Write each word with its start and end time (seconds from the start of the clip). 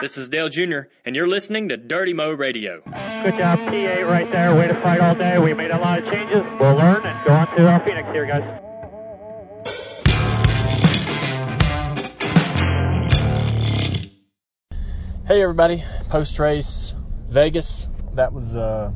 This 0.00 0.18
is 0.18 0.28
Dale 0.28 0.48
Jr., 0.48 0.80
and 1.04 1.14
you're 1.14 1.28
listening 1.28 1.68
to 1.68 1.76
Dirty 1.76 2.12
Mo 2.12 2.32
Radio. 2.32 2.80
Good 2.84 3.38
job, 3.38 3.60
T8 3.60 4.08
right 4.08 4.28
there. 4.32 4.52
Way 4.56 4.66
to 4.66 4.74
fight 4.82 5.00
all 5.00 5.14
day. 5.14 5.38
We 5.38 5.54
made 5.54 5.70
a 5.70 5.78
lot 5.78 6.02
of 6.02 6.12
changes. 6.12 6.42
We'll 6.58 6.74
learn 6.74 7.06
and 7.06 7.24
go 7.24 7.32
on 7.32 7.56
to 7.56 7.68
our 7.68 7.78
Phoenix 7.86 8.08
here, 8.12 8.26
guys. 8.26 8.42
Hey 15.26 15.42
everybody, 15.42 15.84
post 16.08 16.40
race 16.40 16.92
Vegas. 17.28 17.86
That 18.14 18.32
was 18.32 18.56
a 18.56 18.92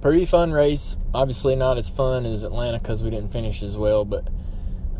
pretty 0.00 0.24
fun 0.24 0.52
race. 0.52 0.96
Obviously 1.12 1.56
not 1.56 1.76
as 1.76 1.90
fun 1.90 2.24
as 2.24 2.42
Atlanta 2.42 2.78
because 2.78 3.02
we 3.02 3.10
didn't 3.10 3.32
finish 3.32 3.62
as 3.62 3.76
well, 3.76 4.06
but 4.06 4.28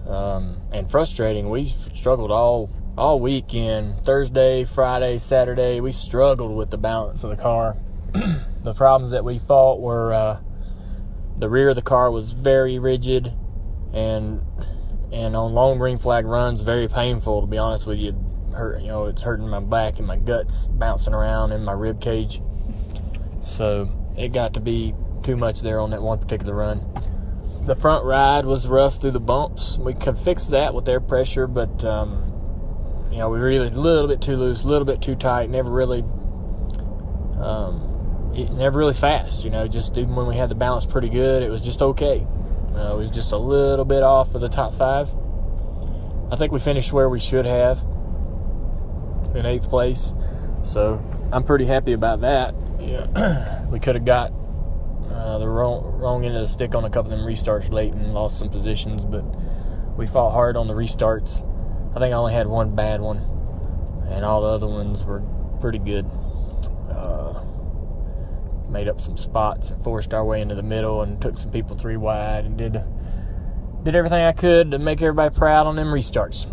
um, 0.06 0.60
and 0.72 0.90
frustrating. 0.90 1.48
We 1.48 1.68
struggled 1.94 2.30
all 2.30 2.70
all 2.96 3.20
weekend, 3.20 4.04
Thursday, 4.04 4.64
Friday, 4.64 5.18
Saturday. 5.18 5.80
We 5.80 5.92
struggled 5.92 6.56
with 6.56 6.70
the 6.70 6.78
balance 6.78 7.24
of 7.24 7.30
the 7.30 7.36
car. 7.36 7.76
the 8.12 8.74
problems 8.74 9.12
that 9.12 9.24
we 9.24 9.38
fought 9.38 9.80
were 9.80 10.12
uh, 10.12 10.40
the 11.38 11.48
rear 11.48 11.70
of 11.70 11.76
the 11.76 11.82
car 11.82 12.10
was 12.10 12.32
very 12.32 12.78
rigid, 12.78 13.32
and 13.92 14.42
and 15.12 15.34
on 15.34 15.54
long 15.54 15.78
green 15.78 15.98
flag 15.98 16.26
runs, 16.26 16.60
very 16.60 16.88
painful. 16.88 17.40
To 17.40 17.46
be 17.46 17.58
honest 17.58 17.86
with 17.86 17.98
you, 17.98 18.12
hurt. 18.54 18.80
You 18.82 18.88
know, 18.88 19.06
it's 19.06 19.22
hurting 19.22 19.48
my 19.48 19.60
back 19.60 19.98
and 19.98 20.06
my 20.06 20.16
guts 20.16 20.66
bouncing 20.66 21.14
around 21.14 21.52
in 21.52 21.64
my 21.64 21.72
rib 21.72 22.00
cage. 22.00 22.42
So 23.42 23.90
it 24.16 24.32
got 24.32 24.54
to 24.54 24.60
be 24.60 24.94
too 25.22 25.36
much 25.36 25.60
there 25.60 25.80
on 25.80 25.90
that 25.90 26.02
one 26.02 26.18
particular 26.18 26.54
run. 26.54 26.84
The 27.62 27.74
front 27.74 28.04
ride 28.04 28.46
was 28.46 28.66
rough 28.66 29.00
through 29.00 29.10
the 29.12 29.20
bumps. 29.20 29.78
We 29.78 29.94
could 29.94 30.18
fix 30.18 30.46
that 30.46 30.74
with 30.74 30.88
air 30.88 31.00
pressure, 31.00 31.46
but 31.46 31.84
um, 31.84 32.29
you 33.10 33.18
know 33.18 33.28
we 33.28 33.38
really 33.38 33.68
a 33.68 33.70
little 33.70 34.08
bit 34.08 34.20
too 34.20 34.36
loose, 34.36 34.62
a 34.62 34.68
little 34.68 34.84
bit 34.84 35.00
too 35.02 35.14
tight. 35.14 35.50
Never 35.50 35.70
really, 35.70 36.02
um, 37.40 38.32
it, 38.34 38.52
never 38.52 38.78
really 38.78 38.94
fast. 38.94 39.44
You 39.44 39.50
know, 39.50 39.66
just 39.66 39.96
even 39.96 40.14
when 40.14 40.26
we 40.26 40.36
had 40.36 40.48
the 40.48 40.54
balance 40.54 40.86
pretty 40.86 41.08
good, 41.08 41.42
it 41.42 41.50
was 41.50 41.62
just 41.62 41.82
okay. 41.82 42.26
Uh, 42.74 42.92
it 42.92 42.96
was 42.96 43.10
just 43.10 43.32
a 43.32 43.36
little 43.36 43.84
bit 43.84 44.02
off 44.02 44.34
of 44.34 44.40
the 44.40 44.48
top 44.48 44.74
five. 44.74 45.10
I 46.30 46.36
think 46.36 46.52
we 46.52 46.60
finished 46.60 46.92
where 46.92 47.08
we 47.08 47.18
should 47.18 47.44
have 47.44 47.84
in 49.34 49.44
eighth 49.44 49.68
place. 49.68 50.12
So 50.62 51.02
I'm 51.32 51.42
pretty 51.42 51.64
happy 51.64 51.92
about 51.92 52.20
that. 52.20 52.54
Yeah. 52.78 53.64
we 53.70 53.80
could 53.80 53.96
have 53.96 54.04
got 54.04 54.32
uh, 55.12 55.38
the 55.38 55.48
wrong, 55.48 55.82
wrong 55.98 56.24
end 56.24 56.36
of 56.36 56.42
the 56.42 56.52
stick 56.52 56.74
on 56.74 56.84
a 56.84 56.90
couple 56.90 57.12
of 57.12 57.18
them 57.18 57.26
restarts 57.26 57.70
late 57.72 57.92
and 57.92 58.14
lost 58.14 58.38
some 58.38 58.48
positions, 58.48 59.04
but 59.04 59.22
we 59.96 60.06
fought 60.06 60.32
hard 60.32 60.56
on 60.56 60.68
the 60.68 60.74
restarts. 60.74 61.44
I 61.90 61.98
think 61.98 62.12
I 62.14 62.16
only 62.16 62.32
had 62.32 62.46
one 62.46 62.74
bad 62.74 63.00
one, 63.00 63.18
and 64.08 64.24
all 64.24 64.42
the 64.42 64.48
other 64.48 64.66
ones 64.66 65.04
were 65.04 65.22
pretty 65.60 65.78
good. 65.78 66.06
Uh, 66.88 67.44
made 68.68 68.88
up 68.88 69.00
some 69.00 69.16
spots 69.16 69.70
and 69.70 69.82
forced 69.82 70.14
our 70.14 70.24
way 70.24 70.40
into 70.40 70.54
the 70.54 70.62
middle 70.62 71.02
and 71.02 71.20
took 71.20 71.36
some 71.38 71.50
people 71.50 71.76
three 71.76 71.96
wide 71.96 72.44
and 72.44 72.56
did 72.56 72.80
did 73.82 73.94
everything 73.94 74.22
I 74.22 74.32
could 74.32 74.70
to 74.70 74.78
make 74.78 75.00
everybody 75.00 75.34
proud 75.34 75.66
on 75.66 75.74
them 75.76 75.88
restarts. 75.88 76.46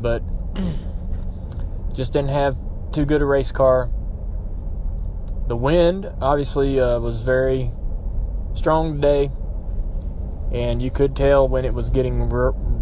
But 0.00 0.22
just 1.92 2.12
didn't 2.12 2.30
have 2.30 2.56
too 2.92 3.04
good 3.04 3.20
a 3.20 3.26
race 3.26 3.52
car. 3.52 3.90
The 5.48 5.56
wind 5.56 6.10
obviously 6.20 6.78
uh, 6.78 7.00
was 7.00 7.22
very 7.22 7.72
strong 8.54 8.94
today, 8.94 9.30
and 10.52 10.80
you 10.80 10.90
could 10.90 11.16
tell 11.16 11.48
when 11.48 11.64
it 11.64 11.74
was 11.74 11.90
getting 11.90 12.28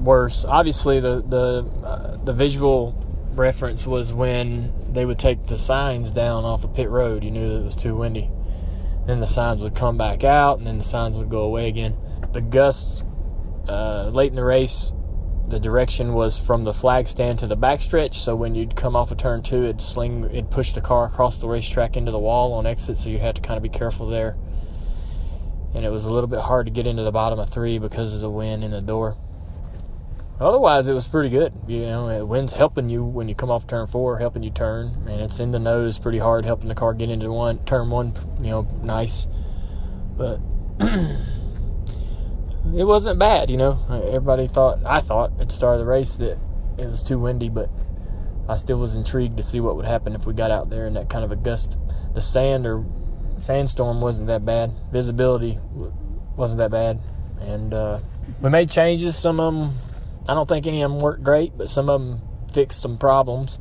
worse. 0.07 0.45
Obviously, 0.47 1.01
the 1.01 1.23
the 1.23 1.87
uh, 1.87 2.17
the 2.25 2.33
visual 2.33 3.03
reference 3.35 3.87
was 3.87 4.15
when 4.15 4.73
they 4.91 5.05
would 5.05 5.19
take 5.19 5.47
the 5.47 5.59
signs 5.59 6.11
down 6.11 6.45
off 6.45 6.65
of 6.65 6.73
pit 6.73 6.89
road. 6.89 7.23
You 7.23 7.31
knew 7.31 7.49
that 7.51 7.61
it 7.61 7.65
was 7.65 7.77
too 7.77 7.95
windy. 7.95 8.31
Then 9.07 9.21
the 9.21 9.27
signs 9.27 9.61
would 9.61 9.75
come 9.75 9.99
back 9.99 10.25
out, 10.25 10.59
and 10.59 10.67
then 10.67 10.79
the 10.79 10.85
signs 10.85 11.17
would 11.17 11.29
go 11.29 11.43
away 11.43 11.69
again. 11.69 11.97
The 12.33 12.41
gusts 12.41 13.05
uh, 13.69 14.09
late 14.09 14.31
in 14.31 14.37
the 14.37 14.45
race 14.45 14.93
the 15.49 15.61
direction 15.61 16.13
was 16.15 16.39
from 16.39 16.65
the 16.65 16.73
flag 16.73 17.07
stand 17.07 17.39
to 17.39 17.47
the 17.47 17.57
backstretch. 17.57 18.15
So 18.15 18.35
when 18.35 18.55
you'd 18.55 18.75
come 18.75 18.97
off 18.97 19.11
of 19.11 19.19
turn 19.19 19.43
two, 19.43 19.65
it'd 19.65 19.81
sling, 19.81 20.25
it'd 20.25 20.51
push 20.51 20.73
the 20.73 20.81
car 20.81 21.07
across 21.07 21.39
the 21.39 21.49
racetrack 21.49 21.97
into 21.97 22.11
the 22.11 22.19
wall 22.19 22.53
on 22.55 22.67
exit. 22.67 22.99
So 22.99 23.09
you 23.09 23.19
had 23.19 23.37
to 23.37 23.41
kind 23.41 23.57
of 23.57 23.63
be 23.63 23.69
careful 23.69 24.09
there. 24.09 24.37
And 25.75 25.85
it 25.85 25.91
was 25.91 26.05
a 26.05 26.13
little 26.13 26.29
bit 26.29 26.41
hard 26.41 26.67
to 26.67 26.73
get 26.73 26.87
into 26.87 27.03
the 27.03 27.13
bottom 27.13 27.39
of 27.39 27.51
three 27.51 27.79
because 27.79 28.15
of 28.15 28.21
the 28.21 28.31
wind 28.31 28.65
in 28.65 28.71
the 28.71 28.81
door. 28.81 29.17
Otherwise, 30.41 30.87
it 30.87 30.93
was 30.93 31.07
pretty 31.07 31.31
good. 31.31 31.53
You 31.67 31.83
know, 31.83 32.25
wind's 32.25 32.53
helping 32.53 32.89
you 32.89 33.05
when 33.05 33.29
you 33.29 33.35
come 33.35 33.51
off 33.51 33.67
turn 33.67 33.87
four, 33.87 34.19
helping 34.19 34.43
you 34.43 34.51
turn, 34.51 35.05
and 35.09 35.21
it's 35.21 35.41
in 35.41 35.51
the 35.51 35.59
nose 35.59 35.99
pretty 35.99 36.19
hard, 36.19 36.45
helping 36.45 36.69
the 36.69 36.75
car 36.75 36.93
get 36.93 37.09
into 37.09 37.33
one 37.33 37.59
turn 37.65 37.91
one. 37.91 38.13
You 38.41 38.51
know, 38.51 38.69
nice, 38.83 39.27
but. 40.17 40.41
it 42.75 42.85
wasn't 42.85 43.19
bad, 43.19 43.51
you 43.51 43.57
know. 43.57 43.79
Everybody 44.09 44.49
thought, 44.49 44.85
I 44.85 45.01
thought 45.01 45.33
at 45.41 45.49
the 45.49 45.55
start 45.55 45.75
of 45.75 45.81
the 45.81 45.87
race 45.87 46.17
that 46.17 46.39
it 46.79 46.87
was 46.87 47.03
too 47.03 47.19
windy, 47.19 47.49
but 47.49 47.71
I 48.49 48.57
still 48.57 48.79
was 48.79 48.95
intrigued 48.95 49.37
to 49.37 49.43
see 49.43 49.61
what 49.61 49.77
would 49.77 49.87
happen 49.87 50.15
if 50.15 50.27
we 50.27 50.35
got 50.35 50.51
out 50.51 50.69
there 50.69 50.87
in 50.87 50.95
that 50.95 51.09
kind 51.09 51.25
of 51.25 51.33
a 51.33 51.37
gust. 51.37 51.79
The 52.15 52.23
sand 52.23 52.67
or 52.67 52.85
sandstorm 53.41 54.01
wasn't 54.01 54.27
that 54.29 54.45
bad. 54.45 54.73
Visibility 54.93 55.59
wasn't 56.37 56.59
that 56.59 56.71
bad, 56.71 57.01
and 57.41 57.73
uh, 57.73 58.01
we 58.41 58.51
made 58.51 58.71
changes. 58.71 59.17
Some 59.17 59.41
of 59.41 59.55
them, 59.55 59.79
I 60.29 60.35
don't 60.35 60.49
think 60.49 60.67
any 60.67 60.83
of 60.83 60.91
them 60.91 61.01
worked 61.01 61.23
great, 61.23 61.57
but 61.57 61.71
some 61.71 61.89
of 61.89 62.01
them 62.01 62.21
fixed 62.53 62.81
some 62.81 62.99
problems. 62.99 63.59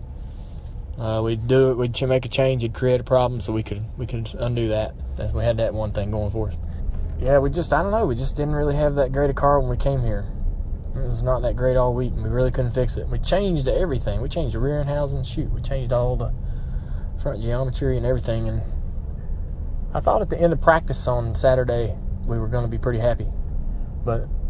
Uh, 0.97 1.21
we'd 1.23 1.47
do 1.47 1.71
it. 1.71 1.75
We'd 1.75 2.01
make 2.07 2.25
a 2.25 2.29
change. 2.29 2.63
It'd 2.63 2.73
create 2.73 3.01
a 3.01 3.03
problem, 3.03 3.41
so 3.41 3.53
we 3.53 3.63
could 3.63 3.83
we 3.97 4.05
could 4.05 4.33
undo 4.35 4.69
that. 4.69 4.95
We 5.33 5.43
had 5.43 5.57
that 5.57 5.73
one 5.73 5.91
thing 5.91 6.11
going 6.11 6.31
for 6.31 6.49
us 6.49 6.55
yeah, 7.19 7.39
we 7.39 7.49
just, 7.49 7.71
I 7.71 7.81
don't 7.81 7.91
know, 7.91 8.05
we 8.05 8.15
just 8.15 8.35
didn't 8.35 8.55
really 8.55 8.75
have 8.75 8.95
that 8.95 9.11
great 9.11 9.29
a 9.29 9.33
car 9.33 9.59
when 9.59 9.69
we 9.69 9.77
came 9.77 10.01
here. 10.01 10.25
It 10.95 11.03
was 11.03 11.23
not 11.23 11.41
that 11.41 11.55
great 11.55 11.77
all 11.77 11.93
week, 11.93 12.13
and 12.13 12.23
we 12.23 12.29
really 12.29 12.51
couldn't 12.51 12.71
fix 12.71 12.97
it. 12.97 13.07
We 13.07 13.19
changed 13.19 13.67
everything. 13.67 14.21
We 14.21 14.29
changed 14.29 14.55
the 14.55 14.59
rear 14.59 14.79
end 14.79 14.89
housing. 14.89 15.23
Shoot, 15.23 15.51
we 15.51 15.61
changed 15.61 15.91
all 15.91 16.15
the 16.15 16.33
front 17.21 17.41
geometry 17.41 17.97
and 17.97 18.05
everything. 18.05 18.47
And 18.47 18.61
I 19.93 19.99
thought 19.99 20.21
at 20.21 20.29
the 20.29 20.39
end 20.39 20.53
of 20.53 20.61
practice 20.61 21.07
on 21.07 21.35
Saturday 21.35 21.97
we 22.25 22.39
were 22.39 22.47
going 22.47 22.63
to 22.63 22.71
be 22.71 22.77
pretty 22.77 22.99
happy, 22.99 23.27
but 24.03 24.27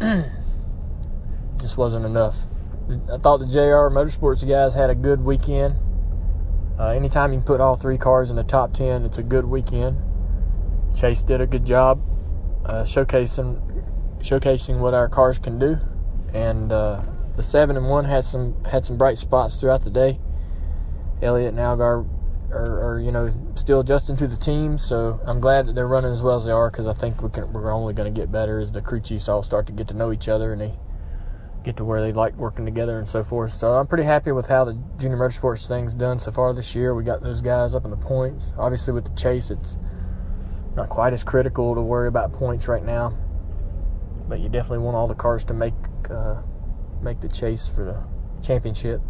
just 1.60 1.76
wasn't 1.76 2.04
enough. 2.04 2.44
I 3.12 3.18
thought 3.18 3.38
the 3.38 3.46
JR 3.46 3.90
Motorsports 3.90 4.46
guys 4.46 4.74
had 4.74 4.90
a 4.90 4.94
good 4.94 5.24
weekend. 5.24 5.74
Uh, 6.78 6.90
anytime 6.90 7.32
you 7.32 7.38
can 7.38 7.46
put 7.46 7.60
all 7.60 7.76
three 7.76 7.98
cars 7.98 8.30
in 8.30 8.36
the 8.36 8.44
top 8.44 8.74
10, 8.74 9.04
it's 9.04 9.18
a 9.18 9.22
good 9.22 9.44
weekend. 9.44 9.96
Chase 10.94 11.22
did 11.22 11.40
a 11.40 11.46
good 11.46 11.64
job 11.64 12.00
uh, 12.66 12.82
showcasing 12.82 13.62
showcasing 14.18 14.78
what 14.78 14.92
our 14.92 15.08
cars 15.08 15.38
can 15.38 15.58
do, 15.58 15.78
and 16.34 16.72
uh, 16.72 17.00
the 17.36 17.42
seven 17.42 17.76
and 17.76 17.88
one 17.88 18.04
had 18.04 18.24
some 18.24 18.62
had 18.64 18.84
some 18.84 18.96
bright 18.96 19.18
spots 19.18 19.56
throughout 19.56 19.82
the 19.82 19.90
day. 19.90 20.18
Elliott 21.22 21.50
and 21.50 21.58
Allgaier 21.58 22.08
are, 22.50 22.94
are, 22.94 23.00
you 23.00 23.10
know 23.10 23.32
still 23.54 23.80
adjusting 23.80 24.16
to 24.16 24.26
the 24.26 24.36
team, 24.36 24.76
so 24.76 25.20
I'm 25.24 25.40
glad 25.40 25.66
that 25.66 25.74
they're 25.74 25.86
running 25.86 26.12
as 26.12 26.22
well 26.22 26.36
as 26.36 26.44
they 26.44 26.50
are 26.50 26.70
because 26.70 26.88
I 26.88 26.92
think 26.92 27.22
we 27.22 27.30
can, 27.30 27.52
we're 27.52 27.72
only 27.72 27.94
going 27.94 28.12
to 28.12 28.20
get 28.20 28.30
better 28.30 28.58
as 28.58 28.72
the 28.72 28.82
crew 28.82 29.00
chiefs 29.00 29.28
all 29.28 29.42
start 29.42 29.66
to 29.66 29.72
get 29.72 29.88
to 29.88 29.94
know 29.94 30.12
each 30.12 30.28
other 30.28 30.52
and 30.52 30.60
they 30.60 30.74
get 31.66 31.76
to 31.76 31.84
where 31.84 32.00
they 32.00 32.12
like 32.12 32.34
working 32.36 32.64
together 32.64 32.96
and 32.98 33.08
so 33.08 33.24
forth. 33.24 33.50
So 33.50 33.72
I'm 33.72 33.88
pretty 33.88 34.04
happy 34.04 34.30
with 34.30 34.46
how 34.46 34.64
the 34.64 34.80
junior 34.98 35.16
motorsports 35.16 35.66
thing's 35.66 35.94
done 35.94 36.20
so 36.20 36.30
far 36.30 36.54
this 36.54 36.76
year. 36.76 36.94
We 36.94 37.02
got 37.02 37.22
those 37.22 37.42
guys 37.42 37.74
up 37.74 37.84
in 37.84 37.90
the 37.90 37.96
points. 37.96 38.54
Obviously 38.56 38.94
with 38.94 39.04
the 39.04 39.14
chase, 39.20 39.50
it's 39.50 39.76
not 40.76 40.88
quite 40.88 41.12
as 41.12 41.24
critical 41.24 41.74
to 41.74 41.82
worry 41.82 42.06
about 42.06 42.32
points 42.32 42.68
right 42.68 42.84
now, 42.84 43.18
but 44.28 44.38
you 44.38 44.48
definitely 44.48 44.78
want 44.78 44.96
all 44.96 45.08
the 45.08 45.14
cars 45.14 45.44
to 45.46 45.54
make 45.54 45.74
uh, 46.08 46.40
make 47.02 47.20
the 47.20 47.28
chase 47.28 47.68
for 47.68 47.84
the 47.84 48.46
championship. 48.46 49.00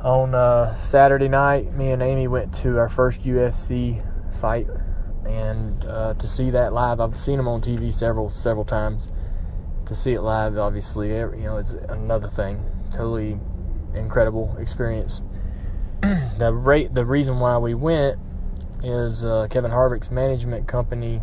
On 0.00 0.34
uh, 0.34 0.76
Saturday 0.76 1.28
night, 1.28 1.72
me 1.72 1.92
and 1.92 2.02
Amy 2.02 2.28
went 2.28 2.52
to 2.56 2.76
our 2.76 2.90
first 2.90 3.22
UFC 3.22 4.04
fight, 4.38 4.66
and 5.24 5.82
uh, 5.86 6.12
to 6.14 6.26
see 6.26 6.50
that 6.50 6.74
live, 6.74 7.00
I've 7.00 7.18
seen 7.18 7.38
them 7.38 7.48
on 7.48 7.62
TV 7.62 7.90
several 7.90 8.28
several 8.28 8.66
times. 8.66 9.10
To 9.92 9.98
see 9.98 10.14
it 10.14 10.22
live, 10.22 10.56
obviously, 10.56 11.08
you 11.08 11.44
know, 11.44 11.58
it's 11.58 11.72
another 11.72 12.26
thing. 12.26 12.64
Totally 12.92 13.38
incredible 13.92 14.56
experience. 14.58 15.20
the 16.38 16.50
rate, 16.50 16.94
the 16.94 17.04
reason 17.04 17.40
why 17.40 17.58
we 17.58 17.74
went 17.74 18.18
is 18.82 19.22
uh, 19.22 19.48
Kevin 19.50 19.70
Harvick's 19.70 20.10
management 20.10 20.66
company, 20.66 21.20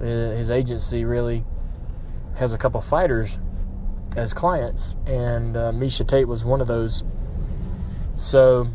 uh, 0.00 0.04
his 0.04 0.50
agency 0.50 1.04
really 1.04 1.44
has 2.34 2.52
a 2.52 2.58
couple 2.58 2.80
fighters 2.80 3.38
as 4.16 4.34
clients, 4.34 4.96
and 5.06 5.56
uh, 5.56 5.70
Miesha 5.70 6.04
Tate 6.04 6.26
was 6.26 6.44
one 6.44 6.60
of 6.60 6.66
those. 6.66 7.04
So 8.16 8.66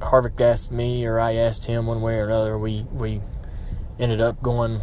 Harvick 0.00 0.38
asked 0.38 0.70
me, 0.70 1.06
or 1.06 1.18
I 1.18 1.36
asked 1.36 1.64
him 1.64 1.86
one 1.86 2.02
way 2.02 2.16
or 2.16 2.26
another. 2.26 2.58
We 2.58 2.84
we 2.92 3.22
ended 3.98 4.20
up 4.20 4.42
going 4.42 4.82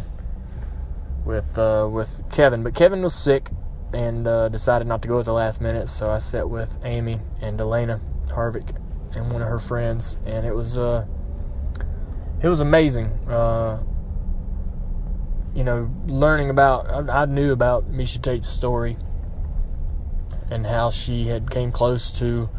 with 1.24 1.58
uh, 1.58 1.88
with 1.90 2.22
Kevin, 2.30 2.62
but 2.62 2.74
Kevin 2.74 3.02
was 3.02 3.14
sick 3.14 3.50
and 3.92 4.26
uh, 4.26 4.48
decided 4.48 4.86
not 4.86 5.02
to 5.02 5.08
go 5.08 5.18
at 5.20 5.24
the 5.24 5.32
last 5.32 5.60
minute. 5.60 5.88
So 5.88 6.10
I 6.10 6.18
sat 6.18 6.50
with 6.50 6.78
Amy 6.82 7.20
and 7.40 7.58
DeLana 7.58 8.00
Harvick 8.28 8.76
and 9.14 9.32
one 9.32 9.42
of 9.42 9.48
her 9.48 9.58
friends, 9.58 10.16
and 10.24 10.44
it 10.44 10.54
was 10.54 10.76
uh, 10.76 11.06
it 12.42 12.48
was 12.48 12.60
amazing. 12.60 13.06
Uh, 13.28 13.82
you 15.54 15.62
know, 15.62 15.90
learning 16.06 16.50
about 16.50 16.90
I, 16.90 17.22
I 17.22 17.24
knew 17.26 17.52
about 17.52 17.90
Miesha 17.90 18.20
Tate's 18.20 18.48
story 18.48 18.96
and 20.50 20.66
how 20.66 20.90
she 20.90 21.28
had 21.28 21.50
came 21.50 21.72
close 21.72 22.12
to 22.12 22.50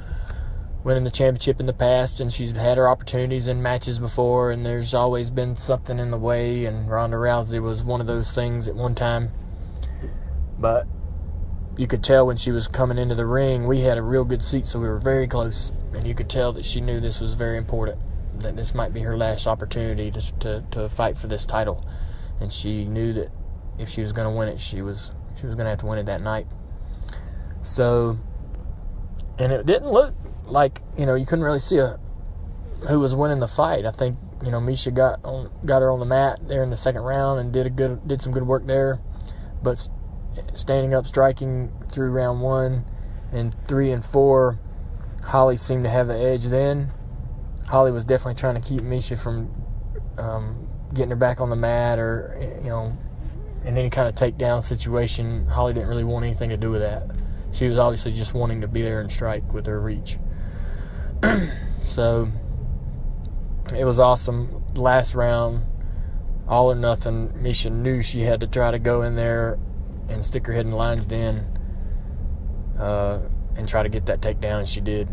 winning 0.85 1.03
the 1.03 1.09
championship 1.09 1.59
in 1.59 1.65
the 1.65 1.73
past, 1.73 2.19
and 2.19 2.31
she's 2.31 2.51
had 2.51 2.77
her 2.77 2.87
opportunities 2.87 3.47
in 3.47 3.59
matches 3.59 3.97
before, 3.97 4.51
and 4.51 4.63
there's 4.63 4.93
always 4.93 5.31
been 5.31 5.57
something 5.57 5.97
in 5.97 6.11
the 6.11 6.17
way. 6.17 6.65
And 6.65 6.87
Ronda 6.87 7.17
Rousey 7.17 7.59
was 7.59 7.81
one 7.81 7.99
of 7.99 8.07
those 8.07 8.31
things 8.31 8.67
at 8.67 8.75
one 8.75 8.93
time, 8.93 9.31
but 10.59 10.85
you 11.75 11.87
could 11.87 12.03
tell 12.03 12.27
when 12.27 12.37
she 12.37 12.51
was 12.51 12.67
coming 12.67 12.99
into 12.99 13.15
the 13.15 13.25
ring, 13.25 13.65
we 13.65 13.81
had 13.81 13.97
a 13.97 14.03
real 14.03 14.23
good 14.23 14.43
seat, 14.43 14.67
so 14.67 14.79
we 14.79 14.87
were 14.87 14.99
very 14.99 15.27
close, 15.27 15.71
and 15.93 16.07
you 16.07 16.13
could 16.13 16.29
tell 16.29 16.53
that 16.53 16.63
she 16.63 16.79
knew 16.79 16.99
this 16.99 17.19
was 17.19 17.33
very 17.33 17.57
important, 17.57 17.99
that 18.41 18.55
this 18.55 18.75
might 18.75 18.93
be 18.93 19.01
her 19.01 19.17
last 19.17 19.47
opportunity 19.47 20.11
to 20.11 20.21
to, 20.39 20.63
to 20.69 20.87
fight 20.87 21.17
for 21.17 21.25
this 21.25 21.45
title, 21.45 21.83
and 22.39 22.53
she 22.53 22.85
knew 22.85 23.11
that 23.11 23.31
if 23.79 23.89
she 23.89 24.01
was 24.01 24.13
going 24.13 24.31
to 24.31 24.37
win 24.37 24.49
it, 24.49 24.59
she 24.59 24.83
was 24.83 25.11
she 25.39 25.47
was 25.47 25.55
going 25.55 25.65
to 25.65 25.71
have 25.71 25.79
to 25.79 25.87
win 25.87 25.97
it 25.97 26.05
that 26.05 26.21
night. 26.21 26.45
So, 27.63 28.19
and 29.39 29.51
it 29.51 29.65
didn't 29.65 29.89
look 29.89 30.13
like 30.47 30.81
you 30.97 31.06
know 31.06 31.15
you 31.15 31.25
couldn't 31.25 31.44
really 31.44 31.59
see 31.59 31.77
a, 31.77 32.00
who 32.88 33.00
was 33.00 33.15
winning 33.15 33.39
the 33.39 33.47
fight. 33.47 33.86
I 33.86 33.92
think 33.92 34.18
you 34.44 34.51
know 34.51 34.59
Miesha 34.59 34.94
got 34.94 35.24
on 35.24 35.50
got 35.65 35.81
her 35.81 35.92
on 35.92 36.00
the 36.00 36.06
mat 36.06 36.47
there 36.47 36.63
in 36.63 36.69
the 36.69 36.77
second 36.77 37.01
round 37.01 37.39
and 37.39 37.51
did 37.51 37.65
a 37.65 37.69
good 37.69 38.07
did 38.07 38.21
some 38.21 38.31
good 38.31 38.47
work 38.47 38.65
there, 38.68 39.00
but 39.63 39.88
standing 40.53 40.94
up 40.94 41.07
striking 41.07 41.71
through 41.92 42.12
round 42.12 42.42
one 42.42 42.86
and 43.31 43.56
three 43.68 43.92
and 43.92 44.06
four, 44.06 44.59
Holly 45.24 45.57
seemed 45.57 45.83
to 45.83 45.89
have 45.89 46.07
the 46.07 46.18
edge 46.18 46.45
then. 46.45 46.92
Holly 47.68 47.92
was 47.92 48.06
definitely 48.06 48.36
trying 48.36 48.62
to 48.62 48.68
keep 48.68 48.81
Miesha 48.81 49.18
from 49.18 49.50
um, 50.18 50.68
getting 50.94 51.09
her 51.09 51.15
back 51.15 51.42
on 51.42 51.50
the 51.50 51.56
mat 51.56 51.97
or 52.00 52.59
you 52.62 52.69
know 52.69 52.95
in 53.65 53.77
any 53.77 53.89
kind 53.89 54.07
of 54.07 54.15
takedown 54.15 54.62
situation. 54.62 55.47
Holly 55.47 55.74
didn't 55.74 55.89
really 55.89 56.03
want 56.03 56.25
anything 56.25 56.50
to 56.51 56.57
do 56.57 56.69
with 56.69 56.81
that. 56.81 57.07
She 57.51 57.68
was 57.68 57.80
obviously 57.80 58.12
just 58.12 58.33
wanting 58.33 58.62
to 58.62 58.68
be 58.68 58.81
there 58.81 59.00
and 59.00 59.12
strike 59.12 59.53
with 59.53 59.65
her 59.65 59.80
reach. 59.80 60.18
so 61.83 62.30
it 63.75 63.86
was 63.86 64.00
awesome. 64.00 64.63
Last 64.75 65.16
round, 65.16 65.63
all 66.48 66.72
or 66.72 66.75
nothing. 66.75 67.30
Miesha 67.30 67.72
knew 67.72 68.01
she 68.01 68.22
had 68.22 68.39
to 68.42 68.48
try 68.48 68.72
to 68.72 68.80
go 68.80 69.01
in 69.01 69.16
there 69.16 69.57
and 70.10 70.24
stick 70.24 70.45
her 70.48 70.54
head 70.54 70.66
in 70.66 70.72
the 70.72 70.77
lion's 70.77 71.06
den 71.06 71.60
uh, 72.80 73.22
and 73.56 73.68
try 73.68 73.81
to 73.83 73.89
get 73.89 74.06
that 74.06 74.22
takedown, 74.22 74.60
and 74.60 74.69
she 74.69 74.81
did. 74.81 75.07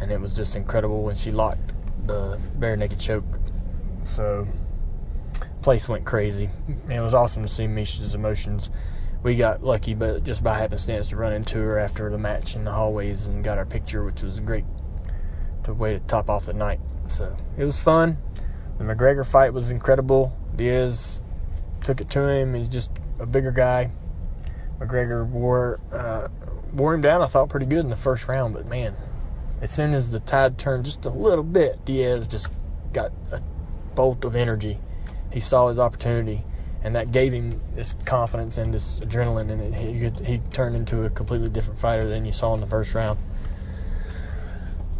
And 0.00 0.10
it 0.10 0.20
was 0.20 0.36
just 0.36 0.54
incredible 0.56 1.02
when 1.02 1.16
she 1.16 1.30
locked 1.30 1.72
the 2.06 2.38
bare 2.56 2.76
naked 2.76 3.00
choke. 3.00 3.24
So, 4.04 4.46
place 5.62 5.88
went 5.88 6.04
crazy. 6.04 6.50
it 6.88 7.00
was 7.00 7.14
awesome 7.14 7.42
to 7.42 7.48
see 7.48 7.64
Miesha's 7.64 8.14
emotions. 8.14 8.70
We 9.22 9.34
got 9.34 9.62
lucky, 9.62 9.94
but 9.94 10.22
just 10.22 10.44
by 10.44 10.58
happenstance, 10.58 11.08
to 11.08 11.16
run 11.16 11.32
into 11.32 11.58
her 11.58 11.78
after 11.78 12.08
the 12.10 12.18
match 12.18 12.54
in 12.54 12.64
the 12.64 12.70
hallways 12.70 13.26
and 13.26 13.42
got 13.42 13.58
our 13.58 13.66
picture, 13.66 14.04
which 14.04 14.22
was 14.22 14.38
a 14.38 14.42
great 14.42 14.64
to 15.66 15.74
way 15.74 15.92
to 15.92 16.00
top 16.00 16.30
off 16.30 16.46
the 16.46 16.54
night. 16.54 16.80
So 17.08 17.36
it 17.56 17.64
was 17.64 17.78
fun. 17.78 18.18
The 18.78 18.84
McGregor 18.84 19.26
fight 19.26 19.52
was 19.52 19.70
incredible. 19.70 20.36
Diaz 20.54 21.20
took 21.84 22.00
it 22.00 22.10
to 22.10 22.28
him. 22.28 22.54
He's 22.54 22.68
just 22.68 22.90
a 23.20 23.26
bigger 23.26 23.52
guy. 23.52 23.90
McGregor 24.80 25.26
wore 25.26 25.80
uh, 25.92 26.28
wore 26.72 26.94
him 26.94 27.00
down. 27.00 27.22
I 27.22 27.26
thought 27.26 27.48
pretty 27.48 27.66
good 27.66 27.80
in 27.80 27.90
the 27.90 27.96
first 27.96 28.28
round, 28.28 28.54
but 28.54 28.66
man, 28.66 28.94
as 29.60 29.70
soon 29.70 29.94
as 29.94 30.10
the 30.10 30.20
tide 30.20 30.58
turned 30.58 30.84
just 30.84 31.04
a 31.04 31.10
little 31.10 31.44
bit, 31.44 31.84
Diaz 31.84 32.26
just 32.26 32.48
got 32.92 33.12
a 33.32 33.40
bolt 33.94 34.24
of 34.24 34.36
energy. 34.36 34.78
He 35.32 35.40
saw 35.40 35.68
his 35.68 35.78
opportunity, 35.78 36.44
and 36.82 36.94
that 36.94 37.12
gave 37.12 37.32
him 37.32 37.60
this 37.74 37.94
confidence 38.04 38.58
and 38.58 38.72
this 38.72 39.00
adrenaline, 39.00 39.50
and 39.50 39.74
he 39.74 40.00
could, 40.00 40.20
he 40.26 40.38
turned 40.52 40.76
into 40.76 41.04
a 41.04 41.10
completely 41.10 41.48
different 41.48 41.78
fighter 41.78 42.06
than 42.06 42.24
you 42.24 42.32
saw 42.32 42.54
in 42.54 42.60
the 42.60 42.66
first 42.66 42.94
round. 42.94 43.18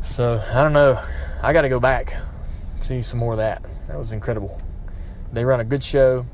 So 0.06 0.42
I 0.50 0.62
don't 0.62 0.72
know. 0.72 1.02
I 1.42 1.52
got 1.52 1.62
to 1.62 1.68
go 1.68 1.78
back 1.78 2.16
see 2.86 3.02
some 3.02 3.18
more 3.18 3.32
of 3.32 3.38
that. 3.38 3.62
That 3.88 3.98
was 3.98 4.12
incredible. 4.12 4.60
They 5.32 5.44
run 5.44 5.58
a 5.58 5.64
good 5.64 5.82
show. 5.82 6.24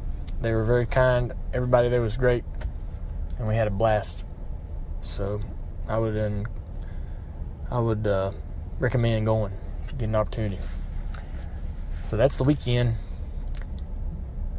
They 0.42 0.52
were 0.52 0.64
very 0.64 0.84
kind. 0.84 1.32
Everybody 1.54 1.88
there 1.88 2.02
was 2.02 2.16
great 2.16 2.44
and 3.38 3.48
we 3.48 3.54
had 3.54 3.66
a 3.66 3.70
blast. 3.70 4.26
So 5.00 5.40
I 5.88 5.98
would 5.98 6.18
um, 6.18 6.46
I 7.70 7.78
would 7.78 8.06
uh, 8.06 8.32
recommend 8.78 9.24
going 9.24 9.52
if 9.84 9.92
you 9.92 9.98
get 9.98 10.08
an 10.10 10.14
opportunity. 10.14 10.58
So 12.04 12.16
that's 12.18 12.36
the 12.36 12.44
weekend. 12.44 12.94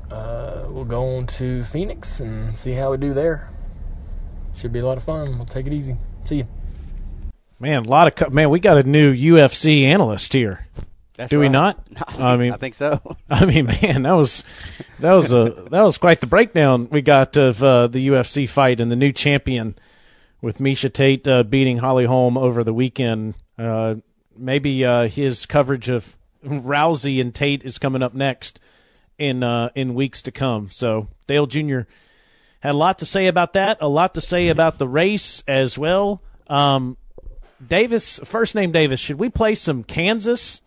Uh, 0.10 0.66
we'll 0.70 0.86
go 0.86 1.18
on 1.18 1.28
to 1.28 1.64
Phoenix 1.64 2.20
and 2.20 2.58
see 2.58 2.72
how 2.72 2.92
we 2.92 2.98
do 2.98 3.14
there. 3.14 3.50
Should 4.56 4.74
be 4.74 4.80
a 4.80 4.86
lot 4.86 4.98
of 4.98 5.04
fun. 5.04 5.38
We'll 5.38 5.46
take 5.46 5.68
it 5.68 5.74
easy. 5.74 5.98
See 6.24 6.38
you. 6.38 6.48
Man, 7.64 7.86
a 7.86 7.88
lot 7.90 8.08
of 8.10 8.16
co- 8.16 8.30
man. 8.30 8.50
We 8.50 8.60
got 8.60 8.78
a 8.78 8.84
new 8.84 9.14
UFC 9.16 9.84
analyst 9.84 10.34
here. 10.34 10.68
That's 11.16 11.30
Do 11.30 11.40
we 11.40 11.46
right. 11.46 11.52
not? 11.54 11.80
I, 12.20 12.34
I 12.34 12.38
mean- 12.38 12.52
I 12.52 12.58
think 12.58 12.76
so. 12.76 13.16
I 13.30 13.46
mean, 13.46 13.68
man, 13.68 14.04
that 14.04 14.12
was 14.12 14.44
that 15.00 15.14
was 15.14 15.32
a 15.32 15.66
that 15.72 15.82
was 15.82 15.98
quite 15.98 16.20
the 16.20 16.28
breakdown 16.28 16.90
we 16.92 17.02
got 17.02 17.38
of 17.38 17.64
uh, 17.64 17.88
the 17.88 18.06
UFC 18.10 18.50
fight 18.50 18.82
and 18.82 18.92
the 18.92 18.98
new 18.98 19.14
champion 19.14 19.76
with 20.42 20.58
Miesha 20.58 20.92
Tate 20.92 21.26
uh, 21.26 21.44
beating 21.44 21.78
Holly 21.78 22.04
Holm 22.04 22.38
over 22.38 22.66
the 22.66 22.74
weekend. 22.74 23.36
Uh, 23.58 23.96
maybe 24.36 24.84
uh, 24.84 25.08
his 25.08 25.46
coverage 25.46 25.88
of 25.88 26.18
Rousey 26.46 27.22
and 27.22 27.34
Tate 27.34 27.64
is 27.64 27.78
coming 27.78 28.04
up 28.04 28.14
next 28.14 28.60
in 29.18 29.42
uh, 29.42 29.70
in 29.74 29.96
weeks 29.96 30.22
to 30.24 30.34
come. 30.34 30.70
So 30.70 31.08
Dale 31.28 31.48
Jr. 31.48 31.84
had 32.60 32.74
a 32.74 32.78
lot 32.78 33.00
to 33.00 33.06
say 33.06 33.28
about 33.28 33.54
that, 33.54 33.78
a 33.80 33.88
lot 33.88 34.16
to 34.16 34.22
say 34.22 34.50
about 34.50 34.80
the 34.80 34.88
race 34.90 35.42
as 35.48 35.78
well. 35.78 36.22
Um, 36.50 36.98
Davis, 37.68 38.20
first 38.24 38.56
name 38.56 38.72
Davis, 38.72 39.00
should 39.00 39.20
we 39.20 39.30
play 39.30 39.56
some 39.56 39.84
Kansas? 39.84 40.62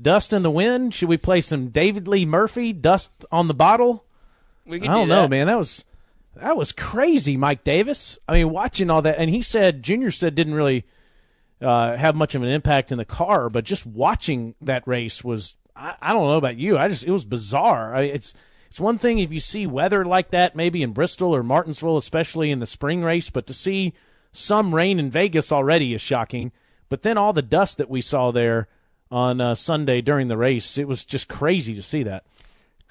Dust 0.00 0.32
in 0.32 0.42
the 0.42 0.50
Wind? 0.50 0.94
Should 0.94 1.08
we 1.08 1.18
play 1.18 1.40
some 1.40 1.68
David 1.68 2.08
Lee 2.08 2.24
Murphy, 2.24 2.72
Dust 2.72 3.12
on 3.30 3.48
the 3.48 3.54
Bottle? 3.54 4.04
I 4.66 4.78
don't 4.78 5.08
know, 5.08 5.28
man. 5.28 5.46
That 5.46 5.58
was 5.58 5.84
that 6.36 6.56
was 6.56 6.72
crazy, 6.72 7.36
Mike 7.36 7.64
Davis. 7.64 8.18
I 8.28 8.34
mean, 8.34 8.50
watching 8.50 8.90
all 8.90 9.02
that, 9.02 9.18
and 9.18 9.28
he 9.28 9.42
said 9.42 9.82
Junior 9.82 10.10
said 10.10 10.34
didn't 10.34 10.54
really 10.54 10.84
uh, 11.60 11.96
have 11.96 12.14
much 12.14 12.34
of 12.34 12.42
an 12.42 12.48
impact 12.48 12.92
in 12.92 12.98
the 12.98 13.04
car, 13.04 13.50
but 13.50 13.64
just 13.64 13.86
watching 13.86 14.54
that 14.60 14.86
race 14.86 15.22
was. 15.24 15.54
I, 15.76 15.94
I 16.00 16.12
don't 16.12 16.28
know 16.28 16.36
about 16.36 16.56
you. 16.56 16.78
I 16.78 16.88
just 16.88 17.04
it 17.04 17.10
was 17.10 17.24
bizarre. 17.24 17.94
I, 17.94 18.02
it's 18.02 18.34
it's 18.68 18.80
one 18.80 18.98
thing 18.98 19.18
if 19.18 19.32
you 19.32 19.40
see 19.40 19.66
weather 19.66 20.04
like 20.04 20.30
that, 20.30 20.54
maybe 20.54 20.82
in 20.82 20.92
Bristol 20.92 21.34
or 21.34 21.42
Martinsville, 21.42 21.96
especially 21.96 22.50
in 22.50 22.60
the 22.60 22.66
spring 22.66 23.02
race, 23.02 23.28
but 23.28 23.46
to 23.48 23.54
see 23.54 23.94
some 24.32 24.74
rain 24.74 24.98
in 24.98 25.10
Vegas 25.10 25.52
already 25.52 25.94
is 25.94 26.00
shocking. 26.00 26.52
But 26.88 27.02
then 27.02 27.16
all 27.16 27.32
the 27.32 27.42
dust 27.42 27.78
that 27.78 27.90
we 27.90 28.00
saw 28.00 28.30
there 28.30 28.68
on 29.10 29.40
uh, 29.40 29.54
Sunday 29.54 30.00
during 30.00 30.28
the 30.28 30.36
race, 30.36 30.76
it 30.78 30.88
was 30.88 31.04
just 31.04 31.28
crazy 31.28 31.74
to 31.74 31.82
see 31.82 32.02
that. 32.04 32.24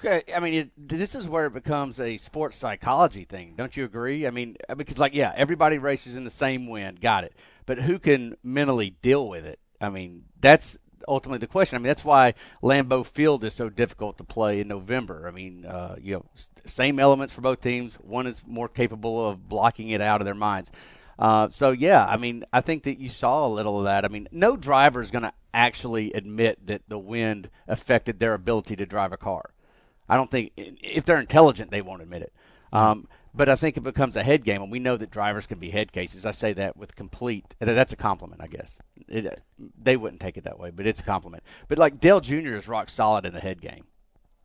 I 0.02 0.40
mean, 0.40 0.54
it, 0.54 0.70
this 0.78 1.14
is 1.14 1.28
where 1.28 1.46
it 1.46 1.52
becomes 1.52 2.00
a 2.00 2.16
sports 2.16 2.56
psychology 2.56 3.24
thing. 3.24 3.52
Don't 3.56 3.76
you 3.76 3.84
agree? 3.84 4.26
I 4.26 4.30
mean, 4.30 4.56
because 4.74 4.98
like, 4.98 5.14
yeah, 5.14 5.32
everybody 5.36 5.76
races 5.76 6.16
in 6.16 6.24
the 6.24 6.30
same 6.30 6.68
wind, 6.68 7.02
got 7.02 7.24
it. 7.24 7.34
But 7.66 7.78
who 7.78 7.98
can 7.98 8.36
mentally 8.42 8.96
deal 9.02 9.28
with 9.28 9.44
it? 9.44 9.58
I 9.78 9.90
mean, 9.90 10.24
that's 10.40 10.78
ultimately 11.06 11.38
the 11.38 11.46
question. 11.46 11.76
I 11.76 11.78
mean, 11.80 11.88
that's 11.88 12.04
why 12.04 12.34
Lambeau 12.62 13.04
Field 13.04 13.44
is 13.44 13.54
so 13.54 13.68
difficult 13.68 14.16
to 14.18 14.24
play 14.24 14.60
in 14.60 14.68
November. 14.68 15.28
I 15.28 15.32
mean, 15.32 15.66
uh, 15.66 15.96
you 16.00 16.14
know, 16.14 16.24
same 16.64 16.98
elements 16.98 17.32
for 17.32 17.42
both 17.42 17.60
teams. 17.60 17.96
One 17.96 18.26
is 18.26 18.40
more 18.46 18.68
capable 18.68 19.28
of 19.28 19.48
blocking 19.48 19.90
it 19.90 20.00
out 20.00 20.20
of 20.22 20.24
their 20.24 20.34
minds. 20.34 20.70
Uh, 21.20 21.48
so 21.50 21.70
yeah, 21.70 22.06
I 22.06 22.16
mean, 22.16 22.44
I 22.50 22.62
think 22.62 22.84
that 22.84 22.98
you 22.98 23.10
saw 23.10 23.46
a 23.46 23.48
little 23.48 23.78
of 23.78 23.84
that. 23.84 24.06
I 24.06 24.08
mean, 24.08 24.26
no 24.32 24.56
driver 24.56 25.02
is 25.02 25.10
going 25.10 25.22
to 25.24 25.32
actually 25.52 26.12
admit 26.14 26.66
that 26.66 26.82
the 26.88 26.98
wind 26.98 27.50
affected 27.68 28.18
their 28.18 28.32
ability 28.32 28.74
to 28.76 28.86
drive 28.86 29.12
a 29.12 29.18
car. 29.18 29.50
I 30.08 30.16
don't 30.16 30.30
think 30.30 30.52
if 30.56 31.04
they're 31.04 31.20
intelligent, 31.20 31.70
they 31.70 31.82
won't 31.82 32.02
admit 32.02 32.22
it. 32.22 32.32
Um, 32.72 33.06
but 33.34 33.48
I 33.48 33.54
think 33.54 33.76
it 33.76 33.82
becomes 33.82 34.16
a 34.16 34.22
head 34.22 34.44
game, 34.44 34.62
and 34.62 34.72
we 34.72 34.80
know 34.80 34.96
that 34.96 35.10
drivers 35.10 35.46
can 35.46 35.58
be 35.58 35.70
head 35.70 35.92
cases. 35.92 36.24
I 36.24 36.32
say 36.32 36.52
that 36.54 36.76
with 36.76 36.96
complete. 36.96 37.54
That's 37.58 37.92
a 37.92 37.96
compliment, 37.96 38.40
I 38.42 38.46
guess. 38.46 38.78
It, 39.06 39.40
they 39.80 39.96
wouldn't 39.96 40.20
take 40.20 40.36
it 40.36 40.44
that 40.44 40.58
way, 40.58 40.70
but 40.70 40.86
it's 40.86 41.00
a 41.00 41.04
compliment. 41.04 41.44
But 41.68 41.78
like 41.78 42.00
Dale 42.00 42.20
Jr. 42.20 42.54
is 42.54 42.66
rock 42.66 42.88
solid 42.88 43.26
in 43.26 43.34
the 43.34 43.40
head 43.40 43.60
game. 43.60 43.84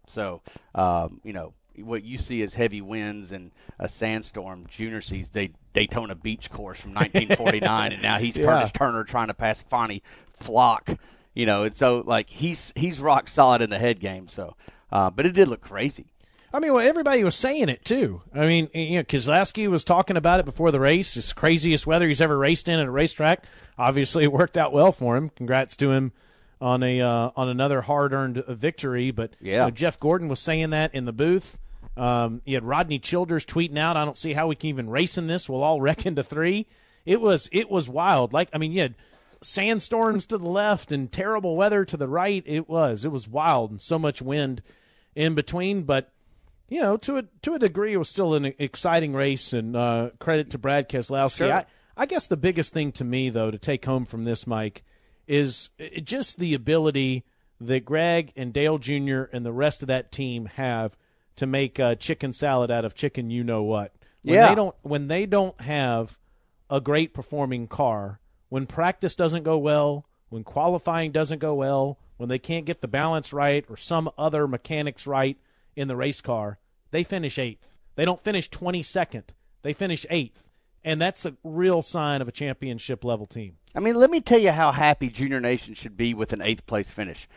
So 0.07 0.41
um, 0.75 1.21
you 1.23 1.33
know 1.33 1.53
what 1.79 2.03
you 2.03 2.17
see 2.17 2.41
as 2.41 2.53
heavy 2.53 2.81
winds 2.81 3.31
and 3.31 3.51
a 3.79 3.87
sandstorm. 3.89 4.65
Junior 4.69 5.01
sees 5.01 5.29
the 5.29 5.51
Daytona 5.73 6.15
Beach 6.15 6.49
course 6.51 6.79
from 6.79 6.93
1949, 6.93 7.93
and 7.93 8.01
now 8.01 8.17
he's 8.17 8.37
Yeah. 8.37 8.45
Curtis 8.45 8.71
Turner 8.71 9.03
trying 9.03 9.27
to 9.27 9.33
pass 9.33 9.63
Fonty 9.71 10.01
Flock. 10.39 10.89
You 11.33 11.45
know, 11.45 11.63
and 11.63 11.75
so 11.75 12.01
like 12.05 12.29
he's 12.29 12.71
he's 12.75 12.99
rock 13.01 13.27
solid 13.27 13.61
in 13.61 13.69
the 13.69 13.77
head 13.79 13.99
game. 13.99 14.27
So, 14.29 14.55
uh, 14.91 15.09
but 15.09 15.25
it 15.25 15.33
did 15.33 15.49
look 15.49 15.61
crazy. 15.61 16.05
I 16.53 16.59
mean, 16.59 16.71
well, 16.73 16.87
everybody 16.87 17.21
was 17.25 17.35
saying 17.35 17.67
it 17.67 17.83
too. 17.83 18.21
I 18.33 18.45
mean, 18.47 18.69
you 18.73 18.95
know, 18.97 19.03
Keselowski 19.03 19.67
was 19.67 19.83
talking 19.83 20.15
about 20.15 20.39
it 20.39 20.45
before 20.45 20.71
the 20.71 20.79
race. 20.79 21.17
It's 21.17 21.33
craziest 21.33 21.85
weather 21.85 22.07
he's 22.07 22.21
ever 22.21 22.37
raced 22.37 22.69
in 22.69 22.79
at 22.79 22.85
a 22.87 22.91
racetrack. 22.91 23.43
Obviously, 23.77 24.23
it 24.23 24.31
worked 24.31 24.55
out 24.55 24.71
well 24.71 24.93
for 24.93 25.17
him. 25.17 25.29
Congrats 25.31 25.75
to 25.77 25.91
him 25.91 26.13
on 26.61 26.81
a 26.83 27.01
uh, 27.01 27.31
on 27.35 27.49
another 27.49 27.81
hard 27.81 28.13
earned 28.13 28.41
victory. 28.47 29.11
But 29.11 29.35
Yeah. 29.41 29.51
you 29.53 29.59
know, 29.63 29.71
Jeff 29.71 29.99
Gordon 29.99 30.29
was 30.29 30.39
saying 30.39 30.69
that 30.69 30.95
in 30.95 31.03
the 31.03 31.11
booth. 31.11 31.59
Um, 31.97 32.41
you 32.45 32.55
had 32.55 32.63
Rodney 32.63 32.99
Childers 32.99 33.45
tweeting 33.45 33.77
out, 33.77 33.97
"I 33.97 34.05
don't 34.05 34.17
see 34.17 34.33
how 34.33 34.47
we 34.47 34.55
can 34.55 34.69
even 34.69 34.89
race 34.89 35.17
in 35.17 35.27
this. 35.27 35.49
We'll 35.49 35.63
all 35.63 35.81
wreck 35.81 36.05
into 36.05 36.23
three. 36.23 36.67
It 37.05 37.21
was 37.21 37.49
it 37.51 37.69
was 37.69 37.89
wild. 37.89 38.33
Like 38.33 38.49
I 38.53 38.57
mean, 38.57 38.71
you 38.71 38.81
had 38.81 38.95
sandstorms 39.41 40.25
to 40.27 40.37
the 40.37 40.47
left 40.47 40.91
and 40.91 41.11
terrible 41.11 41.55
weather 41.55 41.85
to 41.85 41.97
the 41.97 42.07
right. 42.07 42.43
It 42.45 42.67
was 42.67 43.05
it 43.05 43.11
was 43.11 43.27
wild 43.27 43.71
and 43.71 43.81
so 43.81 43.99
much 43.99 44.21
wind 44.21 44.61
in 45.15 45.35
between. 45.35 45.83
But 45.83 46.11
you 46.67 46.81
know, 46.81 46.97
to 46.97 47.17
a 47.17 47.23
to 47.43 47.53
a 47.53 47.59
degree, 47.59 47.93
it 47.93 47.97
was 47.97 48.09
still 48.09 48.33
an 48.33 48.53
exciting 48.57 49.13
race. 49.13 49.53
And 49.53 49.75
uh, 49.75 50.09
credit 50.19 50.49
to 50.51 50.57
Brad 50.57 50.89
Keselowski. 50.89 51.37
Sure. 51.37 51.53
I, 51.53 51.65
I 51.97 52.05
guess 52.05 52.27
the 52.27 52.37
biggest 52.37 52.73
thing 52.73 52.91
to 52.93 53.05
me, 53.05 53.29
though, 53.29 53.51
to 53.51 53.57
take 53.57 53.85
home 53.85 54.05
from 54.05 54.25
this, 54.25 54.45
Mike, 54.45 54.83
is 55.27 55.69
uh, 55.79 56.01
just 56.01 56.37
the 56.37 56.53
ability 56.53 57.23
that 57.61 57.85
Greg 57.85 58.33
and 58.35 58.51
Dale 58.51 58.77
Jr. 58.77 59.23
and 59.31 59.45
the 59.45 59.53
rest 59.53 59.81
of 59.81 59.87
that 59.87 60.11
team 60.11 60.45
have 60.45 60.97
to 61.37 61.45
make 61.45 61.79
uh, 61.79 61.95
chicken 61.95 62.33
salad 62.33 62.71
out 62.71 62.85
of 62.85 62.93
chicken. 62.93 63.29
You 63.29 63.43
know 63.43 63.63
what? 63.63 63.93
When 64.23 64.35
Yeah. 64.35 64.49
They 64.49 64.55
don't 64.55 64.75
when 64.81 65.07
they 65.07 65.25
don't 65.25 65.59
have 65.61 66.17
a 66.69 66.81
great 66.81 67.13
performing 67.13 67.67
car, 67.67 68.19
when 68.49 68.65
practice 68.65 69.15
doesn't 69.15 69.43
go 69.43 69.57
well, 69.57 70.05
when 70.29 70.43
qualifying 70.43 71.11
doesn't 71.11 71.39
go 71.39 71.53
well, 71.53 71.99
when 72.17 72.29
they 72.29 72.39
can't 72.39 72.65
get 72.65 72.81
the 72.81 72.87
balance 72.87 73.33
right 73.33 73.65
or 73.69 73.77
some 73.77 74.09
other 74.17 74.47
mechanics 74.47 75.05
right 75.05 75.37
in 75.75 75.87
the 75.87 75.95
race 75.95 76.21
car, 76.21 76.57
they 76.91 77.03
finish 77.03 77.37
eighth. 77.37 77.79
They 77.95 78.05
don't 78.05 78.23
finish 78.23 78.49
22nd. 78.49 79.23
They 79.61 79.73
finish 79.73 80.05
eighth. 80.09 80.49
And 80.83 81.01
that's 81.01 81.25
a 81.25 81.35
real 81.43 81.81
sign 81.81 82.21
of 82.21 82.27
a 82.27 82.31
championship 82.31 83.03
level 83.03 83.25
team. 83.25 83.57
I 83.73 83.79
mean, 83.79 83.95
let 83.95 84.11
me 84.11 84.21
tell 84.21 84.39
you 84.39 84.51
how 84.51 84.71
happy 84.71 85.09
Junior 85.09 85.39
Nation 85.39 85.73
should 85.73 85.97
be 85.97 86.13
with 86.13 86.31
an 86.31 86.41
eighth 86.41 86.65
place 86.67 86.89
finish. 86.89 87.27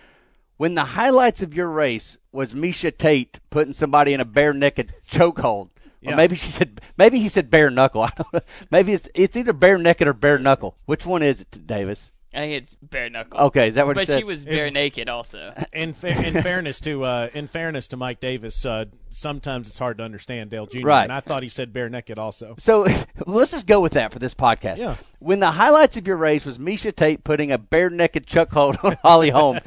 When 0.59 0.75
the 0.75 0.85
highlights 0.85 1.41
of 1.41 1.55
your 1.55 1.69
race 1.69 2.19
was 2.33 2.53
Miesha 2.53 2.97
Tate 2.97 3.39
putting 3.49 3.73
somebody 3.73 4.13
in 4.13 4.21
a 4.21 4.25
bare 4.25 4.53
naked 4.53 4.93
chokehold. 5.11 5.71
Or 6.05 6.15
maybe 6.15 6.37
she 6.37 6.51
said 6.51 6.81
maybe 6.97 7.19
he 7.19 7.29
said 7.29 7.51
bare 7.51 7.71
knuckle. 7.71 8.03
I 8.03 8.11
don't 8.17 8.33
know. 8.33 8.41
Maybe 8.71 8.93
it's 8.93 9.09
it's 9.15 9.37
either 9.37 9.53
bare 9.53 9.79
naked 9.79 10.07
or 10.07 10.13
bare 10.13 10.39
knuckle. 10.39 10.77
Which 10.85 11.07
one 11.07 11.23
is 11.23 11.41
it, 11.41 11.67
Davis? 11.67 12.13
I 12.35 12.39
think 12.41 12.63
it's 12.63 12.77
bare 12.83 13.09
knuckle. 13.09 13.41
Okay, 13.41 13.69
is 13.69 13.75
that 13.77 13.87
what 13.87 13.97
he 13.97 14.03
But 14.03 14.09
said? 14.09 14.19
she 14.19 14.25
was 14.25 14.45
bare 14.45 14.71
naked 14.71 15.09
also. 15.09 15.53
In, 15.73 15.95
fa- 15.95 16.09
in 16.27 16.43
fairness 16.43 16.79
to 16.83 17.03
uh, 17.05 17.31
in 17.33 17.47
fairness 17.47 17.89
to 17.89 17.97
Mike 17.97 18.21
Davis, 18.21 18.67
uh, 18.67 18.85
sometimes 19.11 19.67
it's 19.67 19.79
hard 19.79 19.97
to 19.99 20.05
understand 20.05 20.51
Dale 20.51 20.67
Jr. 20.67 20.81
Right. 20.87 21.03
And 21.05 21.13
I 21.13 21.21
thought 21.21 21.43
he 21.43 21.49
said 21.49 21.73
bare 21.73 21.89
naked 21.89 22.19
also. 22.19 22.55
So 22.59 22.87
let's 23.27 23.53
just 23.53 23.67
go 23.67 23.81
with 23.81 23.93
that 23.93 24.13
for 24.13 24.19
this 24.19 24.35
podcast. 24.35 24.77
Yeah. 24.79 24.97
When 25.21 25.41
the 25.41 25.53
highlights 25.53 25.97
of 25.97 26.07
your 26.07 26.17
race 26.19 26.45
was 26.45 26.59
Miesha 26.59 26.95
Tate 26.95 27.25
putting 27.25 27.51
a 27.51 27.57
bare 27.59 27.89
naked 27.89 28.27
chuck 28.27 28.51
hold 28.53 28.77
on 28.83 28.99
Holly 29.03 29.31
Holm, 29.31 29.59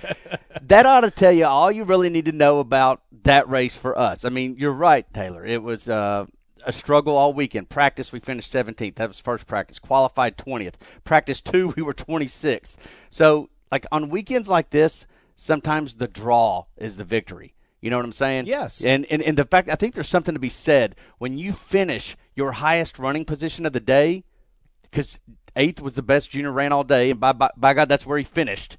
that 0.61 0.85
ought 0.85 1.01
to 1.01 1.11
tell 1.11 1.31
you 1.31 1.45
all 1.45 1.71
you 1.71 1.83
really 1.83 2.09
need 2.09 2.25
to 2.25 2.31
know 2.31 2.59
about 2.59 3.01
that 3.23 3.49
race 3.49 3.75
for 3.75 3.97
us. 3.97 4.23
I 4.23 4.29
mean, 4.29 4.55
you're 4.59 4.71
right, 4.71 5.11
Taylor. 5.13 5.43
It 5.45 5.63
was 5.63 5.89
uh, 5.89 6.25
a 6.65 6.71
struggle 6.73 7.15
all 7.17 7.33
weekend. 7.33 7.69
Practice, 7.69 8.11
we 8.11 8.19
finished 8.19 8.51
17th. 8.53 8.95
That 8.95 9.07
was 9.07 9.19
first 9.19 9.47
practice. 9.47 9.79
Qualified 9.79 10.37
20th. 10.37 10.75
Practice 11.03 11.41
two, 11.41 11.69
we 11.75 11.81
were 11.81 11.93
26th. 11.93 12.75
So, 13.09 13.49
like 13.71 13.85
on 13.91 14.09
weekends 14.09 14.47
like 14.49 14.69
this, 14.71 15.07
sometimes 15.35 15.95
the 15.95 16.07
draw 16.07 16.65
is 16.77 16.97
the 16.97 17.03
victory. 17.03 17.53
You 17.81 17.89
know 17.89 17.97
what 17.97 18.05
I'm 18.05 18.13
saying? 18.13 18.45
Yes. 18.45 18.85
And, 18.85 19.05
and 19.09 19.23
and 19.23 19.37
the 19.37 19.45
fact 19.45 19.67
I 19.67 19.75
think 19.75 19.95
there's 19.95 20.07
something 20.07 20.35
to 20.35 20.39
be 20.39 20.49
said 20.49 20.95
when 21.17 21.39
you 21.39 21.51
finish 21.51 22.15
your 22.35 22.53
highest 22.53 22.99
running 22.99 23.25
position 23.25 23.65
of 23.65 23.73
the 23.73 23.79
day, 23.79 24.23
because 24.83 25.17
eighth 25.55 25.81
was 25.81 25.95
the 25.95 26.03
best 26.03 26.29
Junior 26.29 26.51
ran 26.51 26.71
all 26.71 26.83
day, 26.83 27.09
and 27.09 27.19
by, 27.19 27.31
by 27.31 27.49
by 27.57 27.73
God, 27.73 27.89
that's 27.89 28.05
where 28.05 28.19
he 28.19 28.23
finished. 28.23 28.77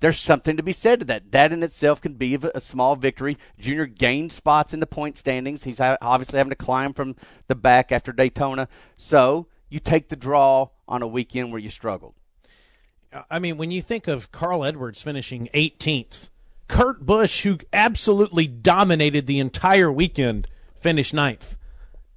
There's 0.00 0.18
something 0.18 0.56
to 0.56 0.62
be 0.62 0.72
said 0.72 1.00
to 1.00 1.04
that. 1.06 1.30
That 1.30 1.52
in 1.52 1.62
itself 1.62 2.00
can 2.00 2.14
be 2.14 2.38
a, 2.54 2.60
small 2.60 2.96
victory. 2.96 3.36
Junior 3.58 3.86
gained 3.86 4.32
spots 4.32 4.72
in 4.72 4.80
the 4.80 4.86
point 4.86 5.18
standings. 5.18 5.64
He's 5.64 5.78
obviously 5.78 6.38
having 6.38 6.50
to 6.50 6.56
climb 6.56 6.94
from 6.94 7.16
the 7.48 7.54
back 7.54 7.92
after 7.92 8.10
Daytona. 8.10 8.68
So 8.96 9.46
you 9.68 9.78
take 9.78 10.08
the 10.08 10.16
draw 10.16 10.68
on 10.88 11.02
a 11.02 11.06
weekend 11.06 11.52
where 11.52 11.60
you 11.60 11.68
struggled. 11.68 12.14
I 13.30 13.38
mean, 13.38 13.58
when 13.58 13.70
you 13.70 13.82
think 13.82 14.08
of 14.08 14.32
Carl 14.32 14.64
Edwards 14.64 15.02
finishing 15.02 15.48
18th, 15.52 16.30
Kurt 16.68 17.04
Busch, 17.04 17.42
who 17.42 17.58
absolutely 17.72 18.46
dominated 18.46 19.26
the 19.26 19.40
entire 19.40 19.90
weekend, 19.90 20.46
finished 20.76 21.12
ninth. 21.12 21.56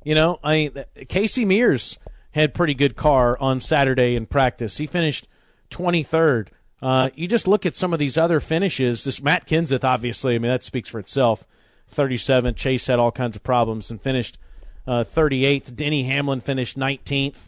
You 0.03 0.15
know, 0.15 0.39
I 0.43 0.53
mean, 0.53 0.83
Casey 1.09 1.43
Mears 1.43 1.97
had 2.31 2.53
pretty 2.53 2.75
good 2.75 2.95
car 2.95 3.37
on 3.39 3.59
Saturday 3.59 4.15
in 4.15 4.25
practice. 4.25 4.77
He 4.77 4.85
finished 4.85 5.27
23rd. 5.69 6.49
Uh, 6.83 7.09
you 7.15 7.29
just 7.29 7.47
look 7.47 7.65
at 7.65 7.77
some 7.77 7.93
of 7.93 7.99
these 7.99 8.17
other 8.17 8.41
finishes. 8.41 9.05
This 9.05 9.23
Matt 9.23 9.47
Kenseth, 9.47 9.85
obviously, 9.85 10.35
I 10.35 10.37
mean, 10.37 10.51
that 10.51 10.63
speaks 10.63 10.89
for 10.89 10.99
itself. 10.99 11.47
37. 11.87 12.55
Chase 12.55 12.87
had 12.87 12.99
all 12.99 13.09
kinds 13.11 13.37
of 13.37 13.43
problems 13.43 13.89
and 13.89 14.01
finished 14.01 14.37
uh, 14.85 15.05
38th. 15.05 15.73
Denny 15.77 16.03
Hamlin 16.03 16.41
finished 16.41 16.77
19th. 16.77 17.47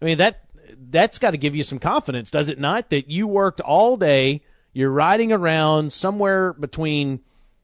I 0.00 0.04
mean, 0.04 0.18
that 0.18 0.44
that's 0.88 1.18
got 1.18 1.32
to 1.32 1.36
give 1.36 1.56
you 1.56 1.64
some 1.64 1.80
confidence, 1.80 2.30
does 2.30 2.48
it 2.48 2.60
not? 2.60 2.90
That 2.90 3.10
you 3.10 3.26
worked 3.26 3.60
all 3.60 3.96
day, 3.96 4.42
you're 4.72 4.92
riding 4.92 5.32
around 5.32 5.92
somewhere 5.92 6.52
between, 6.52 7.20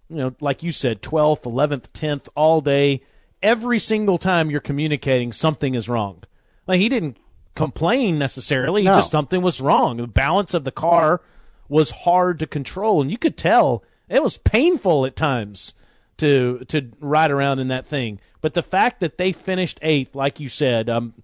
you 0.09 0.17
know, 0.17 0.35
like 0.41 0.65
you 0.65 0.73
said, 0.73 1.03
12th, 1.03 1.43
11th, 1.43 1.93
10th, 1.93 2.29
all 2.35 2.61
day. 2.61 3.01
Every 3.41 3.79
single 3.79 4.19
time 4.19 4.51
you're 4.51 4.61
communicating, 4.61 5.31
something 5.33 5.77
is 5.77 5.89
wrong. 5.89 6.25
Like 6.67 6.81
he 6.81 6.89
didn't 6.89 7.19
complain 7.55 8.19
necessarily, 8.19 8.83
No. 8.83 8.95
just 8.95 9.11
something 9.11 9.43
was 9.43 9.61
wrong. 9.61 9.99
The 9.99 10.07
balance 10.07 10.55
of 10.55 10.65
the 10.65 10.71
car 10.73 11.21
was 11.69 11.91
hard 11.91 12.39
to 12.41 12.47
control, 12.47 13.01
and 13.01 13.11
you 13.11 13.19
could 13.19 13.37
tell 13.37 13.83
it 14.09 14.23
was 14.23 14.39
painful 14.39 15.07
at 15.07 15.17
times 15.17 15.75
to 16.19 16.65
to 16.69 16.91
ride 17.01 17.31
around 17.31 17.59
in 17.59 17.69
that 17.69 17.87
thing. 17.87 18.21
But 18.41 18.55
the 18.55 18.63
fact 18.63 19.01
that 19.01 19.19
they 19.19 19.33
finished 19.33 19.79
eighth, 19.83 20.15
like 20.15 20.41
you 20.41 20.49
said, 20.49 20.91
um, 20.91 21.15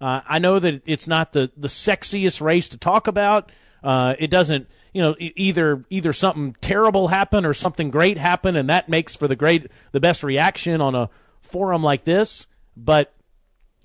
uh, 0.00 0.20
I 0.28 0.38
know 0.38 0.58
that 0.58 0.82
it's 0.86 1.06
not 1.06 1.32
the 1.32 1.50
the 1.56 1.68
sexiest 1.68 2.40
race 2.40 2.68
to 2.70 2.78
talk 2.78 3.06
about. 3.06 3.50
Uh, 3.84 4.14
it 4.18 4.30
doesn't, 4.30 4.68
you 4.92 5.02
know, 5.02 5.14
either 5.18 5.84
either 5.90 6.12
something 6.12 6.56
terrible 6.60 7.08
happen 7.08 7.44
or 7.44 7.52
something 7.54 7.90
great 7.90 8.18
happen, 8.18 8.54
and 8.56 8.68
that 8.70 8.88
makes 8.88 9.16
for 9.16 9.26
the 9.28 9.36
great 9.36 9.66
the 9.92 10.00
best 10.00 10.22
reaction 10.22 10.80
on 10.80 10.94
a 10.94 11.10
forum 11.40 11.82
like 11.82 12.04
this. 12.04 12.46
But 12.76 13.12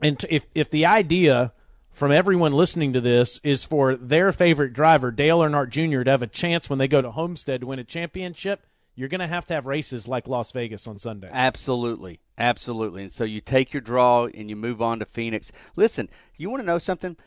and 0.01 0.23
if 0.29 0.47
if 0.55 0.69
the 0.69 0.85
idea 0.85 1.51
from 1.97 2.11
everyone 2.11 2.51
listening 2.53 2.93
to 2.93 3.01
this 3.01 3.39
is 3.43 3.65
for 3.65 3.95
their 3.95 4.31
favorite 4.31 4.71
driver, 4.71 5.09
Dale 5.09 5.39
Earnhardt 5.39 5.69
Jr., 5.69 6.03
to 6.03 6.11
have 6.11 6.21
a 6.21 6.27
chance 6.27 6.69
when 6.69 6.77
they 6.77 6.87
go 6.87 7.01
to 7.01 7.09
Homestead 7.09 7.61
to 7.61 7.67
win 7.67 7.79
a 7.79 7.83
championship, 7.83 8.67
you're 8.93 9.09
going 9.09 9.19
to 9.19 9.25
have 9.25 9.45
to 9.45 9.55
have 9.55 9.65
races 9.65 10.07
like 10.07 10.27
Las 10.27 10.51
Vegas 10.51 10.85
on 10.85 10.99
Sunday. 10.99 11.27
Absolutely. 11.33 12.19
Absolutely. 12.37 13.01
And 13.01 13.11
so 13.11 13.23
you 13.23 13.41
take 13.41 13.73
your 13.73 13.81
draw 13.81 14.25
and 14.25 14.47
you 14.47 14.55
move 14.55 14.79
on 14.79 14.99
to 14.99 15.05
Phoenix. 15.05 15.51
Listen, 15.75 16.07
you 16.37 16.51
want 16.51 16.61
to 16.61 16.67
know 16.67 16.77
something? 16.77 17.17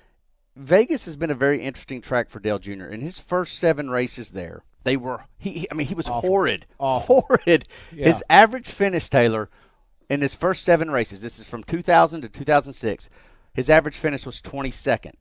Vegas 0.55 1.05
has 1.05 1.17
been 1.17 1.33
a 1.33 1.35
very 1.35 1.61
interesting 1.61 2.01
track 2.01 2.31
for 2.31 2.39
Dale 2.39 2.61
Jr. 2.61 2.85
In 2.85 3.01
his 3.01 3.19
first 3.19 3.59
seven 3.59 3.91
races 3.91 4.31
there, 4.31 4.63
they 4.85 4.97
were 4.97 5.25
he, 5.37 5.67
I 5.69 5.75
mean 5.75 5.89
he 5.89 5.95
was 5.95 6.07
horrid. 6.07 6.67
Horrid. 6.79 7.67
His 7.91 8.23
average 8.31 8.69
finish, 8.69 9.09
Taylor, 9.09 9.51
in 10.09 10.21
his 10.21 10.35
first 10.35 10.65
seven 10.65 10.93
races, 10.93 11.21
this 11.23 11.41
is 11.41 11.47
from 11.49 11.65
2000 11.65 12.23
to 12.23 12.29
2006, 12.29 13.09
his 13.53 13.71
average 13.71 13.97
finish 13.97 14.27
was 14.27 14.41
22nd. 14.41 15.15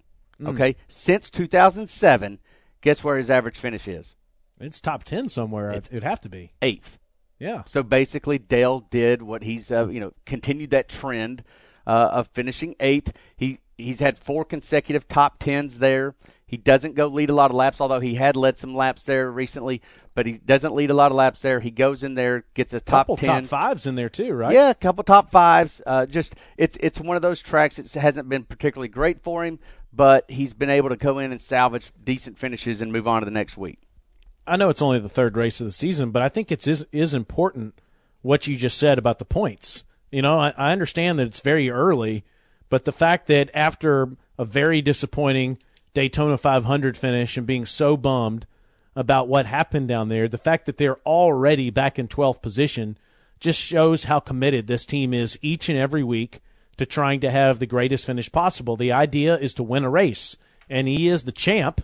Okay? 0.46 0.76
Since 0.88 1.30
2007, 1.30 2.40
guess 2.82 3.04
where 3.04 3.18
his 3.18 3.30
average 3.30 3.58
finish 3.58 3.88
is? 3.88 4.16
It's 4.60 4.82
top 4.82 5.04
ten 5.04 5.30
somewhere. 5.30 5.72
It'd 5.72 6.04
have 6.04 6.22
to 6.22 6.30
be. 6.30 6.54
8th. 6.62 6.98
Yeah. 7.40 7.64
So 7.66 7.84
basically, 7.84 8.38
Dale 8.38 8.82
did 8.82 9.22
what 9.22 9.44
he's 9.44 9.72
uh, 9.72 9.88
you 9.88 10.00
know 10.02 10.12
continued 10.26 10.72
that 10.72 10.90
trend 10.90 11.44
uh, 11.88 12.10
of 12.12 12.28
finishing 12.28 12.76
eighth. 12.80 13.14
He 13.38 13.60
he's 13.80 14.00
had 14.00 14.18
four 14.18 14.46
consecutive 14.46 15.08
top 15.08 15.40
tens 15.40 15.80
there. 15.80 16.16
He 16.46 16.58
doesn't 16.58 16.96
go 16.96 17.08
lead 17.08 17.30
a 17.30 17.36
lot 17.36 17.52
of 17.52 17.56
laps, 17.56 17.80
although 17.80 18.00
he 18.00 18.16
had 18.16 18.36
led 18.36 18.58
some 18.58 18.76
laps 18.76 19.04
there 19.04 19.30
recently. 19.32 19.82
But 20.16 20.26
he 20.26 20.38
doesn't 20.40 20.74
lead 20.74 20.90
a 20.90 20.96
lot 20.96 21.12
of 21.12 21.16
laps 21.16 21.42
there. 21.42 21.60
He 21.60 21.70
goes 21.72 22.04
in 22.04 22.16
there, 22.16 22.44
gets 22.56 22.74
a 22.74 22.82
top 22.82 23.02
Couple 23.08 23.18
ten. 23.18 23.44
top 23.44 23.50
fives 23.50 23.86
in 23.86 23.96
there 23.96 24.10
too, 24.10 24.34
right? 24.34 24.54
Yeah, 24.54 24.72
a 24.72 24.76
couple 24.76 25.04
top 25.04 25.32
fives. 25.32 25.82
Uh, 25.86 26.06
just 26.08 26.36
it's 26.58 26.76
it's 26.82 27.00
one 27.00 27.16
of 27.16 27.22
those 27.22 27.42
tracks 27.42 27.78
that 27.78 27.90
hasn't 27.94 28.28
been 28.28 28.44
particularly 28.44 28.90
great 28.90 29.22
for 29.22 29.46
him, 29.46 29.60
but 29.94 30.30
he's 30.30 30.54
been 30.54 30.72
able 30.72 30.90
to 30.90 30.98
go 30.98 31.20
in 31.20 31.32
and 31.32 31.40
salvage 31.40 31.92
decent 32.04 32.38
finishes 32.38 32.82
and 32.82 32.92
move 32.92 33.08
on 33.08 33.22
to 33.22 33.26
the 33.26 33.32
next 33.32 33.56
week. 33.58 33.80
I 34.48 34.58
know 34.58 34.70
it's 34.70 34.82
only 34.82 35.00
the 35.00 35.08
third 35.08 35.38
race 35.38 35.62
of 35.62 35.68
the 35.68 35.72
season, 35.72 36.10
but 36.10 36.24
I 36.24 36.30
think 36.30 36.52
it's 36.52 36.68
is 36.68 36.86
is 36.92 37.14
important 37.14 37.80
what 38.22 38.48
you 38.48 38.56
just 38.56 38.78
said 38.78 38.98
about 38.98 39.20
the 39.20 39.26
points. 39.26 39.84
You 40.12 40.24
know, 40.24 40.40
I, 40.40 40.54
I 40.58 40.72
understand 40.72 41.20
that 41.20 41.28
it's 41.28 41.42
very 41.42 41.70
early, 41.70 42.26
but 42.70 42.86
the 42.86 42.92
fact 42.92 43.28
that 43.28 43.50
after 43.54 44.10
a 44.38 44.46
very 44.46 44.82
disappointing 44.82 45.58
Daytona 45.94 46.38
500 46.38 46.96
finish 46.96 47.36
and 47.38 47.48
being 47.48 47.66
so 47.66 47.98
bummed 47.98 48.46
about 48.96 49.28
what 49.28 49.46
happened 49.46 49.88
down 49.88 50.10
there, 50.10 50.28
the 50.28 50.38
fact 50.38 50.66
that 50.66 50.78
they're 50.78 51.00
already 51.00 51.70
back 51.70 51.98
in 51.98 52.08
12th 52.08 52.42
position 52.42 52.98
just 53.40 53.60
shows 53.60 54.06
how 54.06 54.20
committed 54.20 54.68
this 54.68 54.86
team 54.86 55.14
is 55.14 55.40
each 55.42 55.70
and 55.70 55.78
every 55.78 56.04
week 56.04 56.42
to 56.78 56.86
trying 56.86 57.20
to 57.22 57.32
have 57.32 57.60
the 57.60 57.66
greatest 57.66 58.06
finish 58.06 58.32
possible. 58.32 58.76
The 58.76 58.92
idea 58.92 59.38
is 59.38 59.54
to 59.56 59.64
win 59.64 59.84
a 59.84 59.90
race, 59.90 60.38
and 60.70 60.88
he 60.88 61.08
is 61.08 61.24
the 61.24 61.32
champ. 61.32 61.82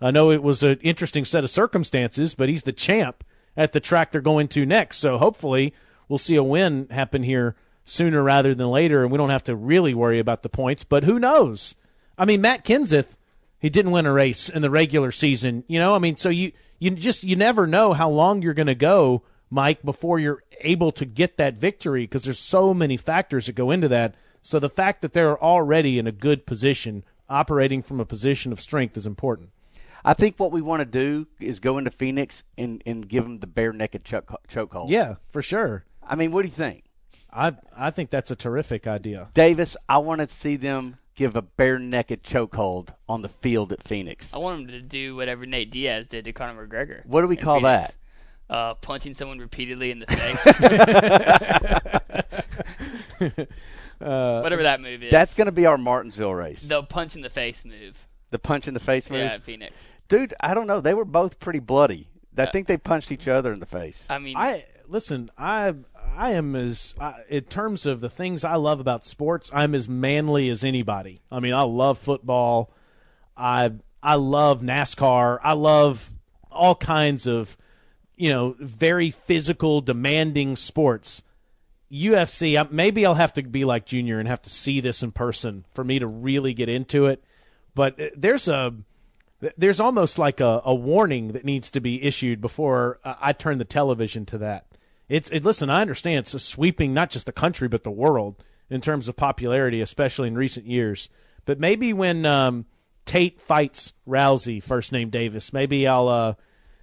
I 0.00 0.10
know 0.10 0.30
it 0.30 0.42
was 0.42 0.62
an 0.62 0.78
interesting 0.82 1.24
set 1.24 1.44
of 1.44 1.50
circumstances, 1.50 2.34
but 2.34 2.48
he's 2.48 2.64
the 2.64 2.72
champ 2.72 3.24
at 3.56 3.72
the 3.72 3.80
track 3.80 4.10
they're 4.10 4.20
going 4.20 4.48
to 4.48 4.66
next. 4.66 4.98
So 4.98 5.18
hopefully 5.18 5.74
we'll 6.08 6.18
see 6.18 6.36
a 6.36 6.42
win 6.42 6.88
happen 6.90 7.22
here 7.22 7.54
sooner 7.84 8.22
rather 8.22 8.54
than 8.54 8.68
later, 8.68 9.02
and 9.02 9.10
we 9.10 9.18
don't 9.18 9.30
have 9.30 9.44
to 9.44 9.56
really 9.56 9.94
worry 9.94 10.18
about 10.18 10.42
the 10.42 10.48
points. 10.48 10.84
But 10.84 11.04
who 11.04 11.18
knows? 11.18 11.74
I 12.16 12.24
mean, 12.24 12.40
Matt 12.40 12.64
Kenseth, 12.64 13.16
he 13.58 13.70
didn't 13.70 13.92
win 13.92 14.06
a 14.06 14.12
race 14.12 14.48
in 14.48 14.62
the 14.62 14.70
regular 14.70 15.12
season. 15.12 15.64
You 15.68 15.78
know, 15.78 15.94
I 15.94 15.98
mean, 15.98 16.16
so 16.16 16.28
you 16.28 16.52
you 16.78 16.90
just 16.90 17.24
you 17.24 17.36
never 17.36 17.66
know 17.66 17.92
how 17.92 18.10
long 18.10 18.42
you're 18.42 18.54
going 18.54 18.66
to 18.66 18.74
go, 18.74 19.22
Mike, 19.50 19.82
before 19.82 20.18
you're 20.18 20.42
able 20.60 20.92
to 20.92 21.04
get 21.04 21.36
that 21.36 21.56
victory 21.56 22.02
because 22.02 22.24
there's 22.24 22.38
so 22.38 22.74
many 22.74 22.96
factors 22.96 23.46
that 23.46 23.54
go 23.54 23.70
into 23.70 23.88
that. 23.88 24.14
So 24.42 24.58
the 24.58 24.68
fact 24.68 25.02
that 25.02 25.12
they're 25.12 25.40
already 25.42 25.98
in 25.98 26.06
a 26.06 26.12
good 26.12 26.46
position, 26.46 27.04
operating 27.28 27.82
from 27.82 28.00
a 28.00 28.04
position 28.04 28.50
of 28.50 28.60
strength, 28.60 28.96
is 28.96 29.06
important. 29.06 29.50
I 30.04 30.14
think 30.14 30.36
what 30.38 30.50
we 30.50 30.60
want 30.60 30.80
to 30.80 30.84
do 30.84 31.28
is 31.38 31.60
go 31.60 31.78
into 31.78 31.90
Phoenix 31.92 32.42
and, 32.58 32.82
and 32.84 33.08
give 33.08 33.22
them 33.22 33.38
the 33.38 33.46
bare 33.46 33.72
naked 33.72 34.04
choke 34.04 34.32
chokehold. 34.48 34.90
Yeah, 34.90 35.16
for 35.28 35.42
sure. 35.42 35.84
I 36.02 36.16
mean, 36.16 36.32
what 36.32 36.42
do 36.42 36.48
you 36.48 36.54
think? 36.54 36.84
I 37.32 37.52
I 37.76 37.90
think 37.90 38.10
that's 38.10 38.30
a 38.30 38.36
terrific 38.36 38.86
idea. 38.86 39.28
Davis, 39.34 39.76
I 39.88 39.98
want 39.98 40.20
to 40.20 40.26
see 40.26 40.56
them 40.56 40.98
give 41.14 41.36
a 41.36 41.42
bare 41.42 41.78
naked 41.78 42.22
chokehold 42.22 42.94
on 43.08 43.22
the 43.22 43.28
field 43.28 43.72
at 43.72 43.82
Phoenix. 43.82 44.32
I 44.32 44.38
want 44.38 44.66
them 44.66 44.68
to 44.68 44.86
do 44.86 45.16
whatever 45.16 45.46
Nate 45.46 45.70
Diaz 45.70 46.06
did 46.06 46.24
to 46.24 46.32
Conor 46.32 46.66
McGregor. 46.66 47.04
What 47.06 47.22
do 47.22 47.28
we 47.28 47.36
call 47.36 47.60
Phoenix. 47.60 47.96
that? 48.48 48.54
Uh, 48.54 48.74
punching 48.74 49.14
someone 49.14 49.38
repeatedly 49.38 49.90
in 49.90 50.00
the 50.00 50.06
face. 50.06 50.44
whatever 53.98 54.64
that 54.64 54.80
move 54.80 55.02
is. 55.02 55.10
That's 55.10 55.34
going 55.34 55.46
to 55.46 55.52
be 55.52 55.66
our 55.66 55.78
Martinsville 55.78 56.34
race. 56.34 56.62
the 56.62 56.82
punch 56.82 57.14
in 57.14 57.22
the 57.22 57.30
face 57.30 57.64
move. 57.64 58.06
The 58.30 58.38
punch 58.38 58.68
in 58.68 58.74
the 58.74 58.80
face 58.80 59.10
move. 59.10 59.20
Yeah, 59.20 59.34
at 59.34 59.42
Phoenix. 59.42 59.74
Dude, 60.08 60.34
I 60.40 60.54
don't 60.54 60.66
know. 60.66 60.80
They 60.80 60.94
were 60.94 61.04
both 61.04 61.38
pretty 61.38 61.60
bloody. 61.60 62.08
I 62.36 62.46
think 62.46 62.66
they 62.66 62.78
punched 62.78 63.12
each 63.12 63.28
other 63.28 63.52
in 63.52 63.60
the 63.60 63.66
face. 63.66 64.04
I 64.08 64.18
mean, 64.18 64.36
I 64.36 64.64
listen. 64.88 65.30
I 65.36 65.74
I 66.16 66.32
am 66.32 66.54
as 66.54 66.94
I, 67.00 67.14
in 67.28 67.44
terms 67.44 67.86
of 67.86 68.00
the 68.00 68.10
things 68.10 68.44
I 68.44 68.56
love 68.56 68.80
about 68.80 69.04
sports. 69.04 69.50
I'm 69.52 69.74
as 69.74 69.88
manly 69.88 70.48
as 70.48 70.64
anybody. 70.64 71.22
I 71.30 71.40
mean, 71.40 71.54
I 71.54 71.62
love 71.62 71.98
football. 71.98 72.72
I 73.36 73.72
I 74.02 74.16
love 74.16 74.62
NASCAR. 74.62 75.38
I 75.42 75.52
love 75.52 76.12
all 76.50 76.74
kinds 76.74 77.26
of 77.26 77.56
you 78.16 78.30
know 78.30 78.56
very 78.58 79.10
physical, 79.10 79.80
demanding 79.80 80.56
sports. 80.56 81.22
UFC. 81.90 82.70
Maybe 82.70 83.04
I'll 83.04 83.14
have 83.14 83.34
to 83.34 83.42
be 83.42 83.64
like 83.64 83.84
Junior 83.84 84.18
and 84.18 84.26
have 84.26 84.42
to 84.42 84.50
see 84.50 84.80
this 84.80 85.02
in 85.02 85.12
person 85.12 85.66
for 85.74 85.84
me 85.84 85.98
to 85.98 86.06
really 86.06 86.54
get 86.54 86.70
into 86.70 87.06
it. 87.06 87.22
But 87.74 88.00
uh, 88.00 88.06
there's 88.16 88.48
a 88.48 88.74
there's 89.58 89.80
almost 89.80 90.18
like 90.18 90.40
a, 90.40 90.62
a 90.64 90.74
warning 90.74 91.32
that 91.32 91.44
needs 91.44 91.70
to 91.72 91.80
be 91.80 92.02
issued 92.02 92.40
before 92.40 92.98
uh, 93.04 93.14
I 93.20 93.32
turn 93.32 93.58
the 93.58 93.64
television 93.64 94.24
to 94.26 94.38
that. 94.38 94.66
It's 95.08 95.28
it, 95.30 95.44
listen, 95.44 95.68
I 95.70 95.80
understand 95.82 96.18
it's 96.20 96.34
a 96.34 96.38
sweeping 96.38 96.94
not 96.94 97.10
just 97.10 97.26
the 97.26 97.32
country 97.32 97.68
but 97.68 97.82
the 97.84 97.90
world 97.90 98.42
in 98.70 98.80
terms 98.80 99.08
of 99.08 99.16
popularity, 99.16 99.80
especially 99.80 100.28
in 100.28 100.34
recent 100.36 100.66
years. 100.66 101.08
But 101.44 101.58
maybe 101.60 101.92
when 101.92 102.24
um, 102.24 102.66
Tate 103.04 103.40
fights 103.40 103.92
Rousey, 104.08 104.62
first 104.62 104.92
name 104.92 105.10
Davis, 105.10 105.52
maybe 105.52 105.86
I'll 105.86 106.08
uh, 106.08 106.34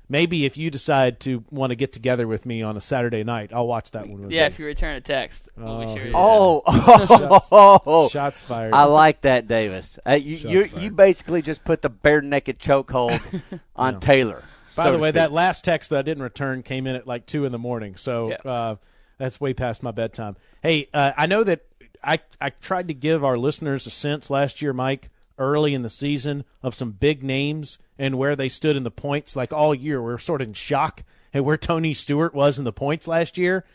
maybe 0.09 0.45
if 0.45 0.57
you 0.57 0.69
decide 0.69 1.19
to 1.21 1.43
want 1.49 1.71
to 1.71 1.75
get 1.75 1.93
together 1.93 2.27
with 2.27 2.45
me 2.45 2.61
on 2.61 2.75
a 2.77 2.81
Saturday 2.81 3.23
night, 3.23 3.51
I'll 3.53 3.65
watch 3.67 3.91
that 3.91 4.07
one 4.07 4.21
with 4.23 4.31
yeah, 4.31 4.41
you. 4.41 4.47
if 4.47 4.59
you 4.59 4.65
return 4.65 4.95
a 4.97 5.01
text, 5.01 5.49
we'll 5.55 5.79
be 5.79 5.85
Oh, 5.85 5.95
sure. 5.95 6.03
to 6.03 6.05
yeah. 6.05 6.11
do 6.11 6.13
Oh, 6.15 6.63
oh, 7.51 7.81
oh, 7.85 8.09
Shots 8.09 8.41
fired. 8.43 8.73
I 8.73 8.83
like 8.83 9.21
that, 9.21 9.47
Davis. 9.47 9.97
Uh, 10.05 10.13
you 10.13 10.35
Shots 10.37 10.53
you, 10.53 10.63
fired. 10.67 10.83
you 10.83 10.91
basically 10.91 11.41
just 11.41 11.63
put 11.63 11.81
the 11.81 11.89
bare 11.89 12.21
naked 12.21 12.59
chokehold 12.59 13.19
on 13.75 13.99
Taylor. 13.99 14.43
By 14.75 14.83
so 14.85 14.91
the 14.93 14.97
way, 14.97 15.11
that 15.11 15.31
last 15.31 15.63
text 15.63 15.89
that 15.89 15.99
I 15.99 16.01
didn't 16.03 16.23
return 16.23 16.63
came 16.63 16.87
in 16.87 16.95
at 16.95 17.07
like 17.07 17.25
two 17.25 17.45
in 17.45 17.51
the 17.51 17.57
morning, 17.59 17.95
so 17.95 18.29
Yeah. 18.29 18.51
uh, 18.51 18.75
that's 19.17 19.39
way 19.41 19.53
past 19.53 19.83
my 19.83 19.91
bedtime. 19.91 20.35
Hey, 20.63 20.87
uh, 20.93 21.11
I 21.17 21.25
know 21.25 21.43
that 21.43 21.61
I 22.03 22.19
I 22.39 22.49
tried 22.51 22.87
to 22.87 22.93
give 22.93 23.23
our 23.23 23.37
listeners 23.37 23.85
a 23.87 23.91
sense 23.91 24.29
last 24.29 24.61
year, 24.61 24.73
Mike, 24.73 25.09
early 25.37 25.73
in 25.73 25.81
the 25.81 25.89
season 25.89 26.43
of 26.63 26.75
some 26.75 26.91
big 26.91 27.23
names 27.23 27.77
and 27.97 28.17
where 28.17 28.35
they 28.35 28.49
stood 28.49 28.75
in 28.77 28.83
the 28.83 28.91
points. 28.91 29.35
Like 29.35 29.51
all 29.51 29.73
year, 29.75 30.01
we 30.01 30.13
are 30.13 30.17
sort 30.17 30.41
of 30.41 30.47
in 30.49 30.53
shock 30.53 31.03
at 31.33 31.43
where 31.43 31.57
Tony 31.57 31.93
Stewart 31.93 32.33
was 32.33 32.57
in 32.57 32.65
the 32.65 32.71
points 32.73 33.07
last 33.07 33.37
year, 33.37 33.65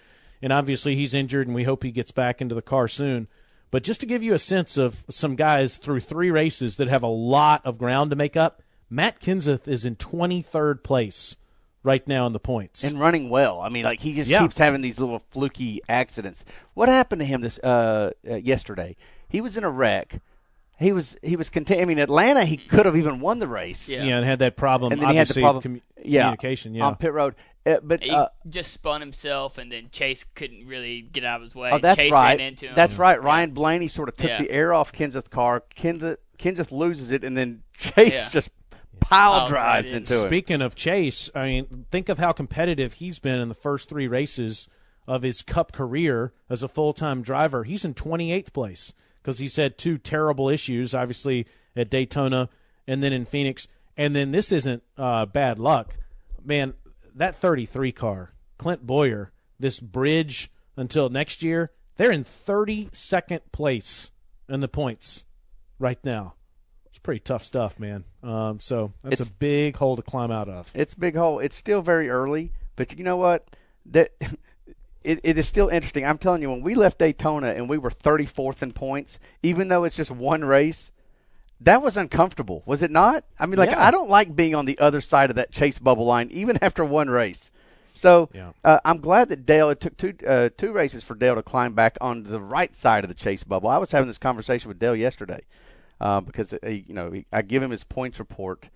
and 0.42 0.52
obviously 0.52 0.96
he's 0.96 1.14
injured, 1.14 1.46
and 1.46 1.54
we 1.54 1.64
hope 1.64 1.82
he 1.82 1.90
gets 1.90 2.10
back 2.10 2.40
into 2.40 2.54
the 2.54 2.62
car 2.62 2.88
soon. 2.88 3.28
But 3.70 3.82
just 3.82 4.00
to 4.00 4.06
give 4.06 4.22
you 4.22 4.34
a 4.34 4.38
sense 4.38 4.76
of 4.76 5.04
some 5.10 5.34
guys 5.36 5.76
through 5.78 6.00
three 6.00 6.30
races 6.30 6.76
that 6.76 6.88
have 6.88 7.02
a 7.02 7.08
lot 7.08 7.64
of 7.66 7.76
ground 7.76 8.10
to 8.10 8.16
make 8.16 8.36
up, 8.36 8.62
Matt 8.90 9.20
Kenseth 9.20 9.66
is 9.68 9.84
in 9.84 9.96
23rd 9.96 10.82
place 10.82 11.36
right 11.82 12.06
now 12.08 12.26
in 12.26 12.32
the 12.32 12.40
points. 12.40 12.82
and 12.84 12.98
running 12.98 13.28
well. 13.28 13.60
I 13.60 13.68
mean, 13.68 13.84
like 13.84 14.00
he 14.00 14.14
just 14.14 14.30
Yeah. 14.30 14.40
keeps 14.42 14.58
having 14.58 14.80
these 14.80 14.98
little 14.98 15.18
fluky 15.30 15.80
accidents. 15.88 16.44
What 16.74 16.88
happened 16.88 17.20
to 17.20 17.26
him 17.26 17.40
this 17.42 17.58
uh, 17.58 18.12
uh, 18.28 18.36
yesterday? 18.36 18.96
He 19.28 19.40
was 19.40 19.56
in 19.56 19.64
a 19.64 19.70
wreck. 19.70 20.20
He 20.78 20.92
was 20.92 21.16
he 21.22 21.36
was 21.36 21.50
content. 21.50 21.80
I 21.80 21.84
mean, 21.84 21.98
Atlanta. 21.98 22.44
He 22.44 22.56
could 22.56 22.84
have 22.86 22.96
even 22.96 23.20
won 23.20 23.38
the 23.38 23.46
race. 23.48 23.88
Yeah. 23.88 24.02
yeah, 24.04 24.16
and 24.16 24.26
had 24.26 24.40
that 24.40 24.56
problem. 24.56 24.92
and 24.92 25.00
then 25.02 25.10
he 25.10 25.16
had 25.16 25.28
the 25.28 25.42
obviously, 25.42 25.42
problem. 25.42 25.74
commu- 25.98 26.04
yeah, 26.04 26.22
communication. 26.22 26.74
Yeah, 26.74 26.86
on 26.86 26.96
pit 26.96 27.12
road. 27.12 27.34
Uh, 27.66 27.76
but 27.82 28.02
He 28.02 28.10
uh, 28.10 28.26
just 28.48 28.72
spun 28.72 29.00
himself, 29.00 29.56
and 29.56 29.70
then 29.72 29.88
Chase 29.90 30.24
couldn't 30.34 30.66
really 30.66 31.00
get 31.00 31.24
out 31.24 31.36
of 31.36 31.42
his 31.44 31.54
way. 31.54 31.70
oh, 31.72 31.78
that's 31.78 31.96
Chase 31.98 32.12
right. 32.12 32.38
ran 32.38 32.48
into 32.48 32.66
him. 32.66 32.74
That's 32.74 32.96
right. 32.96 33.22
Ryan 33.22 33.52
Blaney 33.52 33.88
sort 33.88 34.08
of 34.10 34.16
took 34.16 34.28
Yeah. 34.28 34.38
the 34.42 34.50
air 34.50 34.74
off 34.74 34.92
Kenseth's 34.92 35.28
car. 35.28 35.62
Kenseth, 35.74 36.16
Kenseth 36.38 36.70
loses 36.72 37.10
it, 37.10 37.24
and 37.24 37.36
then 37.38 37.62
Chase 37.78 38.12
Yeah. 38.12 38.28
just 38.30 38.50
pile 39.04 39.40
Pile 39.40 39.48
drives 39.48 39.92
right 39.92 39.96
into 39.96 40.14
it. 40.14 40.26
Speaking 40.26 40.62
of 40.62 40.74
Chase, 40.74 41.30
I 41.34 41.46
mean, 41.46 41.86
think 41.90 42.08
of 42.08 42.18
how 42.18 42.32
competitive 42.32 42.94
he's 42.94 43.18
been 43.18 43.40
in 43.40 43.48
the 43.48 43.54
first 43.54 43.88
three 43.88 44.08
races 44.08 44.68
of 45.06 45.22
his 45.22 45.42
Cup 45.42 45.72
career 45.72 46.32
as 46.48 46.62
a 46.62 46.68
full 46.68 46.92
time 46.92 47.22
driver. 47.22 47.64
He's 47.64 47.84
in 47.84 47.94
28th 47.94 48.52
place 48.52 48.92
because 49.16 49.38
he's 49.38 49.56
had 49.56 49.78
two 49.78 49.98
terrible 49.98 50.48
issues, 50.48 50.94
obviously 50.94 51.46
at 51.76 51.90
Daytona 51.90 52.48
and 52.86 53.02
then 53.02 53.12
in 53.12 53.24
Phoenix. 53.24 53.68
And 53.96 54.14
then 54.14 54.32
this 54.32 54.52
isn't 54.52 54.82
uh, 54.96 55.26
bad 55.26 55.58
luck, 55.58 55.96
man. 56.44 56.74
That 57.14 57.36
33 57.36 57.92
car, 57.92 58.34
Clint 58.58 58.84
Bowyer, 58.84 59.30
this 59.58 59.78
bridge 59.78 60.50
until 60.76 61.08
next 61.08 61.44
year, 61.44 61.70
they're 61.96 62.10
in 62.10 62.24
32nd 62.24 63.40
place 63.52 64.10
in 64.48 64.60
the 64.60 64.68
points 64.68 65.26
right 65.78 65.98
now. 66.04 66.34
Pretty 67.04 67.20
tough 67.20 67.44
stuff, 67.44 67.78
man. 67.78 68.02
Um, 68.24 68.58
so 68.58 68.92
that's 69.04 69.20
It's- 69.20 69.30
a 69.30 69.34
big 69.34 69.76
hole 69.76 69.94
to 69.94 70.02
climb 70.02 70.32
out 70.32 70.48
of. 70.48 70.72
It's 70.74 70.94
a 70.94 70.98
big 70.98 71.14
hole. 71.14 71.38
It's 71.38 71.54
still 71.54 71.82
very 71.82 72.08
early, 72.10 72.50
but 72.74 72.98
you 72.98 73.04
know 73.04 73.16
what? 73.18 73.46
That 73.86 74.10
it, 75.04 75.20
it 75.22 75.38
is 75.38 75.46
still 75.46 75.68
interesting. 75.68 76.04
I'm 76.06 76.16
telling 76.18 76.40
you, 76.42 76.50
when 76.50 76.62
we 76.62 76.74
left 76.74 76.98
Daytona 76.98 77.48
and 77.48 77.68
we 77.68 77.76
were 77.78 77.90
34th 77.90 78.62
in 78.62 78.72
points, 78.72 79.18
even 79.42 79.68
though 79.68 79.84
it's 79.84 79.94
just 79.96 80.10
one 80.10 80.44
race, 80.46 80.90
that 81.60 81.82
was 81.82 81.96
uncomfortable, 81.98 82.62
was 82.66 82.80
it 82.82 82.90
not? 82.90 83.24
I 83.38 83.46
mean, 83.46 83.58
like 83.58 83.70
Yeah. 83.70 83.86
I 83.86 83.90
don't 83.90 84.08
like 84.10 84.34
being 84.34 84.54
on 84.54 84.64
the 84.64 84.78
other 84.78 85.00
side 85.02 85.28
of 85.30 85.36
that 85.36 85.52
chase 85.52 85.78
bubble 85.78 86.06
line, 86.06 86.30
even 86.32 86.58
after 86.62 86.84
one 86.86 87.10
race. 87.10 87.50
So 87.92 88.30
Yeah. 88.32 88.52
uh, 88.64 88.80
I'm 88.84 88.98
glad 89.00 89.28
that 89.28 89.44
Dale. 89.44 89.68
It 89.68 89.80
took 89.80 89.96
two 89.98 90.14
uh, 90.26 90.48
two 90.56 90.72
races 90.72 91.04
for 91.04 91.14
Dale 91.14 91.34
to 91.36 91.42
climb 91.42 91.74
back 91.74 91.98
on 92.00 92.22
the 92.22 92.40
right 92.40 92.74
side 92.74 93.04
of 93.04 93.08
the 93.08 93.14
chase 93.14 93.44
bubble. 93.44 93.68
I 93.68 93.76
was 93.76 93.90
having 93.92 94.08
this 94.08 94.16
conversation 94.18 94.68
with 94.68 94.78
Dale 94.78 94.96
yesterday 94.96 95.42
uh, 96.00 96.20
because 96.20 96.52
uh, 96.52 96.58
you 96.68 96.94
know 96.94 97.10
he, 97.10 97.26
I 97.32 97.42
give 97.42 97.62
him 97.62 97.70
his 97.70 97.84
points 97.84 98.18
report 98.18 98.68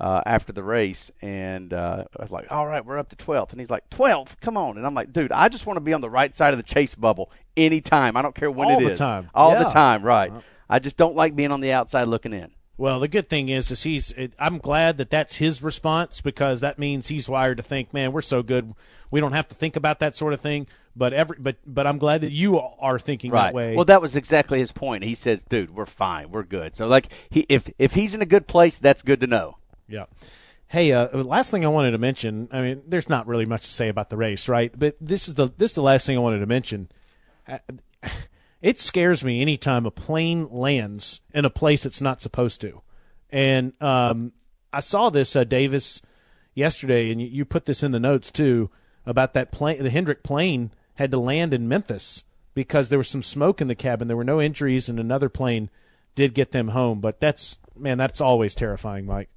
uh, 0.00 0.22
after 0.26 0.52
the 0.52 0.62
race, 0.62 1.10
and 1.22 1.72
uh, 1.72 2.04
I 2.18 2.22
was 2.22 2.30
like, 2.30 2.50
"All 2.50 2.66
right, 2.66 2.84
we're 2.84 2.98
up 2.98 3.08
to 3.10 3.16
12th," 3.16 3.52
and 3.52 3.60
he's 3.60 3.70
like, 3.70 3.88
"12th? 3.90 4.40
Come 4.40 4.56
on!" 4.56 4.76
And 4.76 4.86
I'm 4.86 4.94
like, 4.94 5.12
"Dude, 5.12 5.32
I 5.32 5.48
just 5.48 5.66
want 5.66 5.76
to 5.76 5.80
be 5.80 5.92
on 5.92 6.00
the 6.00 6.10
right 6.10 6.34
side 6.34 6.52
of 6.52 6.56
the 6.58 6.62
chase 6.64 6.94
bubble 6.94 7.30
anytime. 7.56 8.16
I 8.16 8.22
don't 8.22 8.34
care 8.34 8.50
when 8.50 8.70
it 8.70 8.82
is. 8.82 8.82
All 8.82 8.86
it 8.86 8.90
the 8.90 8.96
time. 8.96 9.30
all 9.34 9.50
the 9.50 9.56
Yeah. 9.56 9.60
Uh-huh. 9.66 9.72
time, 9.72 10.02
right? 10.02 10.32
I 10.68 10.78
just 10.78 10.96
don't 10.96 11.14
like 11.14 11.36
being 11.36 11.52
on 11.52 11.60
the 11.60 11.72
outside 11.72 12.04
looking 12.04 12.32
in." 12.32 12.50
Well, 12.76 12.98
the 12.98 13.06
good 13.06 13.28
thing 13.28 13.50
is, 13.50 13.70
is 13.70 13.84
he's. 13.84 14.12
I'm 14.36 14.58
glad 14.58 14.96
that 14.98 15.08
that's 15.08 15.36
his 15.36 15.62
response 15.62 16.20
because 16.20 16.60
that 16.60 16.76
means 16.76 17.06
he's 17.06 17.28
wired 17.28 17.58
to 17.58 17.62
think, 17.62 17.94
man, 17.94 18.10
we're 18.10 18.20
so 18.20 18.42
good, 18.42 18.74
we 19.12 19.20
don't 19.20 19.30
have 19.30 19.46
to 19.46 19.54
think 19.54 19.76
about 19.76 20.00
that 20.00 20.16
sort 20.16 20.32
of 20.32 20.40
thing. 20.40 20.66
But 20.96 21.12
every, 21.12 21.36
but, 21.40 21.56
but 21.66 21.86
I'm 21.86 21.98
glad 21.98 22.20
that 22.20 22.30
you 22.30 22.58
are 22.58 22.98
thinking 23.00 23.32
Right. 23.32 23.46
that 23.46 23.54
way. 23.54 23.74
Well, 23.74 23.84
that 23.86 24.00
was 24.00 24.14
exactly 24.14 24.60
his 24.60 24.70
point. 24.70 25.02
He 25.02 25.16
says, 25.16 25.42
"Dude, 25.42 25.74
we're 25.74 25.86
fine. 25.86 26.30
We're 26.30 26.44
good." 26.44 26.74
So, 26.76 26.86
like, 26.86 27.08
he 27.30 27.46
if 27.48 27.68
if 27.78 27.94
he's 27.94 28.14
in 28.14 28.22
a 28.22 28.26
good 28.26 28.46
place, 28.46 28.78
that's 28.78 29.02
good 29.02 29.20
to 29.20 29.26
know. 29.26 29.58
Yeah. 29.88 30.04
Hey, 30.68 30.92
uh, 30.92 31.08
last 31.18 31.50
thing 31.50 31.64
I 31.64 31.68
wanted 31.68 31.92
to 31.92 31.98
mention. 31.98 32.48
I 32.52 32.60
mean, 32.60 32.82
there's 32.86 33.08
not 33.08 33.26
really 33.26 33.44
much 33.44 33.62
to 33.62 33.70
say 33.70 33.88
about 33.88 34.08
the 34.10 34.16
race, 34.16 34.48
right? 34.48 34.72
But 34.76 34.96
this 35.00 35.26
is 35.28 35.34
the 35.34 35.48
this 35.56 35.72
is 35.72 35.74
the 35.76 35.82
last 35.82 36.06
thing 36.06 36.16
I 36.16 36.20
wanted 36.20 36.40
to 36.40 36.46
mention. 36.46 36.88
It 38.62 38.78
scares 38.78 39.22
me 39.22 39.42
anytime 39.42 39.84
a 39.84 39.90
plane 39.90 40.48
lands 40.50 41.20
in 41.34 41.44
a 41.44 41.50
place 41.50 41.84
it's 41.84 42.00
not 42.00 42.22
supposed 42.22 42.62
to. 42.62 42.80
And 43.28 43.74
um, 43.82 44.32
I 44.72 44.80
saw 44.80 45.10
this 45.10 45.36
uh, 45.36 45.44
Davis 45.44 46.00
yesterday, 46.54 47.10
and 47.10 47.20
you, 47.20 47.26
you 47.26 47.44
put 47.44 47.66
this 47.66 47.82
in 47.82 47.90
the 47.90 48.00
notes 48.00 48.30
too 48.30 48.70
about 49.04 49.34
that 49.34 49.52
plane, 49.52 49.82
the 49.82 49.90
Hendrick 49.90 50.22
plane 50.22 50.70
had 50.94 51.10
to 51.10 51.18
land 51.18 51.52
in 51.54 51.68
Memphis 51.68 52.24
because 52.54 52.88
there 52.88 52.98
was 52.98 53.08
some 53.08 53.22
smoke 53.22 53.60
in 53.60 53.68
the 53.68 53.74
cabin. 53.74 54.08
There 54.08 54.16
were 54.16 54.24
no 54.24 54.40
injuries, 54.40 54.88
and 54.88 54.98
another 55.00 55.28
plane 55.28 55.70
did 56.14 56.34
get 56.34 56.52
them 56.52 56.68
home. 56.68 57.00
But 57.00 57.20
that's 57.20 57.58
man, 57.76 57.98
that's 57.98 58.20
always 58.20 58.54
terrifying, 58.54 59.06
Mike. 59.06 59.28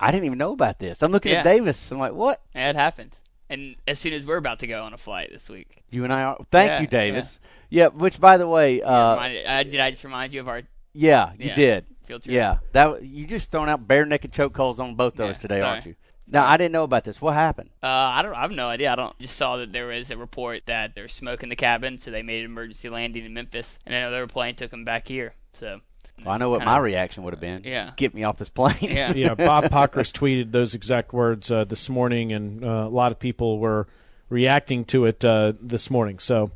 I 0.00 0.10
didn't 0.10 0.24
even 0.26 0.38
know 0.38 0.52
about 0.52 0.78
this. 0.78 1.02
I'm 1.02 1.12
looking 1.12 1.32
Yeah. 1.32 1.38
at 1.38 1.44
Davis. 1.44 1.90
I'm 1.92 1.98
like, 1.98 2.12
what? 2.14 2.40
Yeah, 2.54 2.70
it 2.70 2.76
happened. 2.76 3.16
And 3.50 3.76
as 3.86 3.98
soon 3.98 4.12
as 4.14 4.24
we're 4.26 4.38
about 4.38 4.60
to 4.60 4.66
go 4.66 4.82
on 4.84 4.94
a 4.94 4.98
flight 4.98 5.30
this 5.30 5.48
week, 5.48 5.82
You 5.90 6.04
and 6.04 6.12
I 6.12 6.22
are. 6.22 6.38
Thank 6.50 6.70
Yeah, 6.72 6.80
you, 6.80 6.86
Davis. 6.86 7.38
Yeah. 7.70 7.88
Which, 7.88 8.18
by 8.20 8.36
the 8.38 8.48
way, 8.48 8.82
uh, 8.82 9.12
reminded, 9.14 9.46
uh, 9.46 9.62
did 9.62 9.80
I 9.80 9.90
just 9.90 10.02
remind 10.02 10.32
you 10.32 10.40
of 10.40 10.48
our 10.48 10.62
yeah, 10.94 11.32
you 11.38 11.48
Yeah. 11.48 11.54
did. 11.54 11.84
field 12.06 12.22
trip? 12.22 12.34
Yeah, 12.34 12.58
that 12.72 13.02
you 13.02 13.26
just 13.26 13.50
thrown 13.50 13.68
out 13.68 13.86
bare 13.86 14.04
naked 14.06 14.32
chokeholds 14.32 14.80
on 14.80 14.94
both 14.94 15.20
of 15.20 15.26
Yeah, 15.28 15.32
today, 15.34 15.54
sorry. 15.60 15.62
aren't 15.70 15.86
you? 15.86 15.94
Now 16.26 16.46
I 16.46 16.56
didn't 16.56 16.72
know 16.72 16.84
about 16.84 17.04
this. 17.04 17.20
What 17.20 17.34
happened? 17.34 17.70
Uh, 17.82 17.86
I 17.86 18.22
don't. 18.22 18.34
I 18.34 18.40
have 18.42 18.50
no 18.50 18.68
idea. 18.68 18.92
I 18.92 18.96
don't. 18.96 19.18
Just 19.18 19.36
saw 19.36 19.56
that 19.58 19.72
there 19.72 19.86
was 19.86 20.10
a 20.10 20.16
report 20.16 20.62
that 20.66 20.94
there 20.94 21.04
was 21.04 21.12
smoke 21.12 21.42
in 21.42 21.48
the 21.50 21.56
cabin, 21.56 21.98
so 21.98 22.10
they 22.10 22.22
made 22.22 22.40
an 22.40 22.46
emergency 22.50 22.88
landing 22.88 23.24
in 23.24 23.34
Memphis, 23.34 23.78
and 23.86 23.94
another 23.94 24.26
plane 24.26 24.54
took 24.54 24.70
them 24.70 24.84
back 24.84 25.06
here. 25.06 25.34
So. 25.52 25.80
Well, 26.24 26.32
I 26.32 26.38
know 26.38 26.48
what 26.48 26.60
kinda- 26.60 26.70
my 26.72 26.78
reaction 26.78 27.24
would 27.24 27.32
have 27.32 27.40
been. 27.40 27.62
Yeah. 27.64 27.90
Get 27.96 28.14
me 28.14 28.22
off 28.22 28.38
this 28.38 28.48
plane. 28.48 28.76
Yeah. 28.80 29.12
yeah, 29.14 29.34
Bob 29.34 29.64
Pockrass 29.64 30.12
tweeted 30.12 30.52
those 30.52 30.72
exact 30.74 31.12
words 31.12 31.50
uh, 31.50 31.64
this 31.64 31.90
morning, 31.90 32.32
and 32.32 32.64
uh, 32.64 32.68
a 32.68 32.88
lot 32.88 33.10
of 33.10 33.18
people 33.18 33.58
were 33.58 33.88
reacting 34.28 34.84
to 34.86 35.06
it 35.06 35.24
uh, 35.24 35.54
this 35.60 35.90
morning. 35.90 36.20
So 36.20 36.52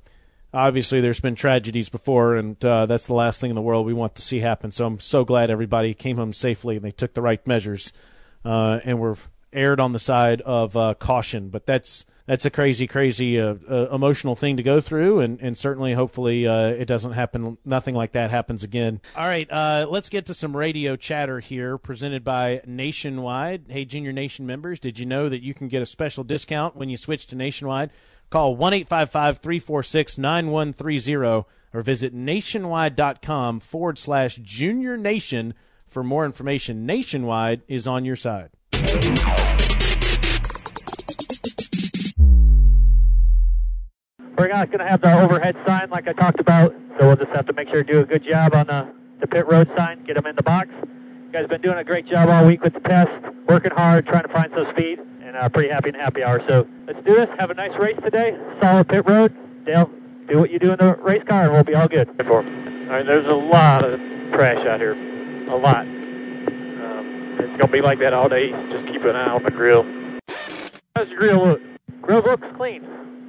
obviously, 0.54 1.00
there's 1.00 1.18
been 1.20 1.34
tragedies 1.34 1.88
before, 1.88 2.36
and 2.36 2.64
uh, 2.64 2.86
that's 2.86 3.08
the 3.08 3.14
last 3.14 3.40
thing 3.40 3.50
in 3.50 3.56
the 3.56 3.60
world 3.62 3.84
we 3.84 3.92
want 3.94 4.14
to 4.14 4.22
see 4.22 4.38
happen. 4.38 4.70
So 4.70 4.86
I'm 4.86 5.00
so 5.00 5.24
glad 5.24 5.50
everybody 5.50 5.92
came 5.92 6.16
home 6.16 6.32
safely 6.32 6.76
and 6.76 6.84
they 6.84 6.92
took 6.92 7.14
the 7.14 7.22
right 7.22 7.44
measures, 7.46 7.92
uh, 8.44 8.78
and 8.84 9.00
were 9.00 9.16
aired 9.52 9.80
on 9.80 9.92
the 9.92 9.98
side 9.98 10.40
of 10.42 10.76
uh, 10.76 10.94
caution. 10.94 11.48
But 11.48 11.66
that's 11.66 12.04
that's 12.28 12.44
a 12.44 12.50
crazy, 12.50 12.86
crazy 12.86 13.40
uh, 13.40 13.54
uh, 13.70 13.88
emotional 13.90 14.36
thing 14.36 14.58
to 14.58 14.62
go 14.62 14.82
through, 14.82 15.20
and, 15.20 15.40
and 15.40 15.56
certainly, 15.56 15.94
hopefully, 15.94 16.46
uh, 16.46 16.66
it 16.66 16.84
doesn't 16.84 17.12
happen. 17.12 17.56
Nothing 17.64 17.94
like 17.94 18.12
that 18.12 18.30
happens 18.30 18.62
again. 18.62 19.00
All 19.16 19.26
right, 19.26 19.50
uh, 19.50 19.86
let's 19.88 20.10
get 20.10 20.26
to 20.26 20.34
some 20.34 20.54
radio 20.54 20.94
chatter 20.94 21.40
here, 21.40 21.78
presented 21.78 22.24
by 22.24 22.60
Nationwide. 22.66 23.64
Hey, 23.68 23.86
Junior 23.86 24.12
Nation 24.12 24.44
members, 24.44 24.78
did 24.78 24.98
you 24.98 25.06
know 25.06 25.30
that 25.30 25.42
you 25.42 25.54
can 25.54 25.68
get 25.68 25.80
a 25.80 25.86
special 25.86 26.22
discount 26.22 26.76
when 26.76 26.90
you 26.90 26.98
switch 26.98 27.26
to 27.28 27.36
Nationwide? 27.36 27.90
Call 28.28 28.54
one 28.54 28.74
eight 28.74 28.88
five 28.88 29.10
five 29.10 29.38
three 29.38 29.58
four 29.58 29.82
six 29.82 30.18
nine 30.18 30.50
one 30.50 30.74
three 30.74 30.98
zero 30.98 31.46
or 31.72 31.80
visit 31.80 32.12
nationwide.com 32.12 33.60
forward 33.60 33.98
slash 33.98 34.36
junior 34.42 34.98
nation 34.98 35.54
for 35.86 36.04
more 36.04 36.26
information. 36.26 36.84
Nationwide 36.84 37.62
is 37.68 37.86
on 37.86 38.04
your 38.04 38.16
side. 38.16 38.50
We're 44.38 44.46
not 44.46 44.68
going 44.68 44.78
to 44.78 44.86
have 44.86 45.00
the 45.00 45.20
overhead 45.20 45.56
sign 45.66 45.90
like 45.90 46.06
I 46.06 46.12
talked 46.12 46.38
about, 46.38 46.72
so 46.98 47.08
we'll 47.08 47.16
just 47.16 47.30
have 47.34 47.46
to 47.46 47.52
make 47.54 47.68
sure 47.70 47.82
to 47.82 47.92
do 47.92 48.00
a 48.00 48.04
good 48.04 48.22
job 48.22 48.54
on 48.54 48.68
the, 48.68 48.94
the 49.20 49.26
pit 49.26 49.48
road 49.48 49.68
sign, 49.76 50.04
get 50.04 50.14
them 50.14 50.26
in 50.26 50.36
the 50.36 50.44
box. 50.44 50.68
You 50.80 51.32
guys 51.32 51.40
have 51.40 51.50
been 51.50 51.60
doing 51.60 51.78
a 51.78 51.82
great 51.82 52.06
job 52.06 52.28
all 52.28 52.46
week 52.46 52.62
with 52.62 52.74
the 52.74 52.80
test, 52.80 53.10
working 53.48 53.72
hard, 53.72 54.06
trying 54.06 54.22
to 54.22 54.32
find 54.32 54.52
some 54.56 54.66
speed, 54.70 55.00
and 55.00 55.36
uh, 55.36 55.48
pretty 55.48 55.70
happy 55.70 55.88
in 55.88 55.96
happy 55.96 56.22
hour. 56.22 56.40
So 56.48 56.68
let's 56.86 57.04
do 57.04 57.16
this. 57.16 57.28
Have 57.40 57.50
a 57.50 57.54
nice 57.54 57.76
race 57.80 57.98
today. 58.04 58.38
Solid 58.62 58.88
pit 58.88 59.08
road. 59.08 59.34
Dale, 59.66 59.90
do 60.28 60.38
what 60.38 60.52
you 60.52 60.60
do 60.60 60.70
in 60.70 60.78
the 60.78 60.94
race 61.02 61.24
car, 61.26 61.42
and 61.42 61.52
we'll 61.52 61.64
be 61.64 61.74
all 61.74 61.88
good. 61.88 62.08
All 62.08 62.94
right, 62.94 63.04
there's 63.04 63.26
a 63.26 63.34
lot 63.34 63.84
of 63.84 63.98
trash 64.34 64.64
out 64.68 64.78
here. 64.78 64.94
A 65.50 65.56
lot. 65.56 65.97
It's 67.38 67.46
going 67.46 67.58
to 67.58 67.68
be 67.68 67.80
like 67.80 68.00
that 68.00 68.12
all 68.12 68.28
day. 68.28 68.50
Just 68.50 68.92
keep 68.92 69.02
an 69.04 69.16
eye 69.16 69.30
on 69.30 69.42
the 69.42 69.50
grill. 69.50 69.84
How's 70.96 71.08
your 71.08 71.18
grill 71.18 71.46
look? 71.46 71.60
Grill 72.02 72.22
looks 72.22 72.46
clean. 72.56 72.82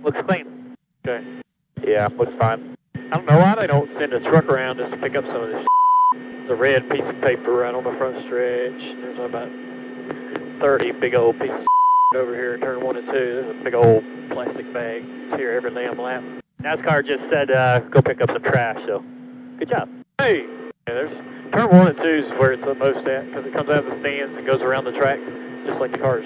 Looks 0.03 0.17
clean. 0.27 0.75
Okay. 1.05 1.41
Yeah, 1.85 2.07
looks 2.17 2.33
fine. 2.39 2.75
I 2.95 3.17
don't 3.17 3.25
know 3.25 3.37
why 3.37 3.55
they 3.55 3.67
don't 3.67 3.89
send 3.99 4.13
a 4.13 4.19
truck 4.29 4.45
around 4.45 4.77
just 4.77 4.91
to 4.91 4.97
pick 4.97 5.15
up 5.15 5.25
some 5.25 5.41
of 5.43 5.49
this. 5.49 5.65
It's 6.13 6.51
a 6.51 6.55
red 6.55 6.89
piece 6.89 7.03
of 7.05 7.21
paper 7.21 7.53
right 7.53 7.73
on 7.73 7.83
the 7.83 7.95
front 7.97 8.17
stretch. 8.25 8.81
There's 9.01 9.19
about 9.19 9.49
30 10.61 10.91
big 10.93 11.15
old 11.15 11.39
pieces 11.39 11.65
of 12.15 12.17
over 12.21 12.33
here 12.33 12.55
in 12.55 12.61
turn 12.61 12.83
one 12.83 12.97
and 12.97 13.05
two. 13.07 13.13
There's 13.13 13.61
a 13.61 13.63
big 13.63 13.73
old 13.75 14.03
plastic 14.31 14.73
bag. 14.73 15.03
It's 15.05 15.35
here 15.37 15.51
every 15.51 15.73
damn 15.73 15.99
lap. 15.99 16.23
NASCAR 16.61 17.05
just 17.05 17.23
said 17.31 17.51
uh, 17.51 17.79
go 17.79 18.01
pick 18.01 18.21
up 18.21 18.31
some 18.31 18.41
trash, 18.41 18.77
so 18.87 19.03
good 19.59 19.69
job. 19.69 19.87
Hey, 20.19 20.41
yeah, 20.87 20.93
there's 20.93 21.38
turn 21.51 21.69
one 21.69 21.87
and 21.87 21.97
two 21.97 22.25
is 22.25 22.39
where 22.39 22.53
it's 22.53 22.63
the 22.63 22.75
most 22.75 23.07
at 23.07 23.25
because 23.25 23.45
it 23.45 23.53
comes 23.53 23.69
out 23.69 23.79
of 23.79 23.85
the 23.85 23.99
stands 23.99 24.37
and 24.37 24.45
goes 24.45 24.61
around 24.61 24.85
the 24.85 24.91
track 24.93 25.19
just 25.65 25.79
like 25.79 25.91
the 25.91 25.97
cars. 25.97 26.25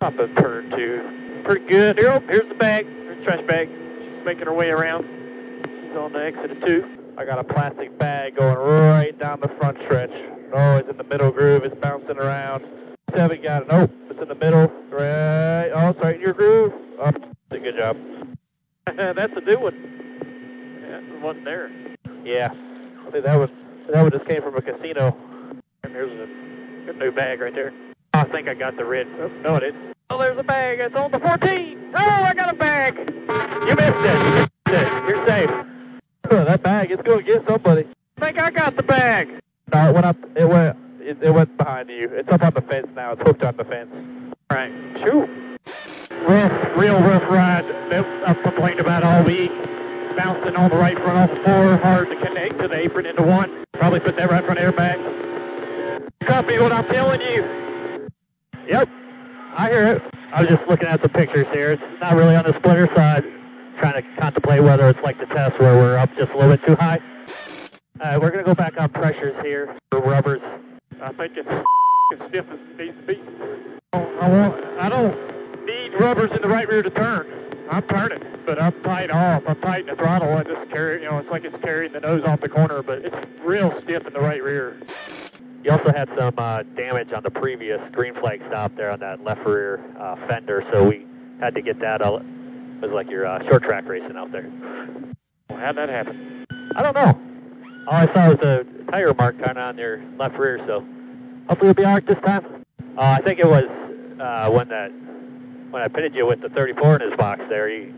Top 0.00 0.18
of 0.18 0.34
turn 0.36 0.70
two. 0.70 1.42
Pretty 1.44 1.66
good. 1.66 1.98
Here, 1.98 2.10
oh, 2.10 2.20
here's 2.28 2.48
the 2.48 2.54
bag. 2.54 2.86
Here's 2.86 3.18
the 3.18 3.24
trash 3.24 3.46
bag. 3.46 3.68
She's 3.68 4.24
making 4.24 4.46
her 4.46 4.54
way 4.54 4.68
around. 4.68 5.04
She's 5.64 5.96
on 5.96 6.12
the 6.12 6.24
exit 6.24 6.50
of 6.50 6.64
two. 6.64 6.84
I 7.16 7.24
got 7.24 7.38
a 7.38 7.44
plastic 7.44 7.96
bag 7.98 8.36
going 8.36 8.56
right 8.56 9.16
down 9.18 9.40
the 9.40 9.48
front 9.60 9.78
stretch. 9.84 10.10
Oh, 10.52 10.76
it's 10.76 10.88
in 10.88 10.96
the 10.96 11.04
middle 11.04 11.30
groove. 11.30 11.64
It's 11.64 11.74
bouncing 11.80 12.18
around. 12.18 12.64
Seven 13.14 13.42
got 13.42 13.62
it. 13.62 13.68
Nope, 13.68 13.90
it's 14.10 14.20
in 14.20 14.28
the 14.28 14.34
middle. 14.34 14.66
Right. 14.90 15.70
Oh, 15.74 15.90
it's 15.90 16.00
right 16.00 16.16
in 16.16 16.20
your 16.20 16.32
groove. 16.32 16.72
Oh, 17.00 17.12
good 17.50 17.76
job. 17.78 17.96
That's 18.96 19.32
a 19.36 19.40
new 19.40 19.58
one. 19.58 20.80
Yeah, 20.82 21.22
wasn't 21.22 21.44
there. 21.44 21.70
Yeah. 22.24 22.48
I 23.06 23.10
think 23.10 23.24
that 23.24 23.38
was 23.38 23.50
that 23.92 24.02
one 24.02 24.10
just 24.10 24.26
came 24.26 24.42
from 24.42 24.56
a 24.56 24.62
casino. 24.62 25.16
And 25.82 25.94
there's 25.94 26.10
a 26.10 26.86
good 26.86 26.98
new 26.98 27.12
bag 27.12 27.40
right 27.40 27.54
there. 27.54 27.72
I 28.14 28.24
think 28.24 28.48
I 28.48 28.54
got 28.54 28.76
the 28.76 28.84
red. 28.84 29.06
Oh, 29.20 29.28
no, 29.42 29.56
it 29.56 29.64
isn't. 29.64 29.94
Oh, 30.10 30.18
there's 30.18 30.38
a 30.38 30.42
bag. 30.42 30.80
It's 30.80 30.94
on 30.94 31.10
the 31.10 31.18
14. 31.18 31.92
Oh, 31.94 31.98
I 31.98 32.34
got 32.34 32.52
a 32.52 32.56
bag. 32.56 32.96
You 32.98 33.74
missed 33.74 33.96
it. 33.96 34.24
You 34.24 34.32
missed 34.32 34.50
it. 34.66 35.08
You're 35.08 35.26
safe. 35.26 35.50
Oh, 36.30 36.44
that 36.44 36.62
bag 36.62 36.90
is 36.90 37.00
going 37.04 37.24
to 37.24 37.32
get 37.32 37.48
somebody. 37.48 37.86
I 38.18 38.26
think 38.26 38.40
I 38.40 38.50
got 38.50 38.76
the 38.76 38.82
bag. 38.82 39.40
No, 39.72 39.88
it 39.88 39.94
went 39.94 40.06
up. 40.06 40.16
It 40.36 40.48
went. 40.48 40.76
It, 41.00 41.18
it 41.22 41.30
went 41.30 41.56
behind 41.58 41.90
you. 41.90 42.08
It's 42.12 42.30
up 42.32 42.42
on 42.42 42.54
the 42.54 42.62
fence 42.62 42.86
now. 42.94 43.12
It's 43.12 43.22
hooked 43.22 43.42
on 43.42 43.56
the 43.56 43.64
fence. 43.64 43.90
All 44.50 44.56
right. 44.56 44.72
Shoo. 45.04 45.28
Rough, 46.26 46.76
real 46.78 47.00
rough 47.00 47.30
ride 47.30 47.64
I've 48.26 48.42
complained 48.42 48.80
about 48.80 49.02
all 49.02 49.22
week. 49.24 49.50
Bouncing 50.16 50.56
on 50.56 50.70
the 50.70 50.76
right 50.76 50.96
front 50.96 51.18
off 51.18 51.30
the 51.30 51.42
floor, 51.42 51.76
hard 51.78 52.08
to 52.08 52.16
connect 52.16 52.60
to 52.60 52.68
the 52.68 52.78
apron 52.78 53.06
into 53.06 53.22
one. 53.22 53.64
Probably 53.72 54.00
put 54.00 54.16
that 54.16 54.30
right 54.30 54.44
front 54.44 54.60
airbag. 54.60 56.10
Copy 56.26 56.58
what 56.58 56.72
I'm 56.72 56.86
telling 56.86 57.20
you. 57.20 58.08
Yep, 58.68 58.88
I 59.56 59.70
hear 59.70 59.86
it. 59.94 60.02
I 60.32 60.40
was 60.40 60.48
just 60.48 60.62
looking 60.68 60.88
at 60.88 61.02
the 61.02 61.08
pictures 61.08 61.46
here. 61.52 61.72
It's 61.72 61.82
not 62.00 62.14
really 62.14 62.36
on 62.36 62.44
the 62.44 62.56
splitter 62.58 62.88
side. 62.94 63.24
Trying 63.80 64.02
to 64.02 64.20
contemplate 64.20 64.62
whether 64.62 64.88
it's 64.88 65.00
like 65.02 65.18
the 65.18 65.26
test 65.26 65.58
where 65.58 65.74
we're 65.74 65.96
up 65.96 66.10
just 66.16 66.30
a 66.30 66.36
little 66.36 66.56
bit 66.56 66.64
too 66.66 66.76
high. 66.76 67.00
Uh, 68.00 68.18
we're 68.20 68.30
going 68.30 68.44
to 68.44 68.44
go 68.44 68.54
back 68.54 68.80
on 68.80 68.88
pressures 68.90 69.34
here 69.42 69.76
for 69.90 70.00
rubbers. 70.00 70.40
I 71.02 71.12
think 71.12 71.32
it's 71.36 71.48
stiff 72.28 72.46
as 72.50 72.58
it 72.58 72.76
needs 72.78 72.96
to 72.96 73.06
be. 73.06 73.22
I, 73.92 74.28
want, 74.28 74.64
I 74.78 74.88
don't 74.88 75.66
need 75.66 76.00
rubbers 76.00 76.30
in 76.30 76.40
the 76.40 76.48
right 76.48 76.68
rear 76.68 76.82
to 76.82 76.90
turn. 76.90 77.43
I'm 77.74 77.82
turning, 77.88 78.22
but 78.46 78.62
I'm 78.62 78.72
tight 78.84 79.10
off. 79.10 79.42
I'm 79.48 79.60
tight 79.60 79.80
in 79.80 79.86
the 79.86 79.96
throttle. 79.96 80.32
I 80.32 80.44
just 80.44 80.70
carry, 80.70 81.02
you 81.02 81.10
know, 81.10 81.18
it's 81.18 81.28
like 81.28 81.42
it's 81.42 81.56
carrying 81.60 81.92
the 81.92 81.98
nose 81.98 82.22
off 82.24 82.40
the 82.40 82.48
corner, 82.48 82.84
but 82.84 82.98
it's 82.98 83.16
real 83.42 83.72
stiff 83.82 84.06
in 84.06 84.12
the 84.12 84.20
right 84.20 84.40
rear. 84.40 84.80
You 85.64 85.72
also 85.72 85.92
had 85.92 86.08
some 86.16 86.34
uh, 86.38 86.62
damage 86.76 87.12
on 87.12 87.24
the 87.24 87.32
previous 87.32 87.80
green 87.90 88.14
flag 88.20 88.40
stop 88.46 88.76
there 88.76 88.92
on 88.92 89.00
that 89.00 89.24
left 89.24 89.44
rear 89.44 89.84
uh, 89.98 90.14
fender, 90.28 90.62
so 90.72 90.88
we 90.88 91.04
had 91.40 91.56
to 91.56 91.62
get 91.62 91.80
that. 91.80 92.00
All, 92.00 92.18
it 92.18 92.80
was 92.80 92.92
like 92.92 93.10
your 93.10 93.26
uh, 93.26 93.42
short 93.48 93.64
track 93.64 93.88
racing 93.88 94.16
out 94.16 94.30
there. 94.30 94.48
How'd 95.50 95.76
that 95.76 95.88
happen? 95.88 96.46
I 96.76 96.82
don't 96.84 96.94
know. 96.94 97.20
All 97.88 97.94
I 97.94 98.06
saw 98.14 98.28
was 98.28 98.38
a 98.46 98.64
tire 98.92 99.12
mark 99.14 99.36
kind 99.44 99.58
of 99.58 99.64
on 99.64 99.78
your 99.78 100.00
left 100.16 100.38
rear, 100.38 100.58
so 100.68 100.86
hopefully 101.48 101.70
it'll 101.70 101.82
be 101.82 101.84
all 101.84 101.94
right 101.94 102.06
this 102.06 102.20
time. 102.24 102.64
Uh, 102.96 103.18
I 103.18 103.20
think 103.22 103.40
it 103.40 103.48
was 103.48 103.64
uh, 104.20 104.48
when 104.48 104.68
that 104.68 104.92
when 105.74 105.82
I 105.82 105.88
pitted 105.88 106.14
you 106.14 106.24
with 106.24 106.40
the 106.40 106.48
34 106.50 107.02
in 107.02 107.10
his 107.10 107.18
box 107.18 107.42
there, 107.48 107.68
you, 107.68 107.92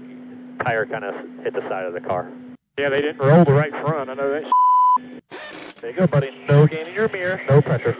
tire 0.64 0.86
kind 0.86 1.04
of 1.04 1.14
hit 1.44 1.52
the 1.52 1.60
side 1.68 1.84
of 1.84 1.92
the 1.92 2.00
car. 2.00 2.32
Yeah, 2.78 2.88
they 2.88 3.02
didn't 3.02 3.18
roll 3.18 3.44
the 3.44 3.52
right 3.52 3.70
front. 3.70 4.08
I 4.08 4.14
know 4.14 4.30
that. 4.30 5.82
There 5.82 5.90
you 5.90 5.96
go, 5.98 6.06
buddy. 6.06 6.30
No 6.48 6.66
gain 6.66 6.86
in 6.86 6.94
your 6.94 7.10
mirror. 7.10 7.38
No 7.50 7.60
pressure. 7.60 7.94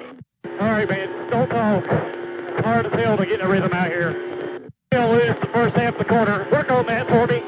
All 0.46 0.66
right, 0.66 0.88
man. 0.88 1.30
Don't 1.30 1.50
talk. 1.50 1.84
It's 1.84 2.64
hard 2.64 2.86
as 2.86 2.94
hell 2.94 3.18
to 3.18 3.26
get 3.26 3.40
in 3.40 3.46
a 3.46 3.48
rhythm 3.50 3.70
out 3.74 3.90
here. 3.90 4.70
You'll 4.92 5.10
lose 5.10 5.36
the 5.42 5.50
first 5.52 5.76
half 5.76 5.92
of 5.92 5.98
the 5.98 6.06
corner. 6.06 6.48
Work 6.50 6.70
on 6.70 6.86
that 6.86 7.06
for 7.10 7.26
me. 7.26 7.42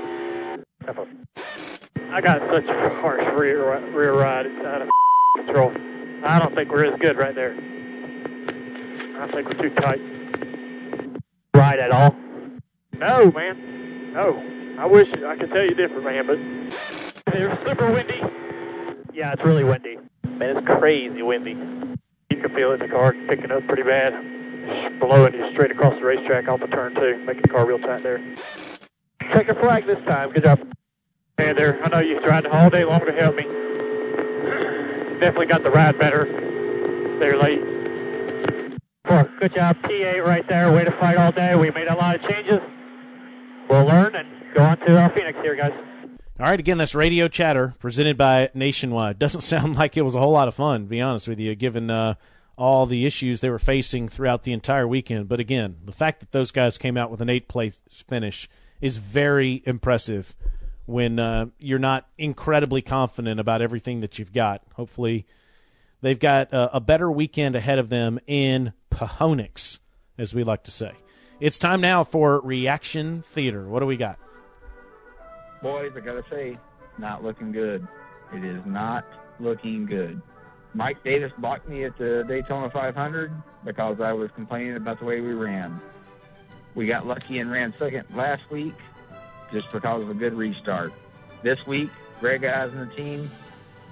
I 2.12 2.20
got 2.20 2.42
such 2.52 2.66
a 2.66 2.90
harsh 3.00 3.24
rear 3.38 3.80
rear 3.96 4.12
ride. 4.12 4.44
It's 4.44 4.66
out 4.66 4.82
of 4.82 4.88
control. 5.36 5.72
I 6.24 6.38
don't 6.38 6.54
think 6.54 6.70
we're 6.70 6.92
as 6.92 7.00
good 7.00 7.16
right 7.16 7.34
there. 7.34 7.54
I 9.18 9.28
think 9.32 9.48
we're 9.48 9.62
too 9.62 9.70
tight. 9.76 10.17
Ride 11.54 11.78
at 11.78 11.90
all? 11.90 12.14
No, 12.98 13.30
man. 13.32 14.12
No. 14.12 14.42
I 14.78 14.87
wish 14.87 15.08
I 15.12 15.37
could 15.37 15.50
tell 15.50 15.64
you 15.64 15.74
different, 15.74 16.04
man, 16.04 16.26
but 16.26 16.38
it's 17.34 17.66
super 17.66 17.90
windy. 17.90 18.20
Yeah, 19.12 19.32
it's 19.32 19.44
really 19.44 19.64
windy. 19.64 19.98
Man, 20.24 20.56
it's 20.56 20.66
crazy 20.66 21.22
windy. 21.22 21.52
You 22.30 22.40
can 22.40 22.54
feel 22.54 22.70
it 22.70 22.74
in 22.74 22.88
the 22.88 22.94
car 22.94 23.12
picking 23.28 23.50
up 23.50 23.66
pretty 23.66 23.82
bad. 23.82 24.12
It's 24.14 25.00
blowing 25.00 25.34
you 25.34 25.50
straight 25.52 25.72
across 25.72 25.94
the 25.94 26.04
racetrack 26.04 26.46
off 26.48 26.61
the 26.61 26.66
turn 26.68 26.94
two, 26.94 27.18
making 27.24 27.42
the 27.42 27.48
car 27.48 27.66
real 27.66 27.78
tight 27.78 28.02
there. 28.02 28.20
Check 29.32 29.48
your 29.48 29.56
flag 29.56 29.87
this 29.87 29.98
time. 30.06 30.32
Good 30.32 30.44
job. 30.44 30.61
Hey 31.37 31.52
there, 31.52 31.82
I 31.84 31.88
know 31.88 32.00
you 32.00 32.20
tried 32.20 32.46
all 32.46 32.70
day 32.70 32.84
long 32.84 33.04
to 33.06 33.12
help 33.12 33.34
me. 33.37 33.44
Definitely 35.20 35.46
got 35.46 35.64
the 35.64 35.70
ride 35.70 35.98
better. 35.98 36.24
There, 37.18 37.37
late. 37.37 37.77
Well, 39.08 39.26
good 39.40 39.54
job, 39.54 39.76
T8 39.84 40.22
right 40.22 40.46
there. 40.48 40.70
Way 40.70 40.84
to 40.84 40.92
fight 40.92 41.16
all 41.16 41.32
day. 41.32 41.56
We 41.56 41.70
made 41.70 41.88
a 41.88 41.94
lot 41.94 42.16
of 42.16 42.28
changes. 42.28 42.60
We'll 43.70 43.86
learn 43.86 44.14
and 44.14 44.28
go 44.54 44.62
on 44.62 44.78
to 44.80 44.98
uh, 44.98 45.08
Phoenix 45.08 45.38
here, 45.42 45.56
guys. 45.56 45.72
All 46.38 46.46
right, 46.46 46.60
again, 46.60 46.76
that's 46.76 46.94
Radio 46.94 47.26
Chatter 47.26 47.74
presented 47.78 48.18
by 48.18 48.50
Nationwide. 48.52 49.18
Doesn't 49.18 49.40
sound 49.40 49.76
like 49.76 49.96
it 49.96 50.02
was 50.02 50.14
a 50.14 50.20
whole 50.20 50.32
lot 50.32 50.46
of 50.46 50.54
fun, 50.54 50.82
to 50.82 50.86
be 50.88 51.00
honest 51.00 51.26
with 51.26 51.40
you, 51.40 51.54
given 51.54 51.88
uh, 51.90 52.14
all 52.58 52.84
the 52.84 53.06
issues 53.06 53.40
they 53.40 53.48
were 53.48 53.58
facing 53.58 54.08
throughout 54.08 54.42
the 54.42 54.52
entire 54.52 54.86
weekend. 54.86 55.26
But 55.26 55.40
again, 55.40 55.78
the 55.86 55.92
fact 55.92 56.20
that 56.20 56.32
those 56.32 56.50
guys 56.50 56.76
came 56.76 56.98
out 56.98 57.10
with 57.10 57.22
an 57.22 57.30
eight 57.30 57.48
place 57.48 57.80
finish 58.06 58.46
is 58.82 58.98
very 58.98 59.62
impressive 59.64 60.36
when 60.84 61.18
uh, 61.18 61.46
you're 61.58 61.78
not 61.78 62.08
incredibly 62.18 62.82
confident 62.82 63.40
about 63.40 63.62
everything 63.62 64.00
that 64.00 64.18
you've 64.18 64.34
got. 64.34 64.62
Hopefully, 64.74 65.26
they've 66.02 66.20
got 66.20 66.52
a, 66.52 66.76
a 66.76 66.80
better 66.80 67.10
weekend 67.10 67.56
ahead 67.56 67.78
of 67.78 67.88
them 67.88 68.18
in 68.26 68.74
Pahonix, 68.98 69.78
as 70.18 70.34
we 70.34 70.42
like 70.42 70.64
to 70.64 70.72
say. 70.72 70.90
It's 71.38 71.58
time 71.58 71.80
now 71.80 72.02
for 72.02 72.40
Reaction 72.40 73.22
Theater. 73.22 73.68
What 73.68 73.80
do 73.80 73.87
we 73.87 73.96
got? 73.96 74.18
boys, 75.62 75.90
I 75.96 76.00
gotta 76.00 76.24
say, 76.30 76.56
not 76.98 77.24
looking 77.24 77.50
good. 77.50 77.87
It 78.32 78.44
is 78.44 78.64
not 78.64 79.04
looking 79.40 79.87
good. 79.87 80.20
Mike 80.74 81.02
Davis 81.02 81.32
blocked 81.38 81.68
me 81.68 81.84
at 81.84 81.98
the 81.98 82.24
Daytona 82.28 82.70
500 82.70 83.32
because 83.64 84.00
I 84.00 84.12
was 84.12 84.30
complaining 84.37 84.76
about 84.76 85.00
the 85.00 85.04
way 85.04 85.20
we 85.20 85.32
ran. 85.32 85.80
We 86.76 86.87
got 86.87 87.06
lucky 87.06 87.40
and 87.40 87.50
ran 87.50 87.74
second 87.76 88.04
last 88.14 88.48
week 88.50 88.74
just 89.52 89.70
because 89.72 90.02
of 90.02 90.11
a 90.11 90.14
good 90.14 90.34
restart. 90.34 90.92
This 91.42 91.66
week, 91.66 91.90
Greg 92.20 92.42
guys 92.42 92.70
in 92.72 92.78
the 92.78 92.94
team 92.94 93.30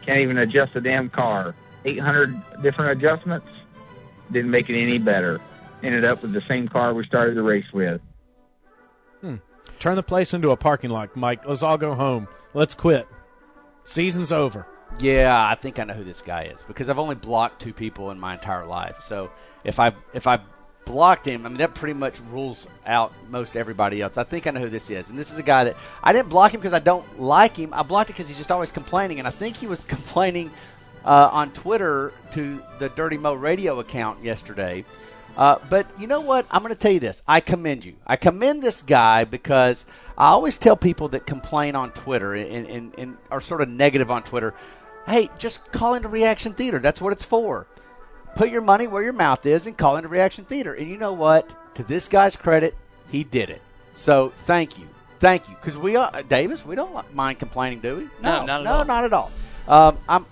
can't 0.04 0.20
even 0.20 0.38
adjust 0.38 0.74
the 0.74 0.80
damn 0.80 1.10
car. 1.10 1.54
800 1.84 2.62
different 2.62 2.92
adjustments 2.92 3.48
didn't 4.32 4.50
make 4.50 4.68
it 4.68 4.80
any 4.80 4.98
better. 4.98 5.40
Ended 5.82 6.04
up 6.04 6.22
with 6.22 6.32
the 6.32 6.42
same 6.48 6.68
car 6.68 6.94
we 6.94 7.04
started 7.06 7.36
the 7.36 7.42
race 7.42 7.70
with. 7.72 8.00
Hmm. 9.20 9.36
Turn 9.78 9.96
the 9.96 10.02
place 10.02 10.34
into 10.34 10.50
a 10.50 10.56
parking 10.56 10.90
lot, 10.90 11.14
Mike. 11.16 11.46
Let's 11.46 11.62
all 11.62 11.78
go 11.78 11.94
home. 11.94 12.28
Let's 12.54 12.74
quit. 12.74 13.06
Season's 13.84 14.32
over. 14.32 14.66
Yeah, 14.98 15.46
I 15.46 15.54
think 15.54 15.78
I 15.78 15.84
know 15.84 15.94
who 15.94 16.04
this 16.04 16.22
guy 16.22 16.44
is 16.44 16.62
because 16.66 16.88
I've 16.88 16.98
only 16.98 17.14
blocked 17.14 17.60
two 17.60 17.72
people 17.72 18.10
in 18.10 18.18
my 18.18 18.34
entire 18.34 18.66
life. 18.66 18.96
So 19.04 19.30
if 19.64 19.78
I 19.78 19.92
if 20.14 20.26
I 20.26 20.40
blocked 20.86 21.26
him, 21.26 21.44
I 21.44 21.48
mean 21.50 21.58
that 21.58 21.74
pretty 21.74 21.92
much 21.92 22.18
rules 22.30 22.66
out 22.86 23.12
most 23.28 23.56
everybody 23.56 24.00
else. 24.00 24.16
I 24.16 24.24
think 24.24 24.46
I 24.46 24.52
know 24.52 24.60
who 24.60 24.70
this 24.70 24.88
is, 24.88 25.10
and 25.10 25.18
this 25.18 25.30
is 25.30 25.38
a 25.38 25.42
guy 25.42 25.64
that 25.64 25.76
I 26.02 26.12
didn't 26.12 26.30
block 26.30 26.54
him 26.54 26.60
because 26.60 26.72
I 26.72 26.78
don't 26.78 27.20
like 27.20 27.56
him. 27.56 27.74
I 27.74 27.82
blocked 27.82 28.10
it 28.10 28.14
because 28.14 28.28
he's 28.28 28.38
just 28.38 28.50
always 28.50 28.70
complaining, 28.70 29.18
and 29.18 29.28
I 29.28 29.32
think 29.32 29.56
he 29.56 29.66
was 29.66 29.84
complaining 29.96 30.50
uh, 31.06 31.30
on 31.32 31.52
Twitter 31.52 32.12
to 32.32 32.62
the 32.78 32.88
Dirty 32.90 33.16
Mo 33.16 33.32
Radio 33.32 33.78
account 33.78 34.22
yesterday. 34.22 34.84
Uh, 35.36 35.58
but 35.70 35.86
you 35.98 36.06
know 36.06 36.20
what? 36.20 36.46
I'm 36.50 36.62
going 36.62 36.74
to 36.74 36.78
tell 36.78 36.92
you 36.92 37.00
this. 37.00 37.22
I 37.28 37.40
commend 37.40 37.84
you. 37.84 37.94
I 38.06 38.16
commend 38.16 38.62
this 38.62 38.82
guy 38.82 39.24
because 39.24 39.84
I 40.18 40.28
always 40.28 40.58
tell 40.58 40.76
people 40.76 41.08
that 41.08 41.26
complain 41.26 41.76
on 41.76 41.92
Twitter 41.92 42.34
and, 42.34 42.66
and, 42.66 42.94
and 42.98 43.16
are 43.30 43.40
sort 43.40 43.60
of 43.60 43.68
negative 43.68 44.10
on 44.10 44.22
Twitter, 44.22 44.54
hey, 45.06 45.30
just 45.38 45.70
call 45.72 45.94
into 45.94 46.08
Reaction 46.08 46.54
Theater. 46.54 46.78
That's 46.78 47.00
what 47.00 47.12
it's 47.12 47.24
for. 47.24 47.66
Put 48.34 48.50
your 48.50 48.62
money 48.62 48.86
where 48.86 49.02
your 49.02 49.12
mouth 49.12 49.46
is 49.46 49.66
and 49.66 49.76
call 49.76 49.96
into 49.96 50.08
Reaction 50.08 50.44
Theater. 50.44 50.74
And 50.74 50.88
you 50.88 50.96
know 50.96 51.12
what? 51.12 51.48
To 51.76 51.82
this 51.82 52.08
guy's 52.08 52.34
credit, 52.34 52.74
he 53.10 53.22
did 53.22 53.50
it. 53.50 53.62
So 53.94 54.32
thank 54.44 54.78
you. 54.78 54.86
Thank 55.20 55.48
you. 55.48 55.54
Because 55.54 55.76
we 55.76 55.96
are, 55.96 56.22
Davis, 56.22 56.64
we 56.64 56.74
don't 56.74 57.14
mind 57.14 57.38
complaining, 57.38 57.80
do 57.80 57.96
we? 57.96 58.02
No, 58.22 58.44
not 58.44 58.60
at 58.60 58.64
no, 58.64 58.72
all. 58.72 58.84
not 58.84 59.04
at 59.04 59.12
all. 59.12 59.30
Um, 59.68 59.98
I'm, 60.08 60.26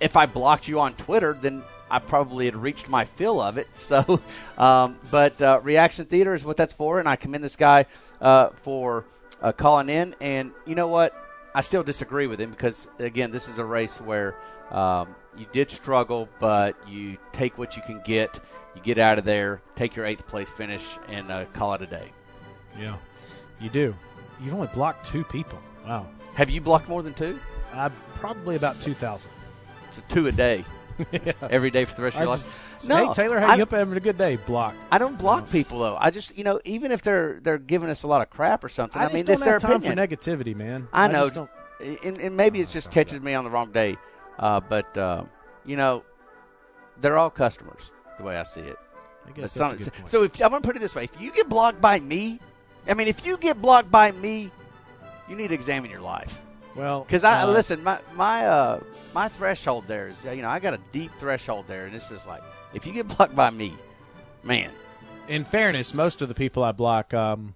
if 0.00 0.16
I 0.16 0.26
blocked 0.26 0.66
you 0.68 0.80
on 0.80 0.94
Twitter, 0.94 1.36
then 1.40 1.62
I 1.90 1.98
probably 1.98 2.46
had 2.46 2.56
reached 2.56 2.88
my 2.88 3.04
fill 3.04 3.40
of 3.40 3.58
it. 3.58 3.68
So, 3.78 4.20
um, 4.56 4.98
but 5.10 5.40
uh, 5.42 5.60
reaction 5.62 6.04
theater 6.04 6.34
is 6.34 6.44
what 6.44 6.56
that's 6.56 6.72
for, 6.72 7.00
and 7.00 7.08
I 7.08 7.16
commend 7.16 7.42
this 7.42 7.56
guy 7.56 7.86
uh, 8.20 8.50
for 8.62 9.04
uh, 9.42 9.52
calling 9.52 9.88
in. 9.88 10.14
And 10.20 10.52
you 10.66 10.74
know 10.74 10.86
what? 10.86 11.14
I 11.54 11.62
still 11.62 11.82
disagree 11.82 12.28
with 12.28 12.40
him 12.40 12.50
because 12.50 12.86
again, 13.00 13.32
this 13.32 13.48
is 13.48 13.58
a 13.58 13.64
race 13.64 14.00
where 14.00 14.36
um, 14.70 15.14
you 15.36 15.46
did 15.52 15.70
struggle, 15.70 16.28
but 16.38 16.76
you 16.88 17.16
take 17.32 17.58
what 17.58 17.76
you 17.76 17.82
can 17.82 18.00
get. 18.04 18.38
You 18.76 18.82
get 18.82 18.98
out 18.98 19.18
of 19.18 19.24
there, 19.24 19.60
take 19.74 19.96
your 19.96 20.06
eighth 20.06 20.26
place 20.28 20.48
finish, 20.48 20.84
and 21.08 21.30
uh, 21.32 21.46
call 21.46 21.74
it 21.74 21.82
a 21.82 21.86
day. 21.86 22.12
Yeah, 22.78 22.96
you 23.60 23.68
do. 23.68 23.96
You've 24.40 24.54
only 24.54 24.68
blocked 24.68 25.04
two 25.04 25.24
people. 25.24 25.58
Wow. 25.84 26.06
Have 26.34 26.50
you 26.50 26.60
blocked 26.60 26.88
more 26.88 27.02
than 27.02 27.14
two? 27.14 27.40
Uh, 27.72 27.90
probably 28.14 28.54
about 28.56 28.80
2,000. 28.80 29.30
It's 29.90 29.98
a 29.98 30.02
two 30.02 30.28
a 30.28 30.32
day, 30.32 30.64
every 31.42 31.70
day 31.72 31.84
for 31.84 31.96
the 31.96 32.02
rest 32.02 32.16
of 32.16 32.22
I 32.22 32.24
your 32.26 32.34
just- 32.36 32.48
life. 32.88 33.06
hey, 33.08 33.12
Taylor, 33.12 33.40
how 33.40 33.48
I- 33.52 33.56
you 33.56 33.64
up 33.64 33.72
having 33.72 33.96
a 33.96 34.00
good 34.00 34.16
day? 34.16 34.36
Blocked. 34.36 34.78
I 34.92 34.98
don't 34.98 35.18
block 35.18 35.50
people 35.50 35.80
though. 35.80 35.96
I 35.98 36.10
just 36.10 36.36
you 36.38 36.44
know 36.44 36.60
even 36.64 36.92
if 36.92 37.02
they're 37.02 37.40
they're 37.42 37.58
giving 37.58 37.90
us 37.90 38.04
a 38.04 38.06
lot 38.06 38.22
of 38.22 38.30
crap 38.30 38.62
or 38.62 38.68
something. 38.68 39.02
I, 39.02 39.06
I, 39.06 39.12
mean, 39.12 39.24
don't 39.24 39.34
it's 39.34 39.42
their 39.42 39.54
have 39.54 39.62
time 39.62 39.72
opinion. 39.72 39.96
for 40.08 40.16
negativity, 40.16 40.54
man. 40.54 40.86
I 40.92 41.08
know, 41.08 41.22
just 41.24 41.34
don't- 41.34 41.50
and, 42.04 42.18
and 42.18 42.36
maybe 42.36 42.60
it's 42.60 42.72
just 42.72 42.90
catches 42.90 43.20
me 43.20 43.34
on 43.34 43.42
the 43.44 43.50
wrong 43.50 43.72
day. 43.72 43.96
Uh, 44.38 44.60
but 44.60 44.96
uh, 44.96 45.24
you 45.66 45.76
know, 45.76 46.04
they're 47.00 47.18
all 47.18 47.30
customers 47.30 47.80
the 48.18 48.22
way 48.24 48.36
I 48.36 48.44
see 48.44 48.60
it. 48.60 48.76
I 49.42 49.46
some- 49.46 49.72
a 49.72 49.76
good 49.76 49.92
point. 49.92 50.08
so 50.08 50.22
if 50.22 50.40
I'm 50.40 50.50
going 50.50 50.62
to 50.62 50.66
put 50.66 50.76
it 50.76 50.80
this 50.80 50.94
way, 50.94 51.04
if 51.04 51.20
you 51.20 51.32
get 51.32 51.48
blocked 51.48 51.80
by 51.80 51.98
me, 52.00 52.38
I 52.88 52.94
mean, 52.94 53.08
if 53.08 53.26
you 53.26 53.36
get 53.36 53.60
blocked 53.60 53.90
by 53.90 54.12
me, 54.12 54.50
you 55.28 55.36
need 55.36 55.48
to 55.48 55.54
examine 55.54 55.90
your 55.90 56.00
life. 56.00 56.40
Well, 56.74 57.02
Because 57.02 57.24
I 57.24 57.42
uh, 57.42 57.46
listen, 57.48 57.82
my 57.82 57.98
my 58.14 58.46
uh, 58.46 58.80
my 59.14 59.28
threshold 59.28 59.84
there 59.88 60.08
is 60.08 60.24
you 60.24 60.42
know 60.42 60.48
I 60.48 60.58
got 60.58 60.74
a 60.74 60.80
deep 60.92 61.10
threshold 61.18 61.66
there, 61.68 61.86
and 61.86 61.94
it's 61.94 62.08
just 62.08 62.26
like 62.26 62.42
if 62.74 62.86
you 62.86 62.92
get 62.92 63.08
blocked 63.16 63.34
by 63.34 63.50
me, 63.50 63.74
man, 64.42 64.70
in 65.28 65.44
fairness, 65.44 65.94
most 65.94 66.22
of 66.22 66.28
the 66.28 66.34
people 66.34 66.62
I 66.64 66.72
block 66.72 67.12
um, 67.14 67.54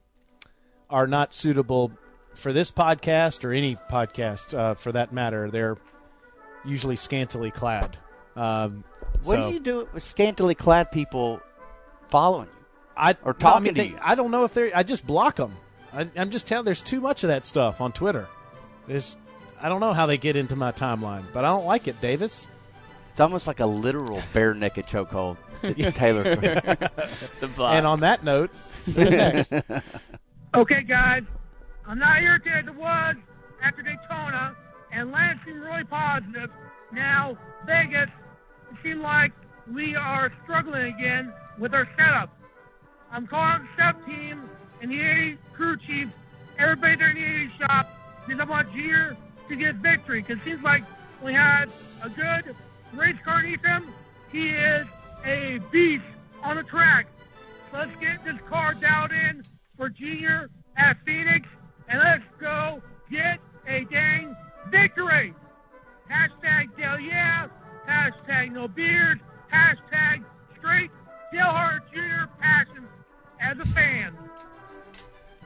are 0.91 1.07
not 1.07 1.33
suitable 1.33 1.93
for 2.35 2.53
this 2.53 2.71
podcast 2.73 3.45
or 3.45 3.53
any 3.53 3.77
podcast 3.91 4.57
uh, 4.57 4.75
for 4.75 4.93
that 4.93 5.13
matter. 5.13 5.51
They're 5.51 5.77
usually 6.65 6.97
scantily 6.97 7.51
clad. 7.51 7.97
Um, 8.37 8.83
what 9.23 9.35
so 9.39 9.49
do 9.49 9.55
you 9.55 9.61
do 9.61 9.89
with 9.93 10.03
scantily 10.03 10.55
clad 10.57 10.91
people 10.91 11.41
following 12.11 12.49
you? 12.49 12.67
I, 12.97 13.11
or 13.25 13.33
no, 13.33 13.49
I 13.49 13.53
talking 13.53 13.63
mean, 13.65 13.75
to 13.75 13.83
they- 13.83 13.89
you? 13.91 13.99
I 14.03 14.15
don't 14.17 14.31
know 14.31 14.45
if 14.45 14.55
they're. 14.55 14.71
I 14.75 14.83
just 14.83 15.07
block 15.07 15.37
them. 15.37 15.55
I, 15.93 16.09
I'm 16.17 16.31
just 16.31 16.47
telling. 16.49 16.65
There's 16.65 16.83
too 16.83 17.01
much 17.01 17.23
of 17.23 17.29
that 17.29 17.45
stuff 17.45 17.81
on 17.81 17.93
Twitter. 17.93 18.29
There's. 18.87 19.17
I 19.61 19.69
don't 19.69 19.81
know 19.81 19.93
how 19.93 20.07
they 20.07 20.19
get 20.19 20.37
into 20.37 20.57
my 20.57 20.73
timeline, 20.73 21.25
but 21.33 21.45
I 21.45 21.49
don't 21.49 21.65
like 21.65 21.89
it, 21.89 22.01
Davis. 22.01 22.49
It's 23.11 23.21
almost 23.21 23.47
like 23.47 23.61
a 23.61 23.67
literal 23.67 24.21
bare 24.33 24.55
naked 24.55 24.87
chokehold. 24.87 25.37
Taylor. 25.95 26.23
The 27.41 27.49
block. 27.49 27.75
And 27.75 27.87
on 27.87 28.01
that 28.01 28.25
note, 28.25 28.51
who's 28.85 28.97
next? 29.11 29.53
Okay, 30.55 30.83
guys, 30.83 31.23
I'm 31.87 31.99
not 31.99 32.23
irritated 32.23 32.69
as 32.69 32.75
I 32.77 32.79
was 32.79 33.17
after 33.63 33.83
Daytona, 33.83 34.55
and 34.93 35.11
Lance 35.11 35.41
seemed 35.45 35.63
really 35.63 35.85
positive. 35.85 36.51
Now, 36.93 37.37
Vegas, 37.67 38.11
it 38.71 38.77
seemed 38.83 39.01
like 39.01 39.33
we 39.73 39.97
are 39.97 40.33
struggling 40.45 40.95
again 40.95 41.33
with 41.59 41.75
our 41.75 41.89
setup. 41.97 42.31
I'm 43.11 43.27
calling 43.27 43.63
the 43.63 43.69
setup 43.77 44.07
team 44.07 44.49
and 44.83 44.91
the 44.91 45.01
80 45.01 45.39
crew 45.55 45.77
chief, 45.79 46.09
everybody 46.59 46.97
there 46.97 47.11
in 47.11 47.17
the 47.17 47.25
80 47.25 47.53
shop, 47.59 47.89
because 48.27 48.41
I 48.41 48.45
want 48.45 48.73
Jeter 48.73 49.17
to 49.49 49.57
get 49.57 49.77
victory. 49.77 50.23
Because 50.23 50.39
it 50.39 50.45
seems 50.45 50.63
like 50.63 50.85
we 51.23 51.33
had 51.33 51.71
a 52.03 52.09
good 52.09 52.55
race 52.95 53.17
car 53.25 53.43
him. 53.43 53.93
He 54.31 54.49
is 54.49 54.87
a 55.25 55.61
beast 55.71 56.05
on 56.43 56.57
the 56.57 56.63
track. 56.63 57.07
Let's 57.73 57.95
get 58.01 58.25
this 58.25 58.37
car 58.49 58.75
dialed 58.75 59.13
in 59.13 59.45
for 59.77 59.89
Junior 59.89 60.49
at 60.77 60.97
Phoenix, 61.05 61.49
and 61.89 62.01
let's 62.01 62.25
go 62.39 62.83
get 63.11 63.39
a 63.67 63.85
dang 63.85 64.37
victory. 64.71 65.35
Hashtag 66.11 66.77
Dale 66.77 67.01
Yeah, 67.01 67.49
hashtag 67.89 68.53
No 68.53 68.69
Beard, 68.69 69.21
hashtag 69.53 70.25
Straight 70.59 70.91
Dale 71.33 71.43
Hart 71.43 71.83
Jr. 71.93 72.27
Passion 72.41 72.87
as 73.41 73.59
a 73.59 73.65
fan. 73.65 74.17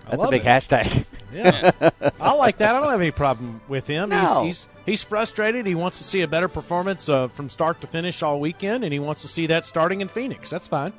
I 0.09 0.17
That's 0.17 0.25
a 0.25 0.31
big 0.31 0.43
it. 0.43 0.47
hashtag. 0.47 1.05
Yeah, 1.33 1.73
I 2.21 2.33
like 2.33 2.57
that. 2.59 2.75
I 2.75 2.81
don't 2.81 2.91
have 2.91 3.01
any 3.01 3.11
problem 3.11 3.61
with 3.69 3.87
him. 3.87 4.09
No. 4.09 4.45
He's, 4.45 4.65
he's 4.65 4.69
he's 4.87 5.03
frustrated. 5.03 5.67
He 5.67 5.75
wants 5.75 5.99
to 5.99 6.05
see 6.05 6.23
a 6.23 6.27
better 6.29 6.49
performance 6.49 7.09
uh, 7.09 7.29
from 7.29 7.51
start 7.51 7.81
to 7.83 7.87
finish 7.87 8.23
all 8.23 8.41
weekend, 8.41 8.85
and 8.85 8.93
he 8.93 8.99
wants 8.99 9.23
to 9.23 9.29
see 9.29 9.47
that 9.49 9.67
starting 9.67 10.01
in 10.01 10.09
Phoenix. 10.09 10.49
That's 10.49 10.67
fine. 10.69 10.95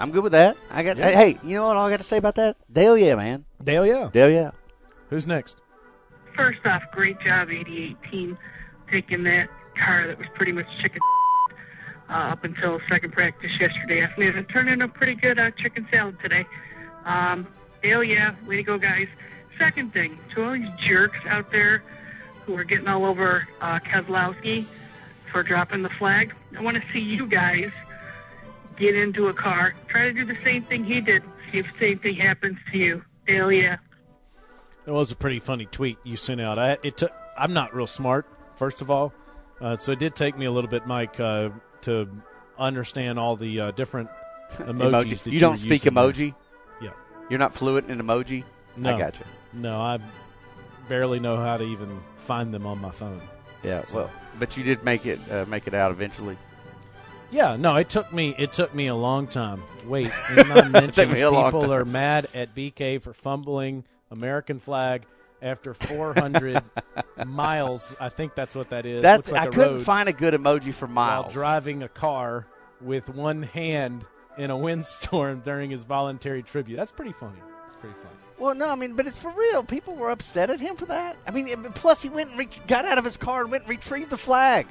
I'm 0.00 0.10
good 0.10 0.24
with 0.24 0.32
that. 0.32 0.56
I 0.70 0.82
got. 0.82 0.96
Yeah. 0.96 1.10
Hey, 1.10 1.38
you 1.44 1.54
know 1.56 1.66
what? 1.66 1.76
All 1.76 1.86
I 1.86 1.90
got 1.90 1.98
to 1.98 2.04
say 2.04 2.16
about 2.16 2.34
that? 2.34 2.56
Dale, 2.72 2.98
yeah, 2.98 3.14
man. 3.14 3.44
Dale, 3.62 3.86
yeah. 3.86 4.10
Dale, 4.12 4.30
yeah. 4.30 4.50
Who's 5.10 5.26
next? 5.26 5.58
First 6.34 6.60
off, 6.64 6.82
great 6.92 7.20
job, 7.20 7.50
88 7.50 7.96
team, 8.10 8.38
taking 8.90 9.22
that 9.24 9.48
car 9.78 10.06
that 10.08 10.18
was 10.18 10.26
pretty 10.34 10.52
much 10.52 10.66
chicken 10.80 11.00
uh, 12.08 12.32
up 12.32 12.42
until 12.44 12.80
second 12.90 13.12
practice 13.12 13.50
yesterday 13.60 14.02
afternoon 14.02 14.38
and 14.38 14.48
turning 14.48 14.72
into 14.74 14.88
pretty 14.88 15.14
good 15.14 15.38
uh, 15.38 15.50
chicken 15.62 15.86
salad 15.90 16.16
today. 16.22 16.46
Um, 17.04 17.46
hell 17.84 18.02
yeah, 18.04 18.34
way 18.46 18.56
to 18.56 18.62
go, 18.62 18.78
guys. 18.78 19.08
second 19.58 19.92
thing, 19.92 20.18
to 20.34 20.44
all 20.44 20.52
these 20.52 20.68
jerks 20.86 21.18
out 21.28 21.50
there 21.52 21.82
who 22.46 22.56
are 22.56 22.64
getting 22.64 22.88
all 22.88 23.04
over 23.04 23.46
uh, 23.60 23.78
Keselowski 23.80 24.64
for 25.30 25.42
dropping 25.42 25.82
the 25.82 25.90
flag, 25.90 26.34
I 26.56 26.60
want 26.62 26.76
to 26.76 26.82
see 26.92 26.98
you 27.00 27.26
guys 27.26 27.70
get 28.76 28.94
into 28.96 29.28
a 29.28 29.34
car, 29.34 29.74
try 29.88 30.04
to 30.04 30.12
do 30.12 30.24
the 30.24 30.36
same 30.42 30.62
thing 30.64 30.84
he 30.84 31.00
did, 31.00 31.22
see 31.50 31.58
if 31.58 31.66
the 31.72 31.78
same 31.78 31.98
thing 31.98 32.16
happens 32.16 32.58
to 32.72 32.78
you. 32.78 33.04
Hell 33.28 33.52
yeah. 33.52 33.76
It 34.86 34.90
was 34.90 35.12
a 35.12 35.16
pretty 35.16 35.38
funny 35.38 35.66
tweet 35.66 35.98
you 36.02 36.16
sent 36.16 36.40
out. 36.40 36.58
I, 36.58 36.76
it 36.82 36.96
took. 36.96 37.12
I'm 37.38 37.52
not 37.52 37.74
real 37.74 37.86
smart, 37.86 38.26
first 38.56 38.82
of 38.82 38.90
all, 38.90 39.12
uh, 39.60 39.76
so 39.76 39.92
it 39.92 39.98
did 40.00 40.16
take 40.16 40.36
me 40.36 40.46
a 40.46 40.50
little 40.50 40.68
bit, 40.68 40.86
Mike, 40.86 41.20
uh, 41.20 41.50
to 41.82 42.08
understand 42.58 43.18
all 43.18 43.36
the 43.36 43.60
uh, 43.60 43.70
different 43.70 44.08
emojis. 44.54 44.90
Emoji. 44.90 45.22
that 45.22 45.32
You 45.32 45.40
don't 45.40 45.56
speak 45.56 45.82
emoji? 45.82 46.16
there. 46.16 46.34
You're 47.28 47.38
not 47.38 47.54
fluent 47.54 47.90
in 47.90 47.98
emoji. 48.00 48.44
No. 48.76 48.94
I 48.94 48.98
got 48.98 49.18
you. 49.18 49.24
No, 49.52 49.80
I 49.80 49.98
barely 50.88 51.20
know 51.20 51.36
how 51.36 51.56
to 51.56 51.64
even 51.64 52.00
find 52.16 52.52
them 52.52 52.66
on 52.66 52.78
my 52.80 52.90
phone. 52.90 53.20
Yeah. 53.62 53.84
So- 53.84 53.96
Well, 53.96 54.10
but 54.38 54.56
you 54.56 54.64
did 54.64 54.82
make 54.84 55.06
it 55.06 55.20
uh, 55.30 55.44
make 55.46 55.66
it 55.66 55.74
out 55.74 55.90
eventually. 55.90 56.36
Yeah, 57.30 57.56
no, 57.56 57.76
it 57.76 57.88
took 57.88 58.12
me 58.12 58.34
it 58.38 58.52
took 58.52 58.74
me 58.74 58.88
a 58.88 58.94
long 58.94 59.26
time. 59.26 59.62
Wait, 59.86 60.10
in 60.36 60.48
my 60.48 60.68
mentions, 60.68 61.08
me 61.08 61.14
people 61.14 61.62
time. 61.62 61.70
are 61.72 61.84
mad 61.84 62.28
at 62.34 62.54
BK 62.54 63.00
for 63.00 63.12
fumbling 63.14 63.84
American 64.10 64.58
flag 64.58 65.04
after 65.40 65.72
400 65.74 66.62
miles. 67.26 67.96
I 67.98 68.08
think 68.10 68.34
that's 68.34 68.54
what 68.54 68.70
that 68.70 68.84
is. 68.86 69.02
That's 69.02 69.30
like 69.32 69.48
I 69.48 69.50
couldn't 69.50 69.80
find 69.80 70.08
a 70.08 70.12
good 70.12 70.34
emoji 70.34 70.74
for 70.74 70.86
while 70.86 71.22
miles. 71.22 71.32
driving 71.32 71.82
a 71.82 71.88
car 71.88 72.46
with 72.80 73.08
one 73.08 73.42
hand 73.42 74.04
in 74.38 74.50
a 74.50 74.56
windstorm 74.56 75.40
during 75.44 75.70
his 75.70 75.84
voluntary 75.84 76.42
tribute. 76.42 76.76
That's 76.76 76.92
pretty 76.92 77.12
funny. 77.12 77.38
It's 77.64 77.72
pretty 77.74 77.94
funny. 77.96 78.08
Well, 78.38 78.54
no, 78.54 78.70
I 78.70 78.74
mean, 78.74 78.94
but 78.94 79.06
it's 79.06 79.18
for 79.18 79.30
real. 79.30 79.62
People 79.62 79.94
were 79.94 80.10
upset 80.10 80.50
at 80.50 80.58
him 80.60 80.74
for 80.76 80.86
that. 80.86 81.16
I 81.26 81.30
mean, 81.30 81.46
plus 81.74 82.02
he 82.02 82.08
went 82.08 82.30
and 82.30 82.38
re- 82.38 82.48
got 82.66 82.84
out 82.84 82.98
of 82.98 83.04
his 83.04 83.16
car 83.16 83.42
and 83.42 83.50
went 83.52 83.64
and 83.64 83.70
retrieved 83.70 84.10
the 84.10 84.18
flag. 84.18 84.66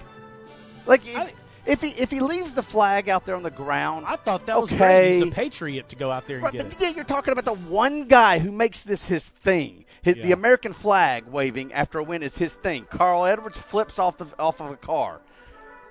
Like 0.85 1.07
if, 1.07 1.17
I- 1.17 1.33
if 1.65 1.81
he 1.81 1.89
if 1.89 2.09
he 2.11 2.19
leaves 2.21 2.55
the 2.55 2.63
flag 2.63 3.07
out 3.07 3.25
there 3.25 3.35
on 3.35 3.43
the 3.43 3.51
ground, 3.51 4.05
I 4.07 4.15
thought 4.15 4.47
that 4.47 4.59
was 4.59 4.73
Okay. 4.73 5.19
He's 5.19 5.27
a 5.27 5.31
patriot 5.31 5.89
to 5.89 5.95
go 5.95 6.11
out 6.11 6.25
there 6.27 6.37
and 6.37 6.43
Right, 6.45 6.53
get 6.53 6.63
but 6.63 6.73
it. 6.73 6.81
yeah, 6.81 6.89
you're 6.89 7.03
talking 7.05 7.31
about 7.31 7.45
the 7.45 7.53
one 7.53 8.05
guy 8.05 8.39
who 8.39 8.51
makes 8.51 8.81
this 8.83 9.05
his 9.05 9.27
thing. 9.29 9.85
His, 10.01 10.15
The 10.15 10.31
American 10.31 10.73
flag 10.73 11.25
waving 11.27 11.71
after 11.73 11.99
a 11.99 12.03
win 12.03 12.23
is 12.23 12.35
his 12.35 12.55
thing. 12.55 12.85
Carl 12.89 13.25
Edwards 13.25 13.59
flips 13.59 13.99
off 13.99 14.17
the 14.17 14.25
off 14.39 14.59
of 14.59 14.71
a 14.71 14.75
car. 14.75 15.21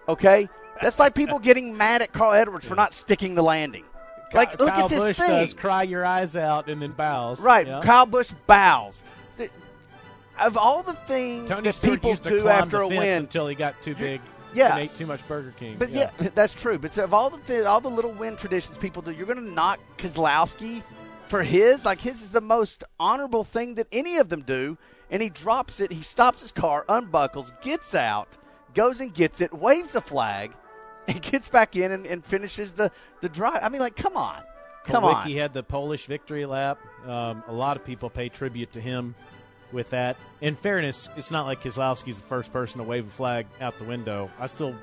Okay, 0.08 0.48
that's 0.82 0.98
like 0.98 1.14
people 1.14 1.38
getting 1.38 1.76
mad 1.76 2.02
at 2.02 2.12
Carl 2.12 2.32
Edwards 2.32 2.66
for 2.66 2.74
not 2.74 2.92
sticking 2.92 3.34
the 3.34 3.42
landing. 3.42 3.84
Like, 4.32 4.58
look 4.60 4.72
Kyle 4.72 4.84
at 4.84 4.90
his 4.90 5.00
Busch 5.00 5.16
thing. 5.16 5.28
does 5.28 5.54
cry 5.54 5.82
your 5.82 6.04
eyes 6.04 6.36
out 6.36 6.68
and 6.68 6.80
then 6.80 6.92
bows. 6.92 7.40
Right, 7.40 7.66
Yeah. 7.66 7.80
Kyle 7.82 8.06
Busch 8.06 8.30
bows. 8.46 9.02
Of 10.38 10.56
all 10.56 10.82
the 10.82 10.94
things 10.94 11.50
Tony 11.50 11.62
that 11.64 11.74
Stewart 11.74 11.94
people 11.96 12.10
used 12.10 12.22
to 12.24 12.30
do 12.30 12.42
climb 12.42 12.62
after 12.62 12.78
the 12.78 12.84
a 12.84 12.88
fence 12.88 12.98
win, 13.00 13.18
until 13.24 13.46
he 13.48 13.54
got 13.54 13.82
too 13.82 13.94
big 13.94 14.20
Yeah. 14.54 14.70
and 14.72 14.84
ate 14.84 14.94
too 14.96 15.04
much 15.06 15.26
Burger 15.28 15.52
King. 15.58 15.76
But 15.78 15.90
yeah. 15.90 16.10
that's 16.34 16.54
true. 16.54 16.78
But 16.78 16.94
so 16.94 17.04
of 17.04 17.12
all 17.12 17.28
the 17.28 17.38
th- 17.38 17.66
all 17.66 17.80
the 17.80 17.90
little 17.90 18.12
win 18.12 18.36
traditions 18.36 18.78
people 18.78 19.02
do, 19.02 19.10
you're 19.10 19.26
going 19.26 19.38
to 19.38 19.44
knock 19.52 19.80
Keselowski 19.98 20.82
for 21.26 21.42
his. 21.42 21.84
Like 21.84 22.00
his 22.00 22.22
is 22.22 22.28
the 22.30 22.40
most 22.40 22.84
honorable 22.98 23.44
thing 23.44 23.74
that 23.74 23.86
any 23.92 24.16
of 24.16 24.28
them 24.30 24.42
do. 24.42 24.78
And 25.10 25.20
he 25.20 25.28
drops 25.28 25.80
it. 25.80 25.92
He 25.92 26.02
stops 26.02 26.40
his 26.40 26.52
car, 26.52 26.84
unbuckles, 26.88 27.52
gets 27.60 27.94
out, 27.94 28.28
goes 28.74 29.00
and 29.00 29.12
gets 29.12 29.40
it, 29.42 29.52
waves 29.52 29.94
a 29.96 30.00
flag, 30.00 30.52
and 31.14 31.22
gets 31.22 31.48
back 31.48 31.76
in 31.76 31.92
and, 31.92 32.06
and 32.06 32.24
finishes 32.24 32.72
the 32.74 32.90
the 33.20 33.28
drive. 33.28 33.60
I 33.62 33.68
mean, 33.68 33.80
like, 33.80 33.96
come 33.96 34.16
on, 34.16 34.42
come 34.84 35.04
on. 35.04 35.26
He 35.26 35.36
had 35.36 35.52
the 35.52 35.62
Polish 35.62 36.06
victory 36.06 36.46
lap. 36.46 36.78
Um, 37.06 37.42
a 37.48 37.52
lot 37.52 37.76
of 37.76 37.84
people 37.84 38.10
pay 38.10 38.28
tribute 38.28 38.72
to 38.72 38.80
him 38.80 39.14
with 39.72 39.90
that. 39.90 40.16
In 40.40 40.54
fairness, 40.54 41.08
it's 41.16 41.30
not 41.30 41.46
like 41.46 41.62
Keselowski's 41.62 42.20
the 42.20 42.26
first 42.26 42.52
person 42.52 42.78
to 42.78 42.84
wave 42.84 43.06
a 43.06 43.10
flag 43.10 43.46
out 43.60 43.78
the 43.78 43.84
window. 43.84 44.30
I 44.38 44.46
still 44.46 44.74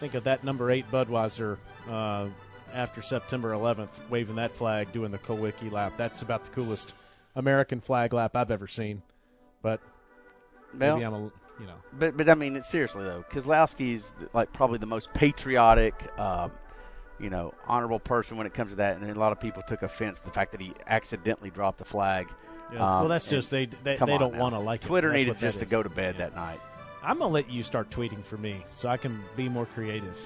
think 0.00 0.14
of 0.14 0.24
that 0.24 0.44
number 0.44 0.70
eight 0.70 0.90
Budweiser 0.90 1.58
uh, 1.88 2.26
after 2.74 3.00
September 3.00 3.52
11th, 3.52 3.88
waving 4.10 4.36
that 4.36 4.52
flag, 4.52 4.92
doing 4.92 5.10
the 5.10 5.18
Kulwicki 5.18 5.70
lap. 5.72 5.94
That's 5.96 6.22
about 6.22 6.44
the 6.44 6.50
coolest 6.50 6.94
American 7.34 7.80
flag 7.80 8.12
lap 8.12 8.36
I've 8.36 8.50
ever 8.50 8.66
seen. 8.66 9.02
But 9.62 9.80
Well, 10.76 10.96
maybe 10.96 11.06
I'm 11.06 11.14
a, 11.14 11.32
you 11.60 11.66
know. 11.66 11.74
But 11.98 12.16
but 12.16 12.28
I 12.28 12.34
mean, 12.34 12.56
it's 12.56 12.68
seriously 12.68 13.04
though, 13.04 13.24
Keselowski 13.30 13.94
is 13.94 14.14
like 14.32 14.52
probably 14.52 14.78
the 14.78 14.86
most 14.86 15.12
patriotic, 15.14 15.94
um, 16.18 16.52
you 17.18 17.30
know, 17.30 17.54
honorable 17.66 18.00
person 18.00 18.36
when 18.36 18.46
it 18.46 18.54
comes 18.54 18.72
to 18.72 18.76
that. 18.76 18.96
And 18.96 19.04
then 19.04 19.14
a 19.14 19.18
lot 19.18 19.32
of 19.32 19.40
people 19.40 19.62
took 19.62 19.82
offense 19.82 20.20
to 20.20 20.26
the 20.26 20.32
fact 20.32 20.52
that 20.52 20.60
he 20.60 20.72
accidentally 20.86 21.50
dropped 21.50 21.78
the 21.78 21.84
flag. 21.84 22.28
Yeah. 22.72 22.78
Um, 22.78 23.00
well, 23.00 23.08
that's 23.08 23.26
just 23.26 23.50
they 23.50 23.66
they, 23.66 23.96
they 23.96 24.18
don't 24.18 24.36
want 24.36 24.54
to 24.54 24.58
like 24.58 24.84
it. 24.84 24.86
Twitter 24.86 25.08
That's 25.08 25.18
needed 25.18 25.38
just 25.38 25.60
to 25.60 25.66
go 25.66 25.82
to 25.82 25.88
bed 25.88 26.16
Yeah. 26.18 26.26
that 26.26 26.36
night. 26.36 26.60
I'm 27.02 27.18
gonna 27.18 27.32
let 27.32 27.48
you 27.50 27.62
start 27.62 27.90
tweeting 27.90 28.24
for 28.24 28.36
me 28.36 28.64
so 28.72 28.88
I 28.88 28.96
can 28.96 29.22
be 29.36 29.48
more 29.48 29.66
creative 29.66 30.18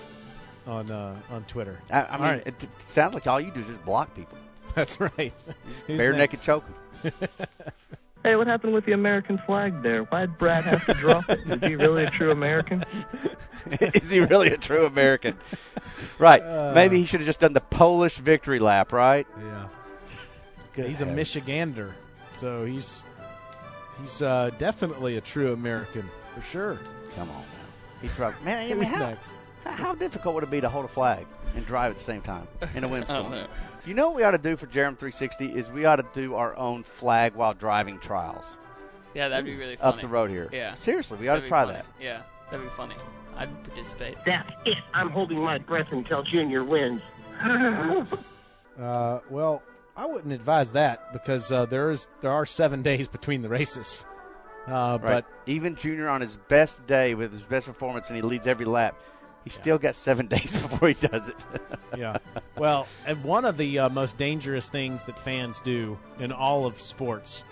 on 0.66 0.90
uh, 0.90 1.14
on 1.30 1.44
Twitter. 1.44 1.78
I, 1.90 2.02
I 2.02 2.12
mean, 2.12 2.20
right. 2.22 2.46
it, 2.46 2.62
it 2.62 2.68
sounds 2.88 3.12
like 3.12 3.26
all 3.26 3.40
you 3.40 3.50
do 3.50 3.60
is 3.60 3.66
just 3.66 3.84
block 3.84 4.14
people, 4.14 4.38
That's 4.74 4.98
right. 5.00 5.32
Bare 5.86 6.12
naked 6.12 6.42
choking. 6.42 6.74
Hey, 8.22 8.36
what 8.36 8.46
happened 8.46 8.74
with 8.74 8.84
the 8.84 8.92
American 8.92 9.38
flag 9.38 9.82
there? 9.82 10.02
Why'd 10.04 10.36
Brad 10.36 10.64
have 10.64 10.84
to 10.84 10.94
drop 10.94 11.28
it? 11.30 11.40
Is 11.46 11.68
he 11.68 11.74
really 11.74 12.04
a 12.04 12.10
true 12.10 12.30
American? 12.30 12.84
is 13.80 14.10
he 14.10 14.20
really 14.20 14.48
a 14.50 14.58
true 14.58 14.84
American? 14.84 15.38
right. 16.18 16.42
Uh. 16.42 16.72
Maybe 16.74 16.98
he 16.98 17.06
should 17.06 17.20
have 17.20 17.26
just 17.26 17.40
done 17.40 17.54
the 17.54 17.62
Polish 17.62 18.16
victory 18.16 18.58
lap, 18.58 18.92
right? 18.92 19.26
Yeah, 19.38 19.68
Good 20.74 20.88
he's 20.88 21.00
a. 21.00 21.06
Michigander, 21.06 21.92
so 22.34 22.66
he's 22.66 23.04
he's 24.02 24.20
uh, 24.20 24.50
definitely 24.58 25.16
a 25.16 25.20
true 25.22 25.54
American 25.54 26.08
for 26.34 26.42
sure. 26.42 26.78
Come 27.16 27.30
on 27.30 27.36
now. 27.36 28.02
He 28.02 28.08
dropped. 28.08 28.44
Man, 28.44 28.58
I 28.58 28.74
mean, 28.74 28.78
Who's 28.84 28.96
how, 28.96 29.08
next? 29.08 29.34
How- 29.64 29.70
how 29.72 29.94
difficult 29.94 30.34
would 30.34 30.44
it 30.44 30.50
be 30.50 30.60
to 30.60 30.68
hold 30.68 30.84
a 30.84 30.88
flag 30.88 31.26
and 31.54 31.66
drive 31.66 31.90
at 31.92 31.98
the 31.98 32.04
same 32.04 32.22
time 32.22 32.46
in 32.74 32.84
a 32.84 32.88
windstorm? 32.94 33.30
know. 33.32 33.46
You 33.86 33.94
know 33.94 34.08
what 34.08 34.16
we 34.16 34.22
ought 34.24 34.32
to 34.32 34.38
do 34.38 34.56
for 34.56 34.66
Jerem 34.66 34.98
360 34.98 35.46
is 35.46 35.70
we 35.70 35.84
ought 35.86 35.96
to 35.96 36.06
do 36.14 36.34
our 36.34 36.54
own 36.56 36.82
flag 36.82 37.34
while 37.34 37.54
driving 37.54 37.98
trials 37.98 38.58
Yeah, 39.14 39.28
that'd 39.28 39.44
be 39.44 39.56
really 39.56 39.76
funny. 39.76 39.94
up 39.94 40.00
the 40.00 40.08
road 40.08 40.30
here. 40.30 40.48
Yeah. 40.52 40.74
Seriously, 40.74 41.16
we 41.18 41.28
ought 41.28 41.34
That'd 41.40 41.44
to 41.44 41.46
be 41.46 41.48
try 41.48 41.62
funny. 41.64 41.72
that. 41.74 41.86
Yeah, 42.00 42.22
that'd 42.50 42.64
be 42.66 42.70
funny. 42.76 42.94
I'd 43.36 43.64
participate. 43.64 44.16
That's 44.26 44.50
it. 44.66 44.76
I'm 44.92 45.08
holding 45.10 45.38
my 45.40 45.58
breath 45.58 45.92
until 45.92 46.22
Junior 46.22 46.62
wins. 46.64 47.00
Uh, 48.80 49.20
well, 49.28 49.62
I 49.96 50.06
wouldn't 50.06 50.32
advise 50.32 50.72
that 50.72 51.12
because 51.12 51.52
uh, 51.52 51.66
there 51.66 51.90
is 51.90 52.08
there 52.22 52.30
are 52.32 52.46
seven 52.46 52.82
days 52.82 53.08
between 53.08 53.42
the 53.42 53.48
races. 53.48 54.04
Uh, 54.66 54.98
Right. 55.02 55.02
But 55.02 55.24
even 55.46 55.74
Junior 55.76 56.08
on 56.08 56.20
his 56.20 56.36
best 56.36 56.86
day 56.86 57.14
with 57.14 57.32
his 57.32 57.42
best 57.42 57.66
performance 57.66 58.08
and 58.08 58.16
he 58.16 58.22
leads 58.22 58.46
every 58.46 58.66
lap, 58.66 58.98
he 59.44 59.50
still 59.50 59.78
got 59.78 59.94
seven 59.94 60.26
days 60.28 60.52
before 60.60 60.88
he 60.88 60.94
does 61.08 61.28
it. 61.28 61.36
yeah. 61.96 62.18
Well, 62.58 62.86
and 63.06 63.22
one 63.24 63.44
of 63.44 63.56
the 63.56 63.78
uh, 63.80 63.88
most 63.88 64.18
dangerous 64.18 64.68
things 64.68 65.04
that 65.04 65.18
fans 65.18 65.60
do 65.60 65.98
in 66.18 66.32
all 66.32 66.66
of 66.66 66.80
sports 66.80 67.44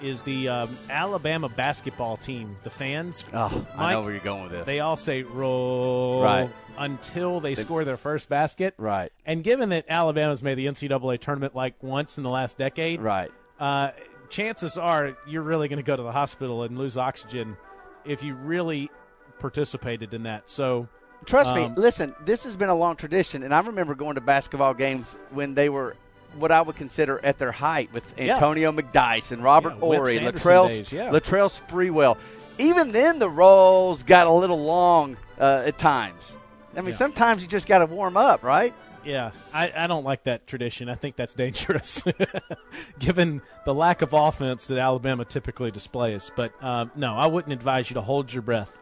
is 0.00 0.22
the 0.22 0.48
um, 0.48 0.76
Alabama 0.90 1.48
basketball 1.48 2.16
team. 2.16 2.56
The 2.64 2.70
fans, 2.70 3.24
oh, 3.32 3.64
I 3.76 3.92
know 3.92 4.02
where 4.02 4.10
you're 4.10 4.20
going 4.20 4.42
with 4.42 4.52
this. 4.52 4.66
they 4.66 4.80
all 4.80 4.96
say 4.96 5.22
roll 5.22 6.22
Right. 6.24 6.50
until 6.76 7.38
they, 7.38 7.54
score 7.54 7.84
their 7.84 7.96
first 7.96 8.28
basket. 8.28 8.74
right, 8.78 9.12
And 9.24 9.44
given 9.44 9.68
that 9.68 9.84
Alabama's 9.88 10.42
made 10.42 10.56
the 10.56 10.66
NCAA 10.66 11.20
tournament 11.20 11.54
like 11.54 11.80
once 11.84 12.18
in 12.18 12.24
the 12.24 12.30
last 12.30 12.58
decade, 12.58 13.00
right. 13.00 13.30
uh, 13.60 13.92
chances 14.28 14.76
are 14.76 15.16
you're 15.28 15.42
really 15.42 15.68
going 15.68 15.76
to 15.76 15.84
go 15.84 15.94
to 15.94 16.02
the 16.02 16.10
hospital 16.10 16.64
and 16.64 16.76
lose 16.78 16.96
oxygen 16.96 17.56
if 18.04 18.24
you 18.24 18.34
really 18.34 18.90
participated 19.38 20.14
in 20.14 20.24
that. 20.24 20.50
So 20.50 20.88
Trust 21.26 21.54
me. 21.54 21.64
Um, 21.64 21.74
Listen, 21.76 22.14
this 22.24 22.44
has 22.44 22.56
been 22.56 22.68
a 22.68 22.74
long 22.74 22.96
tradition, 22.96 23.42
and 23.42 23.54
I 23.54 23.60
remember 23.60 23.94
going 23.94 24.14
to 24.16 24.20
basketball 24.20 24.74
games 24.74 25.16
when 25.30 25.54
they 25.54 25.68
were 25.68 25.96
what 26.38 26.50
I 26.50 26.62
would 26.62 26.76
consider 26.76 27.20
at 27.24 27.38
their 27.38 27.52
height 27.52 27.92
with 27.92 28.14
Yeah. 28.18 28.34
Antonio 28.34 28.72
McDyess 28.72 29.32
and 29.32 29.42
Robert 29.42 29.74
Yeah, 29.74 29.80
Horry, 29.80 30.16
Latrell, 30.18 30.68
days, 30.68 30.90
yeah. 30.92 31.10
Latrell 31.10 31.50
Sprewell. 31.50 32.16
Even 32.58 32.92
then, 32.92 33.18
the 33.18 33.28
rolls 33.28 34.02
got 34.02 34.26
a 34.26 34.32
little 34.32 34.62
long 34.64 35.16
uh, 35.38 35.62
at 35.66 35.78
times. 35.78 36.36
I 36.74 36.80
mean, 36.80 36.90
Yeah. 36.90 36.96
sometimes 36.96 37.42
you 37.42 37.48
just 37.48 37.66
got 37.66 37.78
to 37.78 37.86
warm 37.86 38.16
up, 38.16 38.42
right? 38.42 38.74
Yeah, 39.04 39.32
I, 39.52 39.72
I 39.76 39.86
don't 39.88 40.04
like 40.04 40.24
that 40.24 40.46
tradition. 40.46 40.88
I 40.88 40.94
think 40.94 41.16
that's 41.16 41.34
dangerous, 41.34 42.04
given 42.98 43.42
the 43.64 43.74
lack 43.74 44.00
of 44.00 44.12
offense 44.12 44.68
that 44.68 44.78
Alabama 44.78 45.24
typically 45.24 45.70
displays. 45.70 46.30
But 46.34 46.52
um, 46.62 46.90
no, 46.94 47.14
I 47.16 47.26
wouldn't 47.26 47.52
advise 47.52 47.90
you 47.90 47.94
to 47.94 48.00
hold 48.00 48.32
your 48.32 48.42
breath 48.42 48.72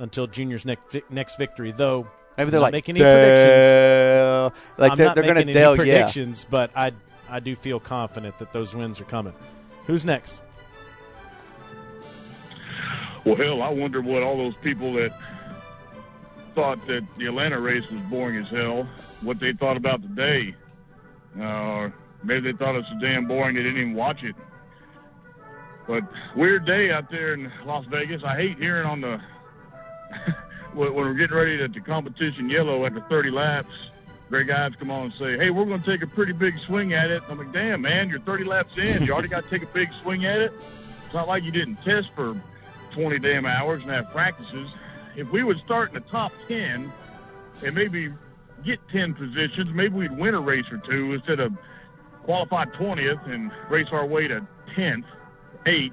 until 0.00 0.26
Junior's 0.26 0.64
next 0.64 0.96
next 1.10 1.36
victory. 1.36 1.72
Though 1.72 2.08
Maybe 2.36 2.50
they're 2.50 2.60
not 2.60 2.66
like 2.66 2.72
making 2.72 2.96
any 2.96 3.04
predictions. 3.04 4.52
Like 4.78 4.92
I'm 4.92 4.96
they're, 4.96 5.06
not 5.06 5.14
they're 5.14 5.24
going 5.24 5.34
making 5.34 5.52
to 5.54 5.60
any 5.60 5.60
Dale, 5.60 5.70
yeah. 5.72 5.76
predictions, 5.76 6.46
but 6.48 6.70
I 6.74 6.92
I 7.28 7.40
do 7.40 7.54
feel 7.54 7.78
confident 7.78 8.38
that 8.38 8.52
those 8.52 8.74
wins 8.74 9.00
are 9.00 9.04
coming. 9.04 9.34
Who's 9.86 10.04
next? 10.04 10.42
Well, 13.24 13.36
hell, 13.36 13.62
I 13.62 13.68
wonder 13.68 14.00
what 14.00 14.22
all 14.22 14.38
those 14.38 14.54
people 14.62 14.94
that 14.94 15.12
thought 16.54 16.84
that 16.86 17.06
the 17.18 17.26
Atlanta 17.26 17.60
race 17.60 17.88
was 17.90 18.00
boring 18.02 18.42
as 18.42 18.50
hell, 18.50 18.88
what 19.20 19.38
they 19.38 19.52
thought 19.52 19.76
about 19.76 20.02
today. 20.02 20.54
Uh, 21.38 21.90
maybe 22.24 22.50
they 22.50 22.56
thought 22.56 22.74
it 22.74 22.78
was 22.78 22.86
so 22.90 22.98
damn 23.00 23.28
boring 23.28 23.54
they 23.54 23.62
didn't 23.62 23.78
even 23.78 23.94
watch 23.94 24.22
it. 24.22 24.34
But 25.86 26.04
weird 26.34 26.66
day 26.66 26.90
out 26.90 27.10
there 27.10 27.34
in 27.34 27.52
Las 27.66 27.84
Vegas. 27.90 28.22
I 28.24 28.36
hate 28.36 28.56
hearing 28.58 28.86
on 28.86 29.00
the 29.00 29.20
when 30.72 30.94
we're 30.94 31.14
getting 31.14 31.36
ready 31.36 31.58
to, 31.58 31.68
to 31.68 31.80
competition 31.80 32.48
yellow 32.48 32.86
after 32.86 33.00
30 33.00 33.30
laps. 33.30 33.72
Greg 34.28 34.48
Ives 34.48 34.76
come 34.76 34.92
on 34.92 35.06
and 35.06 35.14
say, 35.14 35.36
"Hey, 35.36 35.50
we're 35.50 35.64
going 35.64 35.82
to 35.82 35.90
take 35.90 36.02
a 36.02 36.06
pretty 36.06 36.32
big 36.32 36.54
swing 36.60 36.92
at 36.92 37.10
it." 37.10 37.20
I'm 37.28 37.38
like, 37.38 37.52
"Damn, 37.52 37.80
man, 37.80 38.08
you're 38.08 38.20
30 38.20 38.44
laps 38.44 38.70
in. 38.76 39.02
You 39.02 39.12
already 39.12 39.26
got 39.26 39.42
to 39.42 39.50
take 39.50 39.64
a 39.64 39.72
big 39.72 39.88
swing 40.02 40.24
at 40.24 40.40
it. 40.40 40.52
It's 41.04 41.14
not 41.14 41.26
like 41.26 41.42
you 41.42 41.50
didn't 41.50 41.82
test 41.82 42.10
for 42.14 42.40
20 42.92 43.18
damn 43.18 43.46
hours 43.46 43.82
and 43.82 43.90
have 43.90 44.10
practices. 44.12 44.68
If 45.16 45.30
we 45.32 45.42
would 45.42 45.58
start 45.58 45.88
in 45.88 45.94
the 45.94 46.08
top 46.08 46.32
10 46.46 46.92
and 47.64 47.74
maybe 47.74 48.12
get 48.64 48.78
10 48.90 49.14
positions, 49.14 49.74
maybe 49.74 49.96
we'd 49.96 50.16
win 50.16 50.34
a 50.34 50.40
race 50.40 50.66
or 50.70 50.78
two 50.78 51.12
instead 51.12 51.40
of 51.40 51.52
qualify 52.22 52.64
20th 52.66 53.28
and 53.28 53.50
race 53.68 53.88
our 53.90 54.06
way 54.06 54.28
to 54.28 54.46
10th, 54.76 55.04
8th. 55.66 55.92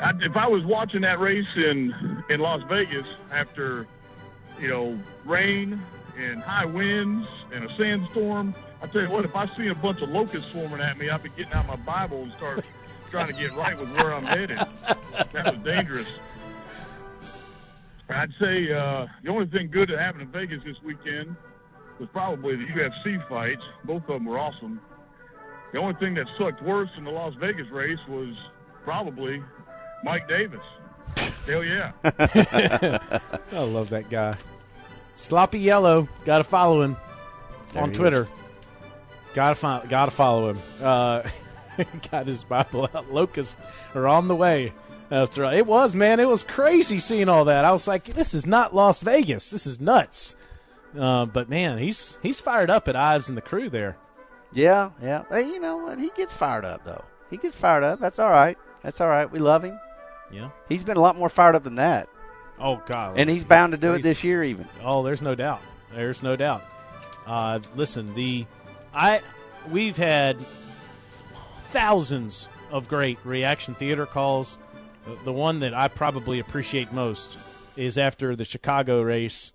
I, 0.00 0.12
if 0.20 0.36
I 0.36 0.46
was 0.48 0.64
watching 0.64 1.02
that 1.02 1.20
race 1.20 1.46
in 1.56 1.94
in 2.28 2.40
Las 2.40 2.62
Vegas 2.68 3.06
after, 3.30 3.86
you 4.58 4.68
know, 4.68 4.98
rain 5.24 5.80
and 6.18 6.40
high 6.42 6.64
winds 6.64 7.28
and 7.52 7.64
a 7.64 7.76
sandstorm, 7.76 8.54
I 8.82 8.86
tell 8.86 9.02
you 9.02 9.10
what, 9.10 9.24
if 9.24 9.36
I 9.36 9.46
see 9.56 9.68
a 9.68 9.74
bunch 9.74 10.00
of 10.00 10.08
locusts 10.08 10.50
swarming 10.50 10.80
at 10.80 10.98
me, 10.98 11.10
I'd 11.10 11.22
be 11.22 11.28
getting 11.30 11.52
out 11.52 11.66
my 11.66 11.76
Bible 11.76 12.22
and 12.22 12.32
start 12.32 12.64
trying 13.10 13.26
to 13.26 13.32
get 13.32 13.54
right 13.54 13.78
with 13.78 13.90
where 13.96 14.14
I'm 14.14 14.24
headed. 14.24 14.58
That 15.32 15.44
was 15.44 15.64
dangerous. 15.64 16.08
I'd 18.08 18.32
say 18.40 18.72
uh, 18.72 19.06
the 19.22 19.30
only 19.30 19.46
thing 19.46 19.70
good 19.70 19.90
that 19.90 19.98
happened 19.98 20.22
in 20.22 20.28
Vegas 20.28 20.64
this 20.64 20.76
weekend 20.82 21.36
was 21.98 22.08
probably 22.12 22.56
the 22.56 22.64
UFC 22.66 23.28
fights. 23.28 23.62
Both 23.84 24.02
of 24.02 24.08
them 24.08 24.24
were 24.24 24.38
awesome. 24.38 24.80
The 25.72 25.78
only 25.78 25.94
thing 25.94 26.14
that 26.14 26.26
sucked 26.36 26.62
worse 26.62 26.90
in 26.96 27.04
the 27.04 27.10
Las 27.10 27.34
Vegas 27.34 27.68
race 27.70 28.00
was 28.08 28.34
probably 28.82 29.42
Mike 30.04 30.28
Davis. 30.28 30.60
Hell 31.46 31.64
yeah. 31.64 31.92
I 32.04 33.58
love 33.58 33.90
that 33.90 34.08
guy. 34.10 34.34
Sloppy 35.14 35.58
Yellow. 35.58 36.08
Got 36.24 36.38
to 36.38 36.44
follow 36.44 36.82
him 36.82 36.96
There 37.72 37.82
on 37.82 37.92
Twitter. 37.92 38.22
is. 38.24 38.28
Got 39.34 39.50
to 39.50 39.54
find. 39.54 39.88
Got 39.88 40.06
to 40.06 40.10
follow 40.10 40.50
him. 40.50 40.58
Uh, 40.82 41.22
got 42.10 42.26
his 42.26 42.44
Bible 42.44 42.88
out. 42.94 43.12
Locusts 43.12 43.56
are 43.94 44.06
on 44.08 44.28
the 44.28 44.36
way. 44.36 44.72
After 45.12 45.44
all. 45.44 45.52
it 45.52 45.66
was 45.66 45.96
man, 45.96 46.20
it 46.20 46.28
was 46.28 46.44
crazy 46.44 46.98
seeing 47.00 47.28
all 47.28 47.46
that. 47.46 47.64
I 47.64 47.72
was 47.72 47.88
like, 47.88 48.04
this 48.04 48.32
is 48.32 48.46
not 48.46 48.72
Las 48.76 49.02
Vegas. 49.02 49.50
This 49.50 49.66
is 49.66 49.80
nuts. 49.80 50.36
Uh, 50.96 51.26
but 51.26 51.48
man, 51.48 51.78
he's 51.78 52.16
he's 52.22 52.40
fired 52.40 52.70
up 52.70 52.86
at 52.86 52.94
Ives 52.94 53.28
and 53.28 53.36
the 53.36 53.42
crew 53.42 53.68
there. 53.68 53.96
Yeah, 54.52 54.90
yeah. 55.02 55.24
Hey, 55.28 55.42
you 55.48 55.58
know 55.58 55.78
what? 55.78 55.98
He 55.98 56.10
gets 56.16 56.32
fired 56.32 56.64
up 56.64 56.84
though. 56.84 57.04
He 57.28 57.38
gets 57.38 57.56
fired 57.56 57.82
up. 57.82 57.98
That's 57.98 58.20
all 58.20 58.30
right. 58.30 58.56
That's 58.84 59.00
all 59.00 59.08
right. 59.08 59.28
We 59.30 59.40
love 59.40 59.64
him. 59.64 59.78
Yeah. 60.32 60.50
He's 60.68 60.84
been 60.84 60.96
a 60.96 61.00
lot 61.00 61.16
more 61.16 61.28
fired 61.28 61.54
up 61.56 61.62
than 61.64 61.76
that. 61.76 62.08
Oh 62.58 62.82
God. 62.86 63.18
And 63.18 63.28
he's 63.30 63.44
bound 63.44 63.72
to 63.72 63.78
do 63.78 63.92
it 63.94 64.02
this 64.02 64.22
year 64.22 64.44
even. 64.44 64.68
Oh, 64.82 65.02
there's 65.02 65.22
no 65.22 65.34
doubt. 65.34 65.60
There's 65.94 66.22
no 66.22 66.36
doubt. 66.36 66.62
Uh, 67.26 67.58
listen, 67.74 68.14
the 68.14 68.46
I 68.94 69.20
we've 69.70 69.96
had 69.96 70.36
thousands 71.64 72.48
of 72.70 72.88
great 72.88 73.18
reaction 73.24 73.74
theater 73.74 74.06
calls. 74.06 74.58
The- 75.06 75.16
The 75.24 75.32
one 75.32 75.60
that 75.60 75.74
I 75.74 75.88
probably 75.88 76.38
appreciate 76.38 76.92
most 76.92 77.38
is 77.76 77.98
after 77.98 78.36
the 78.36 78.44
Chicago 78.44 79.02
race 79.02 79.52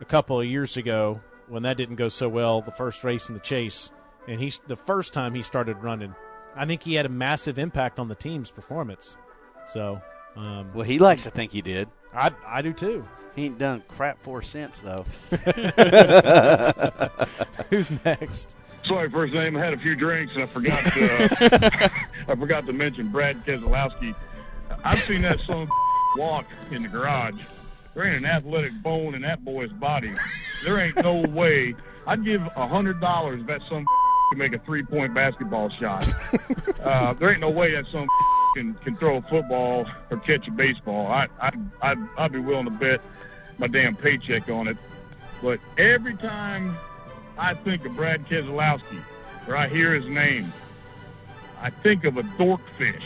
a 0.00 0.04
couple 0.04 0.40
of 0.40 0.46
years 0.46 0.76
ago 0.76 1.20
when 1.48 1.62
that 1.64 1.76
didn't 1.76 1.96
go 1.96 2.08
so 2.08 2.28
well, 2.28 2.60
the 2.60 2.70
first 2.70 3.04
race 3.04 3.28
in 3.28 3.34
the 3.34 3.40
chase, 3.40 3.90
and 4.26 4.40
he's 4.40 4.58
the 4.66 4.76
first 4.76 5.12
time 5.14 5.34
he 5.34 5.42
started 5.42 5.76
running. 5.82 6.14
I 6.54 6.66
think 6.66 6.82
he 6.82 6.94
had 6.94 7.06
a 7.06 7.10
massive 7.10 7.58
impact 7.58 7.98
on 7.98 8.08
the 8.08 8.14
team's 8.14 8.50
performance. 8.50 9.16
So, 9.72 10.00
um, 10.36 10.70
Well, 10.74 10.84
he 10.84 10.98
likes 10.98 11.22
to 11.24 11.30
think 11.30 11.52
he 11.52 11.62
did. 11.62 11.88
I 12.14 12.30
I 12.46 12.62
do 12.62 12.72
too. 12.72 13.06
He 13.36 13.44
ain't 13.46 13.58
done 13.58 13.82
crap 13.88 14.20
four 14.22 14.42
cents 14.42 14.80
though. 14.80 15.04
Who's 17.70 17.92
next? 18.04 18.56
Sorry, 18.84 19.10
first 19.10 19.34
name. 19.34 19.56
I 19.56 19.60
had 19.64 19.74
a 19.74 19.78
few 19.78 19.94
drinks 19.94 20.32
and 20.34 20.42
I 20.44 20.46
forgot 20.46 20.82
to, 20.94 21.90
I 22.28 22.34
forgot 22.34 22.66
to 22.66 22.72
mention 22.72 23.08
Brad 23.10 23.44
Keselowski. 23.44 24.14
I've 24.84 24.98
seen 25.00 25.22
that 25.22 25.38
son 25.40 25.68
walk 26.16 26.46
in 26.70 26.82
the 26.82 26.88
garage. 26.88 27.40
There 27.94 28.04
ain't 28.04 28.16
an 28.16 28.26
athletic 28.26 28.72
bone 28.82 29.14
in 29.14 29.22
that 29.22 29.44
boy's 29.44 29.72
body. 29.72 30.12
There 30.64 30.78
ain't 30.78 30.96
no 30.96 31.20
way. 31.20 31.74
I'd 32.06 32.24
give 32.24 32.42
a 32.56 32.66
hundred 32.66 33.00
dollars 33.00 33.40
if 33.42 33.46
that 33.48 33.60
son 33.68 33.84
can 34.30 34.38
make 34.38 34.52
a 34.52 34.58
three-point 34.58 35.14
basketball 35.14 35.70
shot. 35.70 36.06
Uh, 36.78 37.12
there 37.14 37.30
ain't 37.30 37.40
no 37.40 37.50
way 37.50 37.72
that 37.72 37.84
some 37.90 38.06
can 38.54 38.72
can 38.74 38.96
throw 38.96 39.16
a 39.16 39.22
football 39.22 39.84
or 40.10 40.16
catch 40.18 40.46
a 40.46 40.50
baseball. 40.50 41.08
I 41.08 41.26
I 41.40 41.50
I'd, 41.82 41.98
I'd 42.16 42.32
be 42.32 42.38
willing 42.38 42.66
to 42.66 42.70
bet 42.70 43.00
my 43.58 43.66
damn 43.66 43.96
paycheck 43.96 44.48
on 44.48 44.68
it. 44.68 44.76
But 45.42 45.58
every 45.76 46.16
time 46.16 46.76
I 47.36 47.54
think 47.54 47.84
of 47.84 47.96
Brad 47.96 48.26
Keselowski, 48.26 49.02
or 49.48 49.56
I 49.56 49.68
hear 49.68 49.92
his 49.92 50.06
name, 50.06 50.52
I 51.60 51.70
think 51.70 52.04
of 52.04 52.16
a 52.16 52.22
dorkfish. 52.22 53.02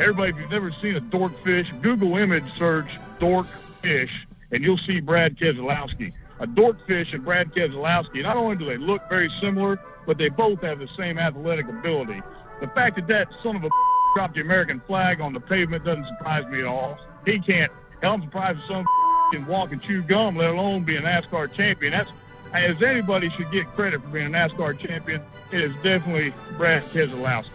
Everybody, 0.00 0.30
if 0.30 0.38
you've 0.38 0.50
never 0.50 0.72
seen 0.82 0.96
a 0.96 1.00
dorkfish, 1.00 1.82
Google 1.82 2.16
image 2.16 2.44
search 2.58 2.88
dorkfish, 3.20 4.10
and 4.50 4.62
you'll 4.62 4.78
see 4.78 5.00
Brad 5.00 5.36
Keselowski. 5.36 6.12
A 6.40 6.46
dorkfish 6.46 7.14
and 7.14 7.24
Brad 7.24 7.54
Keselowski, 7.54 8.22
not 8.22 8.36
only 8.36 8.56
do 8.56 8.64
they 8.66 8.76
look 8.76 9.02
very 9.08 9.30
similar, 9.40 9.78
but 10.06 10.18
they 10.18 10.28
both 10.28 10.60
have 10.62 10.78
the 10.78 10.88
same 10.96 11.18
athletic 11.18 11.68
ability. 11.68 12.20
The 12.60 12.66
fact 12.68 12.96
that 12.96 13.06
that 13.08 13.28
son 13.42 13.56
of 13.56 13.64
a 13.64 13.70
dropped 14.14 14.34
the 14.34 14.40
American 14.40 14.80
flag 14.86 15.20
on 15.20 15.32
the 15.32 15.40
pavement 15.40 15.84
doesn't 15.84 16.06
surprise 16.06 16.46
me 16.46 16.60
at 16.60 16.66
all. 16.66 16.98
He 17.24 17.40
can't. 17.40 17.70
Hell, 18.02 18.14
I'm 18.14 18.22
surprised 18.22 18.58
a 18.70 18.84
can 19.32 19.46
walk 19.46 19.72
and 19.72 19.82
chew 19.82 20.02
gum, 20.02 20.36
let 20.36 20.50
alone 20.50 20.84
be 20.84 20.96
a 20.96 21.02
NASCAR 21.02 21.52
champion. 21.52 21.92
That's 21.92 22.10
as 22.54 22.80
anybody 22.82 23.30
should 23.30 23.50
get 23.50 23.66
credit 23.74 24.00
for 24.00 24.08
being 24.08 24.26
a 24.26 24.30
NASCAR 24.30 24.78
champion, 24.78 25.20
it 25.50 25.60
is 25.60 25.74
definitely 25.82 26.32
Brad 26.56 26.82
Keselowski. 26.84 27.50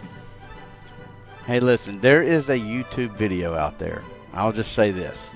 Hey, 1.46 1.58
listen, 1.58 2.00
there 2.00 2.22
is 2.22 2.50
a 2.50 2.58
YouTube 2.58 3.16
video 3.16 3.54
out 3.54 3.78
there. 3.78 4.02
I'll 4.34 4.52
just 4.52 4.72
say 4.72 4.90
this. 4.90 5.32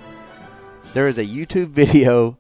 There 0.93 1.09
is 1.09 1.17
a 1.17 1.25
YouTube 1.25 1.69
video 1.71 2.37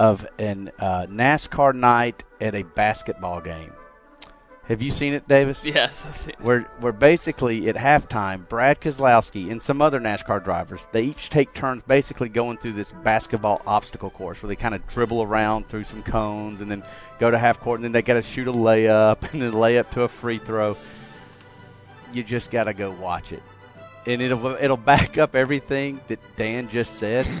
of 0.00 0.26
an 0.38 0.72
uh, 0.80 1.06
NASCAR 1.08 1.74
night 1.74 2.24
at 2.40 2.56
a 2.56 2.64
basketball 2.64 3.40
game. 3.40 3.72
Have 4.64 4.82
you 4.82 4.90
seen 4.90 5.12
it, 5.12 5.28
Davis? 5.28 5.64
Yes, 5.64 6.02
I've 6.06 6.16
seen 6.16 6.30
it. 6.30 6.40
Where, 6.40 6.62
where 6.80 6.92
basically 6.92 7.68
at 7.68 7.76
halftime, 7.76 8.48
Brad 8.48 8.80
Keselowski 8.80 9.50
and 9.50 9.60
some 9.60 9.80
other 9.80 10.00
NASCAR 10.00 10.42
drivers, 10.42 10.88
they 10.90 11.02
each 11.02 11.30
take 11.30 11.54
turns 11.54 11.82
basically 11.86 12.28
going 12.28 12.56
through 12.56 12.72
this 12.72 12.90
basketball 12.90 13.62
obstacle 13.66 14.10
course 14.10 14.42
where 14.42 14.48
they 14.48 14.56
kind 14.56 14.74
of 14.74 14.84
dribble 14.88 15.22
around 15.22 15.68
through 15.68 15.84
some 15.84 16.02
cones 16.02 16.60
and 16.60 16.70
then 16.70 16.82
go 17.20 17.30
to 17.30 17.38
half 17.38 17.60
court 17.60 17.78
and 17.78 17.84
then 17.84 17.92
they 17.92 18.02
got 18.02 18.14
to 18.14 18.22
shoot 18.22 18.48
a 18.48 18.52
layup 18.52 19.22
and 19.32 19.42
then 19.42 19.52
layup 19.52 19.90
to 19.90 20.02
a 20.02 20.08
free 20.08 20.38
throw 20.38 20.76
you 22.12 22.22
just 22.22 22.50
got 22.50 22.64
to 22.64 22.74
go 22.74 22.90
watch 22.90 23.32
it, 23.32 23.42
and 24.06 24.20
it'll 24.20 24.46
it'll 24.56 24.76
back 24.76 25.18
up 25.18 25.34
everything 25.34 26.00
that 26.08 26.18
Dan 26.36 26.68
just 26.68 26.94
said. 26.94 27.26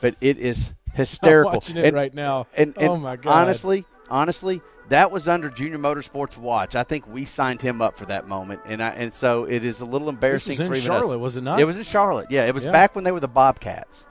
But 0.00 0.16
it 0.20 0.38
is 0.38 0.72
hysterical. 0.94 1.52
watching 1.52 1.76
it 1.76 1.94
right 1.94 2.12
now. 2.14 2.46
And, 2.56 2.74
and 2.76 2.88
Oh, 2.88 2.96
my 2.96 3.16
God. 3.16 3.32
Honestly, 3.32 3.84
honestly, 4.10 4.60
that 4.88 5.10
was 5.10 5.28
under 5.28 5.48
Junior 5.48 5.78
Motorsports 5.78 6.36
watch. 6.36 6.74
I 6.74 6.82
think 6.82 7.06
we 7.06 7.24
signed 7.24 7.62
him 7.62 7.80
up 7.80 7.96
for 7.96 8.04
that 8.06 8.28
moment, 8.28 8.60
and 8.66 8.82
I 8.82 8.90
and 8.90 9.12
so 9.14 9.44
it 9.44 9.64
is 9.64 9.80
a 9.80 9.86
little 9.86 10.08
embarrassing 10.08 10.52
This 10.52 10.58
was 10.68 10.78
in 10.78 10.88
for 10.90 10.94
even 10.96 11.12
us. 11.14 11.18
Was 11.20 11.36
it 11.36 11.42
not? 11.42 11.60
It 11.60 11.64
was 11.64 11.78
in 11.78 11.84
Charlotte. 11.84 12.26
Yeah, 12.30 12.44
it 12.46 12.54
was 12.54 12.64
Yeah. 12.64 12.72
back 12.72 12.94
when 12.94 13.04
they 13.04 13.12
were 13.12 13.20
the 13.20 13.28
Bobcats. 13.28 14.04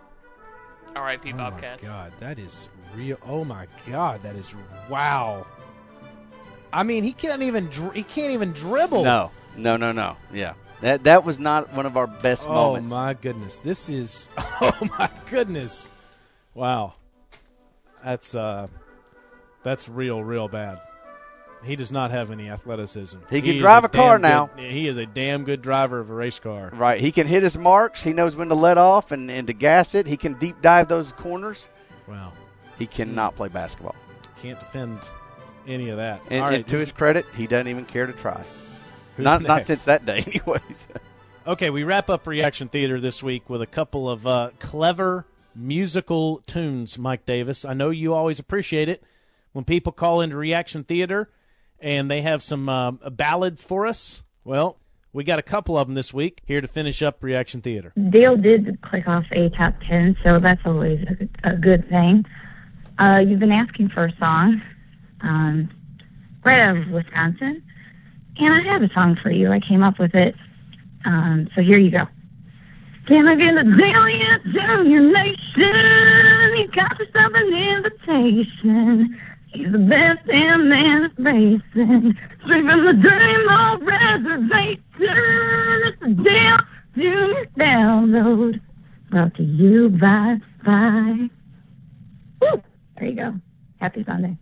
R.I.P. 0.96 1.34
Oh 1.34 1.38
Bobcats. 1.38 1.84
my 1.84 1.88
god, 1.90 2.12
that 2.20 2.40
is 2.40 2.70
real. 2.96 3.18
Oh 3.26 3.44
my 3.46 3.68
god, 3.90 4.24
that 4.24 4.36
is 4.36 4.54
wow. 4.90 5.46
I 6.74 6.84
mean, 6.84 7.04
he 7.04 7.14
can't 7.14 7.42
even 7.44 7.68
dri- 7.68 7.96
he 7.96 8.04
can't 8.04 8.32
even 8.32 8.52
dribble. 8.54 9.04
No, 9.04 9.32
no, 9.58 9.78
no, 9.78 9.92
no. 9.92 10.16
Yeah, 10.34 10.54
that 10.82 11.04
that 11.04 11.24
was 11.26 11.40
not 11.40 11.72
one 11.74 11.86
of 11.86 11.96
our 11.98 12.08
best 12.08 12.48
Oh 12.48 12.54
moments. 12.54 12.92
Oh 12.92 12.96
my 12.96 13.14
goodness, 13.14 13.58
this 13.60 13.90
is. 13.90 14.30
Oh 14.64 14.90
my 14.98 15.10
goodness, 15.30 15.92
wow. 16.54 16.94
That's 18.04 18.34
uh, 18.36 18.68
that's 19.64 19.88
real, 19.88 20.24
real 20.24 20.48
bad. 20.48 20.82
He 21.64 21.76
does 21.76 21.92
not 21.92 22.10
have 22.10 22.32
any 22.32 22.50
athleticism. 22.50 23.20
He 23.30 23.42
can 23.42 23.56
is 23.58 23.62
drive 23.62 23.84
a 23.84 23.90
car 23.90 24.18
now. 24.18 24.48
good- 24.48 24.72
he 24.72 24.88
is 24.88 24.98
a 24.98 25.06
damn 25.06 25.44
good 25.44 25.62
driver 25.62 26.00
of 26.00 26.10
a 26.10 26.14
race 26.14 26.40
car. 26.40 26.72
Right. 26.74 27.00
He 27.00 27.12
can 27.12 27.28
hit 27.28 27.44
his 27.44 27.56
marks. 27.56 28.02
He 28.02 28.14
knows 28.14 28.36
when 28.36 28.50
to 28.50 28.56
let 28.56 28.80
off 28.80 29.12
and, 29.12 29.30
and 29.30 29.46
to 29.46 29.54
gas 29.54 29.94
it. 29.94 30.08
He 30.08 30.18
can 30.18 30.34
deep 30.40 30.60
dive 30.64 30.88
those 30.88 31.12
corners. 31.12 31.66
Wow, 32.08 32.34
He 32.80 32.88
cannot 32.88 33.36
play 33.36 33.48
basketball. 33.48 33.96
can't 34.42 34.60
defend 34.60 35.00
any 35.68 35.90
of 35.90 35.98
that. 35.98 36.22
And, 36.32 36.42
right, 36.44 36.54
and 36.56 36.68
to 36.68 36.78
his 36.80 36.92
credit, 36.92 37.26
he 37.38 37.46
doesn't 37.46 37.68
even 37.68 37.86
care 37.86 38.08
to 38.08 38.14
try. 38.14 38.44
Not 39.20 39.44
not 39.44 39.68
since 39.68 39.84
that 39.84 40.04
day, 40.06 40.20
anyways. 40.28 40.88
Okay, 41.46 41.70
we 41.70 41.84
wrap 41.84 42.10
up 42.10 42.26
Reaction 42.26 42.70
Theater 42.70 43.00
this 43.00 43.22
week 43.22 43.50
with 43.50 43.62
a 43.62 43.68
couple 43.68 44.10
of 44.10 44.26
uh, 44.26 44.50
clever 44.60 45.26
musical 45.56 46.42
tunes, 46.48 46.98
Mike 46.98 47.26
Davis. 47.26 47.66
I 47.66 47.74
know 47.74 47.90
you 47.90 48.14
always 48.14 48.40
appreciate 48.40 48.90
it 48.90 49.04
when 49.52 49.66
people 49.66 49.92
call 49.92 50.22
into 50.22 50.36
Reaction 50.38 50.84
Theater 50.84 51.30
and 51.80 52.10
they 52.10 52.22
have 52.22 52.42
some 52.42 52.70
um, 52.70 53.00
ballads 53.12 53.64
for 53.64 53.86
us. 53.88 54.22
Well, 54.44 54.78
We 55.14 55.24
got 55.24 55.40
a 55.40 55.44
couple 55.44 55.78
of 55.78 55.88
them 55.88 55.96
this 55.96 56.14
week 56.14 56.42
here 56.46 56.62
to 56.62 56.68
finish 56.68 57.02
up 57.02 57.22
Reaction 57.24 57.62
Theater. 57.62 57.92
Dale 58.12 58.38
did 58.38 58.82
click 58.82 59.08
off 59.08 59.26
a 59.32 59.50
top 59.50 59.74
10, 59.90 60.18
so 60.24 60.38
that's 60.40 60.62
always 60.66 61.04
a, 61.44 61.50
a 61.52 61.58
good 61.58 61.88
thing. 61.90 62.26
Uh, 63.00 63.18
you've 63.20 63.40
been 63.40 63.52
asking 63.52 63.90
for 63.90 64.06
a 64.06 64.16
song, 64.18 64.62
um, 65.22 65.70
right 66.46 66.60
out 66.62 66.78
of 66.78 66.88
Wisconsin, 66.90 67.62
and 68.38 68.54
I 68.54 68.62
have 68.72 68.84
a 68.84 68.94
song 68.94 69.18
for 69.22 69.32
you. 69.32 69.52
I 69.52 69.60
came 69.60 69.84
up 69.84 70.00
with 70.00 70.14
it, 70.16 70.36
um, 71.06 71.50
so 71.56 71.62
here 71.62 71.78
you 71.78 71.92
go. 71.92 72.06
Can 73.08 73.28
I 73.28 73.36
get 73.36 73.58
a 73.58 73.64
daily 73.64 74.20
to 74.54 74.90
your 74.90 75.02
nation? 75.02 76.58
You 76.58 76.68
got 76.74 77.00
yourself 77.00 77.34
an 77.34 77.54
invitation. 77.54 79.20
He's 79.54 79.72
the 79.72 79.80
best 79.80 80.26
damn 80.28 80.70
man 80.70 81.02
that's 81.02 81.20
racing. 81.20 82.16
Straight 82.44 82.66
from 82.66 82.86
the 82.86 82.94
dream 82.94 83.50
of 83.50 83.82
reservation. 83.82 84.82
It's 85.88 86.00
the 86.00 86.24
Dale 86.24 86.58
Junior 86.96 87.46
download. 87.58 88.62
Brought 89.10 89.36
to 89.36 89.44
you 89.44 89.90
by 89.90 90.38
Spy. 90.62 91.30
Woo! 92.42 92.64
There 92.98 93.10
you 93.10 93.16
go. 93.16 93.34
Happy 93.80 94.04
Sunday. 94.06 94.38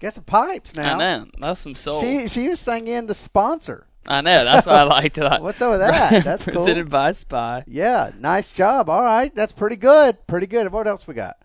Get 0.00 0.14
some 0.14 0.24
pipes 0.24 0.74
now. 0.74 0.96
I 0.96 0.98
know. 0.98 1.26
That's 1.38 1.60
some 1.60 1.74
soul. 1.74 2.00
She 2.02 2.28
she 2.28 2.48
was 2.48 2.60
singing 2.60 3.06
the 3.06 3.14
sponsor. 3.14 3.86
I 4.06 4.20
know. 4.20 4.44
That's 4.44 4.66
what 4.66 4.76
I 4.76 4.82
liked. 4.82 5.16
Like, 5.16 5.40
What's 5.42 5.60
up 5.62 5.70
with 5.72 5.80
that? 5.80 6.24
That's 6.24 6.44
cool. 6.44 6.64
Presented 6.64 6.90
by 6.90 7.12
Spy. 7.12 7.62
Yeah, 7.66 8.10
nice 8.18 8.50
job. 8.52 8.88
All 8.90 9.02
right, 9.02 9.34
that's 9.34 9.52
pretty 9.52 9.76
good. 9.76 10.26
Pretty 10.26 10.46
good. 10.46 10.70
What 10.72 10.86
else 10.86 11.06
we 11.06 11.14
got? 11.14 11.36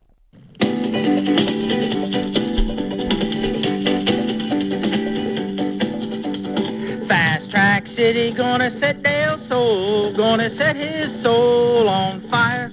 Fast 7.08 7.50
Track 7.52 7.84
City 7.96 8.32
gonna 8.36 8.70
set 8.80 9.02
Dale's 9.04 9.48
soul, 9.50 10.16
gonna 10.16 10.50
set 10.58 10.76
his 10.76 11.10
soul 11.24 11.88
on 11.88 12.28
fire. 12.30 12.70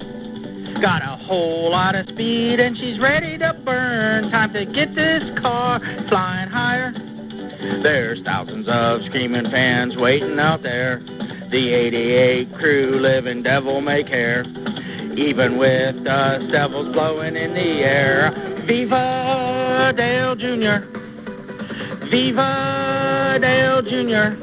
Got 0.83 1.03
a 1.03 1.17
whole 1.25 1.71
lot 1.71 1.95
of 1.95 2.07
speed 2.09 2.61
and 2.61 2.77
she's 2.77 2.99
ready 3.01 3.39
to 3.39 3.55
burn. 3.65 4.31
Time 4.31 4.53
to 4.53 4.67
get 4.67 4.95
this 4.95 5.23
car 5.41 5.81
flying 6.11 6.51
higher. 6.51 6.93
There's 7.87 8.21
thousands 8.25 8.67
of 8.69 9.03
screaming 9.07 9.49
fans 9.53 9.97
waiting 9.97 10.41
out 10.41 10.65
there. 10.65 10.99
The 11.53 11.73
88 11.73 12.53
crew 12.55 12.99
living 13.01 13.45
devil 13.45 13.81
may 13.81 14.03
care. 14.03 14.43
Even 15.17 15.57
with 15.57 16.03
the 16.03 16.49
devils 16.51 16.93
blowing 16.93 17.37
in 17.37 17.55
the 17.55 17.85
air. 17.85 18.33
Viva 18.67 19.93
Dale 19.97 20.35
Jr. 20.35 20.85
Viva 22.11 23.39
Dale 23.41 23.83
Jr. 23.83 24.35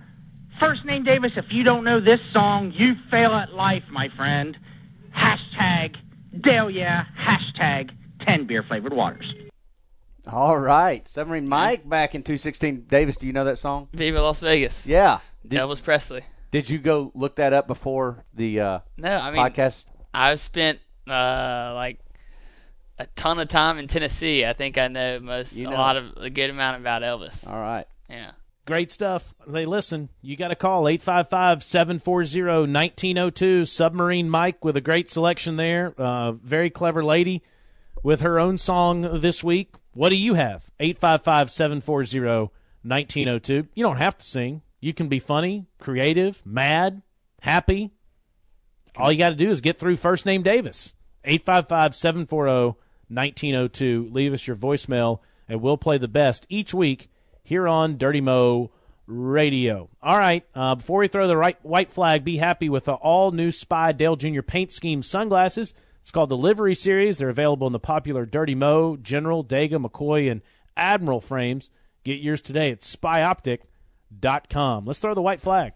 First 0.65 0.87
name 0.87 1.05
Davis, 1.05 1.33
if 1.37 1.45
you 1.51 1.63
don't 1.63 1.85
know 1.85 2.01
this 2.01 2.21
song, 2.33 2.73
you 2.75 2.95
fail 3.11 3.35
at 3.35 3.53
life, 3.53 3.83
my 3.91 4.09
friend. 4.17 4.57
Hashtag 5.15 5.95
Dale 6.43 6.71
yeah, 6.71 7.05
hashtag 7.21 7.91
10 8.25 8.47
beer 8.47 8.65
flavored 8.67 8.95
waters. 8.95 9.27
All 10.27 10.59
right, 10.59 11.07
Submarine 11.07 11.47
Mike 11.47 11.87
back 11.87 12.15
in 12.15 12.23
216. 12.23 12.87
Davis, 12.89 13.19
do 13.19 13.27
you 13.27 13.35
know 13.35 13.45
that 13.45 13.59
song? 13.59 13.89
Viva 13.93 14.23
Las 14.23 14.41
Vegas. 14.41 14.87
Yeah. 14.87 15.19
Did, 15.47 15.61
Elvis 15.61 15.83
Presley. 15.83 16.23
did 16.51 16.71
you 16.71 16.79
go 16.79 17.13
look 17.15 17.37
that 17.37 17.53
up 17.53 17.67
before 17.67 18.25
the 18.33 18.61
uh, 18.61 18.79
No, 18.97 19.15
I 19.19 19.31
mean, 19.33 19.41
podcast? 19.41 19.85
I've 20.15 20.41
spent 20.41 20.79
uh, 21.07 21.73
like 21.75 21.99
a 22.99 23.07
ton 23.15 23.39
of 23.39 23.49
time 23.49 23.77
in 23.77 23.87
Tennessee. 23.87 24.47
I 24.47 24.55
think 24.55 24.79
I 24.79 24.89
know 24.89 25.21
most 25.21 25.53
You 25.53 25.69
a 25.69 25.71
lot 25.71 25.99
of 25.99 26.17
a 26.17 26.31
good 26.31 26.49
amount 26.49 26.81
about 26.81 27.03
Elvis. 27.03 27.47
All 27.47 27.61
right. 27.61 27.87
Yeah. 28.09 28.31
Great 28.67 28.91
stuff. 28.91 29.35
Hey, 29.53 29.67
listen, 29.67 30.09
you 30.23 30.37
got 30.37 30.49
to 30.49 30.57
call 30.57 30.89
855 30.89 31.63
740 31.63 32.73
1902. 32.73 33.67
Submarine 33.67 34.31
Mike 34.31 34.65
with 34.65 34.75
a 34.79 34.81
great 34.81 35.11
selection 35.11 35.57
there. 35.57 35.93
Uh, 35.99 36.33
very 36.33 36.71
clever 36.71 37.05
lady 37.05 37.43
with 38.03 38.23
her 38.23 38.41
own 38.41 38.57
song 38.57 39.21
this 39.21 39.45
week. 39.45 39.75
What 39.93 40.09
do 40.09 40.17
you 40.17 40.33
have? 40.35 40.71
855 40.81 41.51
740 41.51 42.51
1902. 42.83 43.69
You 43.75 43.85
don't 43.85 43.99
have 43.99 44.17
to 44.17 44.25
sing. 44.25 44.63
You 44.81 44.95
can 44.95 45.09
be 45.09 45.19
funny, 45.19 45.67
creative, 45.79 46.43
mad, 46.47 47.03
happy. 47.43 47.91
All 48.97 49.13
you 49.13 49.19
got 49.19 49.31
to 49.31 49.35
do 49.35 49.51
is 49.51 49.61
get 49.61 49.77
through 49.77 49.97
first 49.97 50.25
name 50.25 50.43
Davis. 50.43 50.95
855 51.25 51.95
740 51.95 52.79
1902. 53.09 54.09
Leave 54.11 54.33
us 54.33 54.47
your 54.47 54.57
voicemail, 54.57 55.21
and 55.47 55.61
we'll 55.61 55.77
play 55.77 55.99
the 55.99 56.09
best 56.09 56.47
each 56.49 56.73
week 56.73 57.11
here 57.45 57.69
on 57.69 57.99
Dirty 57.99 58.21
Mo 58.21 58.73
Radio. 59.07 59.91
All 60.03 60.19
right, 60.19 60.45
uh, 60.55 60.75
before 60.75 61.01
we 61.01 61.09
throw 61.09 61.29
the 61.29 61.37
right 61.37 61.63
white 61.65 61.93
flag, 61.93 62.25
be 62.25 62.39
happy 62.39 62.69
with 62.69 62.85
the 62.85 62.95
all 62.95 63.31
new 63.31 63.53
Spy 63.53 63.93
Dale 63.93 64.17
Jr. 64.17 64.43
paint 64.43 64.73
scheme 64.73 65.03
sunglasses. 65.03 65.75
It's 66.01 66.11
called 66.11 66.31
the 66.31 66.37
Livery 66.37 66.75
Series. 66.75 67.19
They're 67.19 67.29
available 67.29 67.67
in 67.67 67.73
the 67.73 67.79
popular 67.79 68.27
Dirty 68.27 68.55
Mo, 68.55 68.97
General, 68.97 69.45
Dega, 69.45 69.83
McCoy, 69.83 70.31
and 70.31 70.43
Admiral 70.77 71.21
frames. 71.21 71.71
Get 72.03 72.21
yours 72.21 72.43
today 72.43 72.71
at 72.71 72.81
spyoptic.com. 72.81 74.85
Let's 74.85 75.01
throw 75.01 75.15
the 75.15 75.23
white 75.23 75.41
flag. 75.41 75.73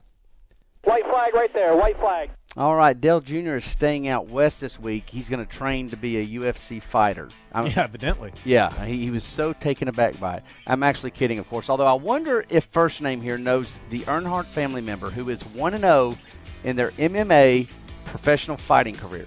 White 0.88 1.06
flag 1.06 1.34
right 1.34 1.52
there. 1.52 1.76
White 1.76 1.98
flag. 1.98 2.30
All 2.56 2.74
right, 2.74 2.98
Dale 2.98 3.20
Jr. 3.20 3.56
is 3.56 3.64
staying 3.66 4.08
out 4.08 4.28
west 4.28 4.62
this 4.62 4.80
week. 4.80 5.10
He's 5.10 5.28
going 5.28 5.44
to 5.44 5.52
train 5.52 5.90
to 5.90 5.98
be 5.98 6.16
a 6.16 6.40
UFC 6.40 6.80
fighter. 6.80 7.28
I'm, 7.52 7.66
Yeah, 7.66 7.82
evidently. 7.82 8.32
Yeah, 8.42 8.86
he, 8.86 9.02
he 9.02 9.10
was 9.10 9.22
so 9.22 9.52
taken 9.52 9.88
aback 9.88 10.18
by 10.18 10.38
it. 10.38 10.44
I'm 10.66 10.82
actually 10.82 11.10
kidding, 11.10 11.38
of 11.38 11.46
course. 11.50 11.68
Although 11.68 11.86
I 11.86 11.92
wonder 11.92 12.46
if 12.48 12.64
First 12.72 13.02
Name 13.02 13.20
here 13.20 13.36
knows 13.36 13.78
the 13.90 14.00
Earnhardt 14.00 14.46
family 14.46 14.80
member 14.80 15.10
who 15.10 15.28
is 15.28 15.42
one 15.48 15.74
and 15.74 15.82
zero 15.82 16.16
in 16.64 16.74
their 16.74 16.92
MMA 16.92 17.68
professional 18.06 18.56
fighting 18.56 18.94
career. 18.94 19.26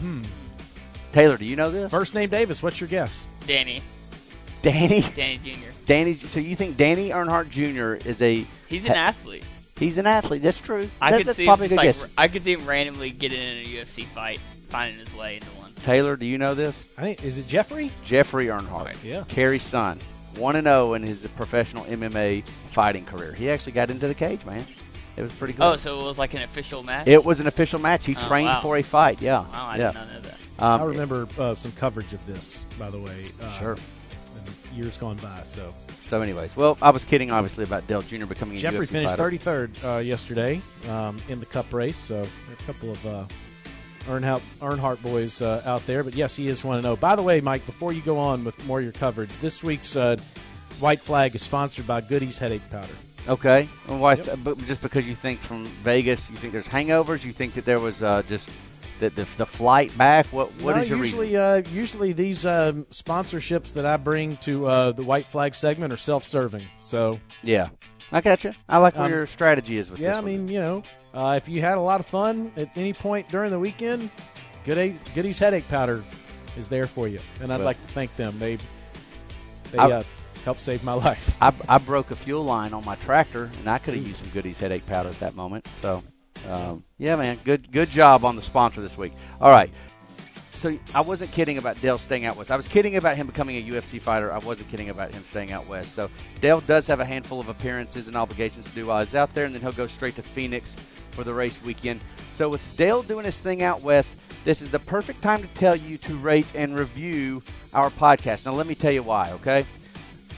Hmm. 0.00 0.22
Taylor, 1.12 1.36
do 1.36 1.44
you 1.44 1.56
know 1.56 1.70
this? 1.70 1.90
First 1.90 2.14
name 2.14 2.30
Davis. 2.30 2.62
What's 2.62 2.80
your 2.80 2.88
guess? 2.88 3.26
Danny. 3.46 3.82
Danny. 4.62 5.02
Danny 5.14 5.36
Jr. 5.36 5.68
Danny. 5.84 6.14
So 6.14 6.40
you 6.40 6.56
think 6.56 6.78
Danny 6.78 7.10
Earnhardt 7.10 7.50
Jr. 7.50 8.08
is 8.08 8.22
a? 8.22 8.46
He's 8.66 8.86
an 8.86 8.92
athlete. 8.92 9.44
He's 9.82 9.98
an 9.98 10.06
athlete. 10.06 10.42
That's 10.42 10.58
true. 10.60 10.88
I 11.00 11.10
That- 11.10 11.18
could 11.18 11.26
that's 11.28 11.36
see 11.36 11.42
him 11.44 11.48
probably 11.48 11.66
a 11.66 11.68
good 11.70 11.76
like, 11.76 11.86
guess. 11.86 12.04
I 12.16 12.28
could 12.28 12.42
see 12.44 12.52
him 12.52 12.66
randomly 12.66 13.10
getting 13.10 13.40
in 13.40 13.58
a 13.58 13.64
UFC 13.66 14.04
fight, 14.06 14.40
finding 14.68 14.98
his 15.04 15.14
way 15.14 15.36
into 15.36 15.48
one. 15.48 15.72
Taylor, 15.84 16.16
do 16.16 16.26
you 16.26 16.38
know 16.38 16.54
this? 16.54 16.88
I 16.96 17.02
think 17.02 17.24
is 17.24 17.38
it 17.38 17.46
Jeffrey? 17.48 17.90
Jeffrey 18.04 18.46
Earnhardt. 18.46 19.02
Yeah. 19.02 19.24
Kerry's 19.28 19.62
son. 19.64 19.98
One 20.36 20.56
and 20.56 20.64
zero 20.66 20.94
in 20.94 21.02
his 21.02 21.26
professional 21.36 21.84
MMA 21.84 22.44
fighting 22.70 23.04
career. 23.04 23.32
He 23.32 23.50
actually 23.50 23.72
got 23.72 23.90
into 23.90 24.06
the 24.08 24.14
cage, 24.14 24.44
man. 24.46 24.64
It 25.16 25.22
was 25.22 25.32
pretty 25.32 25.52
good. 25.52 25.62
Oh, 25.62 25.76
so 25.76 26.00
it 26.00 26.04
was 26.04 26.16
like 26.18 26.32
an 26.32 26.42
official 26.42 26.82
match. 26.82 27.06
It 27.06 27.22
was 27.22 27.38
an 27.40 27.46
official 27.46 27.78
match. 27.78 28.06
He 28.06 28.16
Oh, 28.16 28.28
trained 28.28 28.46
wow. 28.48 28.62
for 28.62 28.78
a 28.78 28.82
fight. 28.82 29.20
Yeah. 29.20 29.40
Wow, 29.40 29.48
I 29.52 29.76
yeah. 29.76 29.86
did 29.88 29.94
not 29.94 30.08
know 30.12 30.20
that. 30.20 30.38
Um, 30.58 30.80
I 30.80 30.84
remember 30.84 31.28
uh, 31.38 31.52
some 31.54 31.72
coverage 31.72 32.12
of 32.14 32.24
this, 32.26 32.64
by 32.78 32.88
the 32.88 32.98
way. 32.98 33.26
Uh, 33.42 33.58
Sure. 33.58 33.76
Years 34.74 34.96
gone 34.96 35.16
by. 35.16 35.40
So 35.44 35.74
So, 36.12 36.20
anyways, 36.20 36.54
well, 36.54 36.76
I 36.82 36.90
was 36.90 37.06
kidding, 37.06 37.32
obviously, 37.32 37.64
about 37.64 37.86
Dale 37.86 38.02
Jr. 38.02 38.26
becoming 38.26 38.58
a 38.58 38.60
Jeffrey 38.60 38.84
finished 38.84 39.16
fighter. 39.16 39.30
33rd 39.30 39.96
uh, 39.96 39.98
yesterday 40.00 40.60
um, 40.90 41.16
in 41.30 41.40
the 41.40 41.46
Cup 41.46 41.72
race. 41.72 41.96
So 41.96 42.28
a 42.52 42.62
couple 42.64 42.90
of 42.90 43.06
uh, 43.06 43.24
Earnhardt, 44.04 44.42
Earnhardt 44.60 45.00
boys 45.00 45.40
uh, 45.40 45.62
out 45.64 45.86
there. 45.86 46.04
But 46.04 46.14
yes, 46.14 46.36
he 46.36 46.48
is 46.48 46.62
one 46.66 46.76
to 46.76 46.82
know. 46.82 46.96
By 46.96 47.16
the 47.16 47.22
way, 47.22 47.40
Mike, 47.40 47.64
before 47.64 47.94
you 47.94 48.02
go 48.02 48.18
on 48.18 48.44
with 48.44 48.62
more 48.66 48.80
of 48.80 48.84
your 48.84 48.92
coverage, 48.92 49.30
this 49.38 49.64
week's 49.64 49.96
uh, 49.96 50.18
White 50.80 51.00
Flag 51.00 51.34
is 51.34 51.42
sponsored 51.42 51.86
by 51.86 52.02
Goody's 52.02 52.36
Headache 52.36 52.68
Powder. 52.70 52.92
Okay. 53.26 53.66
Well, 53.88 53.96
why? 53.96 54.16
But 54.16 54.58
just 54.66 54.82
because 54.82 55.06
you 55.06 55.14
think 55.14 55.40
from 55.40 55.64
Vegas, 55.64 56.28
you 56.28 56.36
think 56.36 56.52
there's 56.52 56.68
hangovers. 56.68 57.24
You 57.24 57.32
think 57.32 57.54
that 57.54 57.64
there 57.64 57.80
was 57.80 58.02
uh, 58.02 58.22
just 58.28 58.50
the, 59.00 59.10
the 59.10 59.26
the 59.36 59.46
flight 59.46 59.96
back. 59.98 60.26
What 60.26 60.50
what 60.62 60.76
is 60.78 60.88
your 60.88 60.98
usually, 60.98 61.28
reason? 61.28 61.40
uh, 61.40 61.62
usually 61.72 62.12
these 62.12 62.46
um, 62.46 62.84
sponsorships 62.90 63.72
that 63.74 63.84
I 63.86 63.96
bring 63.96 64.36
to 64.38 64.66
uh, 64.66 64.92
the 64.92 65.02
White 65.02 65.28
Flag 65.28 65.54
segment 65.54 65.92
are 65.92 65.96
self-serving. 65.96 66.66
So 66.80 67.18
Yeah, 67.42 67.68
I 68.10 68.20
got 68.20 68.44
you. 68.44 68.52
I 68.68 68.78
like 68.78 68.94
what 68.96 69.06
Um, 69.06 69.10
your 69.12 69.26
strategy 69.26 69.78
is 69.78 69.90
with 69.90 70.00
yeah. 70.00 70.16
I 70.18 70.20
mean, 70.20 70.48
you 70.48 70.60
know, 70.60 70.82
uh, 71.14 71.38
if 71.42 71.48
you 71.48 71.60
had 71.60 71.78
a 71.78 71.80
lot 71.80 72.00
of 72.00 72.06
fun 72.06 72.52
at 72.56 72.76
any 72.76 72.92
point 72.92 73.28
during 73.30 73.50
the 73.50 73.58
weekend, 73.58 74.10
Good 74.64 74.98
Goody's 75.14 75.38
headache 75.38 75.66
powder 75.68 76.04
is 76.56 76.68
there 76.68 76.86
for 76.86 77.08
you, 77.08 77.18
and 77.40 77.52
I'd 77.52 77.56
Well- 77.56 77.66
like 77.66 77.80
to 77.86 77.92
thank 77.92 78.14
them. 78.16 78.38
They 78.38 78.58
they 79.72 79.78
I- 79.78 79.90
uh, 79.90 80.02
helped 80.44 80.60
save 80.60 80.82
my 80.84 80.92
life. 81.08 81.36
I, 81.40 81.52
I 81.68 81.78
broke 81.78 82.10
a 82.10 82.16
fuel 82.16 82.44
line 82.44 82.72
on 82.74 82.84
my 82.84 82.94
tractor, 82.96 83.50
and 83.58 83.68
I 83.68 83.78
could 83.78 83.94
have 83.94 84.06
used 84.06 84.20
some 84.20 84.28
Goodies 84.30 84.58
headache 84.60 84.86
powder 84.86 85.08
at 85.08 85.18
that 85.20 85.34
moment. 85.34 85.66
So, 85.80 86.02
um, 86.48 86.84
yeah, 86.98 87.16
man, 87.16 87.38
good 87.44 87.70
good 87.70 87.88
job 87.88 88.24
on 88.24 88.36
the 88.36 88.42
sponsor 88.42 88.80
this 88.80 88.96
week. 88.96 89.12
All 89.40 89.50
right. 89.50 89.70
So 90.52 90.78
I 90.94 91.00
wasn't 91.00 91.32
kidding 91.32 91.58
about 91.58 91.80
Dale 91.80 91.98
staying 91.98 92.24
out 92.24 92.36
west. 92.36 92.50
I 92.50 92.56
was 92.56 92.68
kidding 92.68 92.96
about 92.96 93.16
him 93.16 93.26
becoming 93.26 93.56
a 93.56 93.72
UFC 93.72 94.00
fighter. 94.00 94.32
I 94.32 94.38
wasn't 94.38 94.68
kidding 94.68 94.90
about 94.90 95.12
him 95.12 95.24
staying 95.24 95.50
out 95.50 95.66
west. 95.66 95.92
So 95.94 96.08
Dale 96.40 96.60
does 96.60 96.86
have 96.86 97.00
a 97.00 97.04
handful 97.04 97.40
of 97.40 97.48
appearances 97.48 98.06
and 98.06 98.16
obligations 98.16 98.68
to 98.68 98.72
do 98.72 98.86
while 98.86 99.04
he's 99.04 99.16
out 99.16 99.34
there, 99.34 99.44
and 99.44 99.54
then 99.54 99.60
he'll 99.60 99.72
go 99.72 99.88
straight 99.88 100.14
to 100.16 100.22
Phoenix 100.22 100.76
for 101.10 101.24
the 101.24 101.34
race 101.34 101.60
weekend. 101.62 102.00
So 102.30 102.48
with 102.48 102.62
Dale 102.76 103.02
doing 103.02 103.24
his 103.24 103.38
thing 103.38 103.62
out 103.62 103.82
west, 103.82 104.14
this 104.44 104.62
is 104.62 104.70
the 104.70 104.78
perfect 104.78 105.22
time 105.22 105.42
to 105.42 105.48
tell 105.48 105.76
you 105.76 105.98
to 105.98 106.16
rate 106.16 106.46
and 106.54 106.76
review 106.76 107.42
our 107.74 107.90
podcast. 107.90 108.46
Now, 108.46 108.52
let 108.52 108.66
me 108.66 108.74
tell 108.74 108.92
you 108.92 109.02
why, 109.02 109.30
okay? 109.32 109.66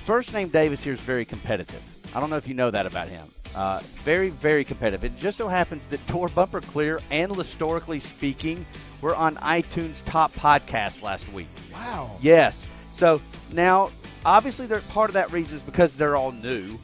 First 0.05 0.33
name 0.33 0.49
Davis 0.49 0.83
here 0.83 0.93
is 0.93 1.01
very 1.01 1.25
competitive. 1.25 1.83
I 2.15 2.21
don't 2.21 2.31
know 2.31 2.37
if 2.37 2.47
you 2.47 2.55
know 2.55 2.71
that 2.71 2.87
about 2.87 3.09
him. 3.09 3.29
Uh, 3.55 3.81
very, 4.03 4.31
very 4.31 4.65
competitive. 4.65 5.05
It 5.05 5.17
just 5.19 5.39
so 5.39 5.47
happens 5.47 5.87
that 5.87 6.05
Door 6.09 6.31
Bumper 6.31 6.61
Clear 6.61 7.01
and 7.11 7.35
Historically 7.35 8.01
Speaking 8.01 8.67
were 9.01 9.15
on 9.15 9.37
iTunes 9.37 10.05
top 10.05 10.35
podcast 10.35 11.03
last 11.03 11.31
week. 11.33 11.47
Wow. 11.73 12.17
Yes. 12.21 12.67
So 12.91 13.21
now, 13.53 13.91
obviously, 14.25 14.67
they're 14.67 14.81
part 14.81 15.11
of 15.11 15.15
that 15.15 15.31
reason 15.31 15.57
is 15.57 15.63
because 15.63 15.95
they're 15.95 16.17
all 16.17 16.33
new. 16.33 16.79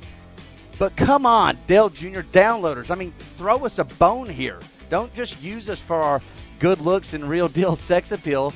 But 0.78 0.96
come 0.96 1.26
on, 1.26 1.58
Dale 1.66 1.90
Jr. 1.90 2.20
downloaders. 2.20 2.90
I 2.90 2.94
mean, 2.94 3.12
throw 3.36 3.66
us 3.66 3.78
a 3.78 3.84
bone 3.84 4.28
here. 4.28 4.60
Don't 4.88 5.12
just 5.14 5.40
use 5.42 5.68
us 5.68 5.80
for 5.80 5.96
our 5.96 6.22
good 6.58 6.80
looks 6.80 7.14
and 7.14 7.28
real 7.28 7.48
deal 7.48 7.76
sex 7.76 8.12
appeal. 8.12 8.52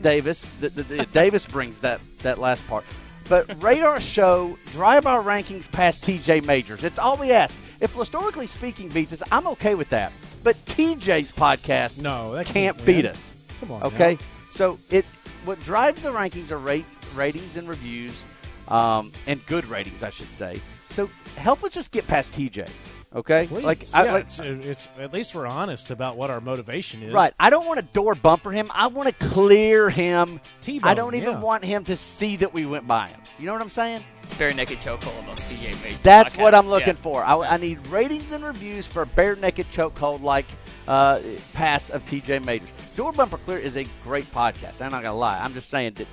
Davis, 0.00 0.50
the, 0.60 0.70
the, 0.70 0.82
the 0.82 1.06
Davis 1.06 1.44
brings 1.44 1.80
that 1.80 2.00
that 2.22 2.38
last 2.38 2.66
part. 2.66 2.84
But 3.28 3.62
radar 3.62 4.00
show, 4.00 4.56
drive 4.72 5.06
our 5.06 5.22
rankings 5.22 5.70
past 5.70 6.02
TJ 6.02 6.44
Majors. 6.44 6.82
It's 6.82 6.98
all 6.98 7.16
we 7.16 7.30
ask. 7.30 7.56
If 7.80 7.94
historically 7.94 8.46
speaking 8.46 8.88
beats 8.88 9.12
us, 9.12 9.22
I'm 9.30 9.46
okay 9.48 9.74
with 9.74 9.90
that. 9.90 10.12
But 10.42 10.56
TJ's 10.64 11.30
podcast 11.30 11.98
no, 11.98 12.32
that 12.32 12.46
can't, 12.46 12.76
can't 12.76 12.86
beat 12.86 13.04
us. 13.04 13.30
Come 13.60 13.72
on. 13.72 13.82
Okay, 13.82 14.14
now. 14.14 14.26
so 14.50 14.78
it 14.90 15.04
what 15.44 15.62
drives 15.62 16.02
the 16.02 16.10
rankings 16.10 16.50
are 16.50 16.58
rate 16.58 16.86
ratings 17.14 17.56
and 17.56 17.68
reviews, 17.68 18.24
um, 18.68 19.12
and 19.26 19.44
good 19.46 19.66
ratings, 19.66 20.02
I 20.02 20.10
should 20.10 20.32
say. 20.32 20.60
So 20.88 21.10
help 21.36 21.64
us 21.64 21.74
just 21.74 21.92
get 21.92 22.06
past 22.06 22.32
TJ. 22.32 22.68
Okay, 23.14 23.46
Please. 23.46 23.64
like 23.64 23.90
yeah, 23.90 23.98
I, 24.00 24.12
like 24.12 24.24
it's, 24.24 24.38
it's 24.38 24.88
at 24.98 25.14
least 25.14 25.34
we're 25.34 25.46
honest 25.46 25.90
about 25.90 26.18
what 26.18 26.28
our 26.28 26.42
motivation 26.42 27.02
is. 27.02 27.12
right. 27.12 27.32
I 27.40 27.48
don't 27.48 27.66
want 27.66 27.78
to 27.78 27.86
door 27.94 28.14
bumper 28.14 28.50
him. 28.52 28.70
I 28.74 28.88
want 28.88 29.08
to 29.08 29.14
clear 29.28 29.88
him. 29.88 30.40
T-bone, 30.60 30.86
I 30.90 30.92
don't 30.92 31.14
even 31.14 31.30
yeah. 31.30 31.40
want 31.40 31.64
him 31.64 31.84
to 31.86 31.96
see 31.96 32.36
that 32.36 32.52
we 32.52 32.66
went 32.66 32.86
by 32.86 33.08
him. 33.08 33.20
You 33.38 33.46
know 33.46 33.54
what 33.54 33.62
I'm 33.62 33.70
saying? 33.70 34.04
Bare 34.38 34.52
naked 34.52 34.80
chokehold 34.80 35.26
on 35.26 35.36
TJ 35.38 35.82
Major. 35.82 35.98
That's 36.02 36.34
podcast. 36.34 36.42
what 36.42 36.54
I'm 36.54 36.68
looking 36.68 36.88
Yeah. 36.88 36.92
for. 36.94 37.24
I, 37.24 37.34
I 37.38 37.56
need 37.56 37.84
ratings 37.86 38.32
and 38.32 38.44
reviews 38.44 38.86
for 38.86 39.06
bare 39.06 39.36
naked 39.36 39.70
chokehold 39.72 40.20
like 40.20 40.44
uh, 40.86 41.20
pass 41.54 41.88
of 41.88 42.04
TJ 42.04 42.44
Majors. 42.44 42.68
Door 42.94 43.12
Bumper 43.12 43.38
Clear 43.38 43.58
is 43.58 43.78
a 43.78 43.86
great 44.04 44.30
podcast. 44.32 44.82
I'm 44.82 44.90
not 44.90 45.02
gonna 45.02 45.16
lie. 45.16 45.38
I'm 45.40 45.54
just 45.54 45.70
saying 45.70 45.94
that 45.94 46.06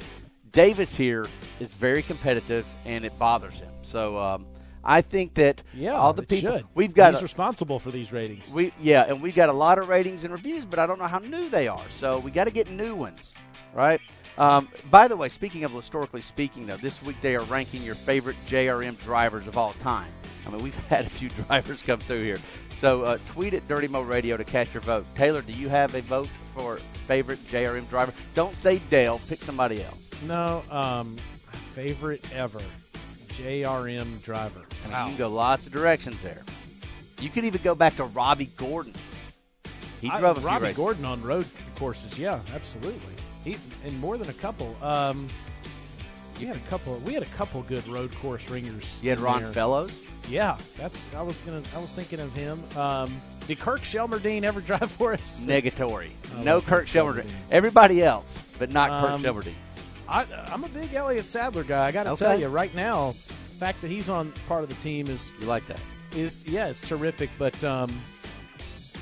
Davis 0.52 0.96
here 0.96 1.26
is 1.60 1.74
very 1.74 2.02
competitive 2.04 2.66
and 2.86 3.04
it 3.04 3.18
bothers 3.20 3.56
him. 3.56 3.72
So 3.82 4.18
um, 4.18 4.46
I 4.86 5.02
think 5.02 5.34
that 5.36 5.64
Yeah, 5.74 5.94
all 5.94 6.14
the 6.14 6.22
people 6.24 6.58
should. 6.58 6.66
we've 6.76 6.94
got 6.94 7.14
He's 7.14 7.22
a- 7.22 7.24
responsible 7.26 7.80
for 7.80 7.90
these 7.92 8.12
ratings. 8.14 8.54
we 8.54 8.72
yeah, 8.80 9.04
and 9.08 9.22
we've 9.22 9.36
got 9.36 9.50
a 9.50 9.54
lot 9.54 9.80
of 9.80 9.88
ratings 9.90 10.24
and 10.24 10.32
reviews, 10.32 10.64
but 10.66 10.78
I 10.80 10.86
don't 10.86 11.00
know 11.00 11.08
how 11.08 11.20
new 11.20 11.50
they 11.50 11.68
are. 11.68 11.86
So 11.98 12.20
we 12.20 12.30
got 12.32 12.44
to 12.46 12.52
get 12.52 12.70
new 12.70 12.94
ones, 12.96 13.34
right? 13.74 14.00
Um, 14.38 14.68
by 14.92 15.08
the 15.08 15.16
way, 15.16 15.30
speaking 15.30 15.64
of 15.64 15.72
historically 15.72 16.22
speaking, 16.22 16.68
though, 16.68 16.78
this 16.78 17.02
week 17.02 17.16
they 17.22 17.36
are 17.36 17.44
ranking 17.46 17.82
your 17.82 17.96
favorite 17.96 18.36
JRM 18.48 19.02
drivers 19.02 19.48
of 19.48 19.58
all 19.58 19.74
time. 19.80 20.12
I 20.46 20.52
mean, 20.52 20.62
we've 20.62 20.76
had 20.90 21.06
a 21.06 21.10
few 21.10 21.30
drivers 21.30 21.82
come 21.82 22.00
through 22.00 22.24
here. 22.24 22.38
So 22.74 23.04
uh, 23.04 23.18
tweet 23.30 23.54
at 23.54 23.68
Dirty 23.68 23.88
Mo 23.88 24.02
Radio 24.02 24.36
to 24.38 24.44
cast 24.44 24.74
your 24.74 24.82
vote. 24.82 25.06
Taylor, 25.16 25.42
do 25.42 25.54
you 25.54 25.70
have 25.70 25.96
a 25.96 26.02
vote 26.02 26.28
for 26.54 26.78
favorite 27.08 27.40
JRM 27.48 27.90
driver? 27.90 28.14
Don't 28.36 28.56
say 28.56 28.80
Dale. 28.90 29.20
Pick 29.30 29.42
somebody 29.42 29.82
else. 29.84 29.98
No, 30.28 30.64
um, 30.70 31.16
favorite 31.74 32.26
ever, 32.34 32.60
JRM 33.38 34.22
driver. 34.24 34.62
I 34.86 34.88
mean, 34.88 34.98
You 35.00 35.06
can 35.10 35.18
go 35.18 35.30
lots 35.30 35.66
of 35.68 35.72
directions 35.74 36.22
there. 36.22 36.42
You 37.22 37.30
could 37.30 37.46
even 37.46 37.62
go 37.62 37.76
back 37.76 37.96
to 37.98 38.04
Robby 38.06 38.46
Gordon. 38.58 38.94
He 40.02 40.10
I- 40.10 40.20
drove 40.20 40.38
a 40.38 40.42
few 40.42 40.50
Robby. 40.50 40.74
Gordon 40.74 41.06
on 41.06 41.22
road 41.24 41.46
courses. 41.78 42.20
Yeah, 42.20 42.40
absolutely. 42.54 43.00
He 43.44 43.58
and 43.86 44.00
more 44.00 44.18
than 44.18 44.30
a 44.30 44.34
couple. 44.34 44.76
Um, 44.84 45.28
you 46.40 46.48
had 46.48 46.56
a 46.58 46.68
couple. 46.70 46.96
We 47.06 47.14
had 47.14 47.24
a 47.24 47.28
couple 47.28 47.62
good 47.64 47.88
road 47.88 48.14
course 48.16 48.50
ringers. 48.50 49.00
You 49.02 49.12
had 49.12 49.20
Ron 49.20 49.44
there. 49.44 49.54
Fellows. 49.54 49.92
Yeah, 50.28 50.58
that's. 50.78 51.08
I 51.16 51.22
was 51.22 51.42
gonna. 51.44 51.62
I 51.76 51.80
was 51.80 51.92
thinking 51.92 52.20
of 52.20 52.34
him. 52.34 52.64
Um, 52.78 53.22
did 53.48 53.60
Kirk 53.60 53.82
Shelmerdine 53.82 54.44
ever 54.44 54.60
drive 54.70 54.92
for 54.92 55.14
us? 55.14 55.46
Negatory. 55.46 56.10
I 56.38 56.44
No 56.44 56.60
Kirk. 56.62 56.88
Shelmerdine. 56.88 57.30
Everybody 57.52 58.04
else, 58.04 58.40
but 58.60 58.72
not 58.72 58.90
Um, 58.90 59.22
Kirk 59.24 59.36
Shelmerdine. 59.36 59.54
I, 60.08 60.26
I'm 60.52 60.64
a 60.64 60.70
big 60.70 60.94
Elliott 60.94 61.28
Sadler 61.28 61.64
guy. 61.64 61.86
I 61.88 61.92
got 61.92 62.04
to 62.04 62.12
Okay. 62.12 62.26
tell 62.26 62.40
you 62.40 62.48
right 62.48 62.74
now, 62.76 63.12
the 63.12 63.60
fact 63.60 63.82
that 63.82 63.88
he's 63.90 64.10
on 64.10 64.32
part 64.48 64.64
of 64.64 64.70
the 64.70 64.76
team 64.76 65.08
is 65.08 65.32
You 65.40 65.48
like 65.48 65.66
that? 65.68 65.80
is 66.16 66.44
yeah, 66.46 66.68
it's 66.68 66.82
terrific. 66.82 67.30
But 67.38 67.62
um, 67.64 67.92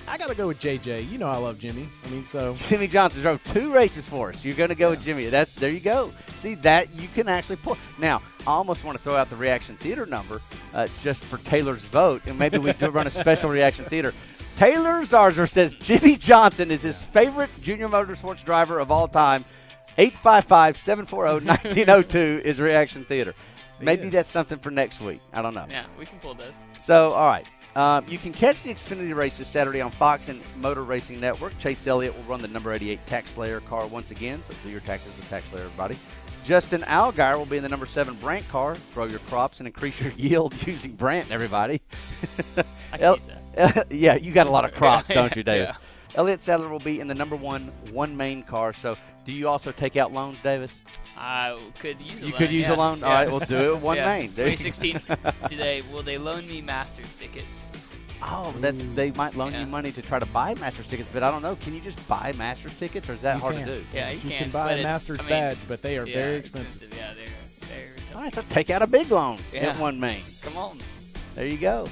I 0.07 0.17
got 0.17 0.29
to 0.29 0.35
go 0.35 0.47
with 0.47 0.59
JJ. 0.59 1.09
You 1.11 1.17
know 1.17 1.27
I 1.27 1.37
love 1.37 1.59
Jimmy. 1.59 1.87
I 2.05 2.09
mean, 2.09 2.25
so 2.25 2.55
Jimmie 2.69 2.87
Johnson 2.87 3.21
drove 3.21 3.43
two 3.43 3.71
races 3.73 4.05
for 4.05 4.29
us. 4.29 4.43
You're 4.43 4.55
going 4.55 4.69
to 4.69 4.75
go 4.75 4.89
with 4.91 5.03
Jimmy. 5.03 5.25
That's 5.27 5.53
there 5.53 5.69
you 5.71 5.79
go. 5.79 6.11
See 6.35 6.55
that 6.55 6.93
you 6.95 7.07
can 7.09 7.27
actually 7.27 7.57
pull. 7.57 7.77
Now 7.99 8.21
I 8.41 8.51
almost 8.51 8.83
want 8.83 8.97
to 8.97 9.03
throw 9.03 9.15
out 9.15 9.29
the 9.29 9.35
reaction 9.35 9.75
theater 9.77 10.05
number 10.05 10.41
uh, 10.73 10.87
just 11.01 11.23
for 11.23 11.37
Taylor's 11.39 11.83
vote, 11.83 12.21
and 12.25 12.37
maybe 12.39 12.57
we 12.57 12.73
do 12.73 12.89
run 12.89 13.07
a 13.07 13.11
special 13.11 13.49
reaction 13.51 13.85
theater. 13.85 14.13
Taylor 14.55 15.01
Zarzour 15.01 15.49
says 15.49 15.73
Jimmie 15.75 16.15
Johnson 16.15 16.69
is 16.69 16.81
his 16.83 17.01
favorite 17.01 17.49
junior 17.61 17.89
motorsports 17.89 18.43
driver 18.45 18.77
of 18.79 18.91
all 18.91 19.07
time. 19.07 19.45
855-740-1902 19.97 22.41
is 22.41 22.59
reaction 22.59 23.05
theater. 23.05 23.33
Maybe 23.79 24.09
that's 24.09 24.29
something 24.29 24.59
for 24.59 24.71
next 24.71 24.99
week. 25.01 25.21
I 25.33 25.41
don't 25.41 25.53
know. 25.53 25.65
Yeah, 25.69 25.85
we 25.99 26.05
can 26.05 26.19
pull 26.19 26.33
this. 26.35 26.55
So, 26.79 27.11
all 27.13 27.27
right. 27.27 27.45
Um, 27.75 28.05
you 28.07 28.17
can 28.19 28.31
catch 28.33 28.61
the 28.63 28.71
Xfinity 28.71 29.13
race 29.15 29.37
this 29.39 29.49
Saturday 29.49 29.81
on 29.81 29.89
Fox 29.91 30.29
and 30.29 30.39
Motor 30.57 30.83
Racing 30.83 31.19
Network. 31.19 31.57
Chase 31.57 31.85
Elliott 31.87 32.15
will 32.15 32.23
run 32.23 32.39
the 32.41 32.47
number 32.47 32.71
88 32.71 33.05
Tax 33.07 33.31
Slayer 33.31 33.59
car 33.61 33.87
once 33.87 34.11
again, 34.11 34.43
so 34.43 34.53
do 34.63 34.69
your 34.69 34.81
taxes 34.81 35.11
with 35.17 35.27
Tax 35.29 35.49
Slayer, 35.49 35.63
everybody. 35.63 35.97
Justin 36.45 36.81
Allgaier 36.81 37.35
will 37.37 37.45
be 37.45 37.57
in 37.57 37.63
the 37.63 37.69
number 37.69 37.85
7 37.87 38.13
Brandt 38.15 38.47
car. 38.49 38.75
Grow 38.93 39.05
your 39.05 39.19
crops 39.19 39.59
and 39.59 39.67
increase 39.67 39.99
your 39.99 40.11
yield 40.17 40.53
using 40.67 40.91
Brandt, 40.91 41.31
everybody. 41.31 41.81
I 42.91 42.97
can 42.97 43.01
El- 43.01 43.15
use 43.15 43.23
yeah, 43.89 44.15
you 44.15 44.31
got 44.31 44.47
a 44.47 44.51
lot 44.51 44.65
of 44.65 44.73
crops, 44.75 45.09
don't 45.09 45.35
you, 45.35 45.43
Davis? 45.43 45.75
Yeah. 46.13 46.19
Elliott 46.19 46.41
Sadler 46.41 46.69
will 46.69 46.79
be 46.79 46.99
in 46.99 47.07
the 47.07 47.15
number 47.15 47.35
1 47.35 47.71
one 47.91 48.15
main 48.15 48.43
car. 48.43 48.73
So, 48.73 48.97
do 49.25 49.31
you 49.31 49.47
also 49.47 49.71
take 49.71 49.95
out 49.97 50.11
loans, 50.13 50.41
Davis? 50.41 50.73
I 51.17 51.57
could 51.79 52.01
use 52.01 52.11
a 52.13 52.25
You 52.25 52.31
loan. 52.31 52.37
could 52.37 52.51
use 52.51 52.67
a 52.67 52.75
loan? 52.75 53.03
All 53.03 53.09
Yeah. 53.09 53.15
right, 53.15 53.29
we'll 53.29 53.39
do 53.41 53.73
it 53.73 53.79
one 53.79 53.97
Yeah. 53.97 54.05
main. 54.05 54.33
There 54.33 54.47
you 54.49 54.57
2016. 54.57 55.01
do 55.49 55.55
they 55.57 55.81
will 55.91 56.01
they 56.03 56.17
loan 56.17 56.47
me 56.47 56.61
Masters 56.61 57.05
tickets? 57.19 57.45
Oh, 58.25 58.53
that's 58.59 58.81
they 58.95 59.11
might 59.11 59.35
loan 59.35 59.51
Yeah. 59.51 59.61
you 59.61 59.65
money 59.67 59.91
to 59.91 60.01
try 60.01 60.17
to 60.17 60.25
buy 60.27 60.55
Masters 60.55 60.87
tickets, 60.87 61.09
but 61.11 61.23
I 61.23 61.31
don't 61.31 61.41
know. 61.41 61.55
Can 61.57 61.73
you 61.73 61.81
just 61.81 62.05
buy 62.07 62.33
Masters 62.37 62.77
tickets, 62.79 63.09
or 63.09 63.13
is 63.13 63.21
that 63.21 63.35
You 63.35 63.41
hard 63.41 63.55
can. 63.55 63.67
to 63.67 63.75
do? 63.79 63.85
Yeah, 63.93 64.09
you, 64.11 64.15
you 64.15 64.29
can. 64.29 64.43
can 64.43 64.49
buy 64.51 64.73
a 64.73 64.83
Masters 64.83 65.19
I 65.19 65.23
mean, 65.23 65.29
badge, 65.29 65.57
but 65.67 65.81
they 65.81 65.97
are 65.97 66.05
yeah, 66.07 66.19
very 66.19 66.35
expensive. 66.37 66.93
Yeah, 66.95 67.13
they're 67.13 67.27
very 67.67 67.97
tough. 68.07 68.15
All 68.15 68.21
right, 68.21 68.33
so 68.33 68.41
take 68.49 68.69
out 68.69 68.81
a 68.81 68.87
big 68.87 69.11
loan 69.11 69.39
Yeah. 69.51 69.69
at 69.69 69.79
one 69.79 69.99
main. 69.99 70.23
Come 70.41 70.57
on. 70.57 70.79
There 71.35 71.45
you 71.45 71.57
go. 71.57 71.87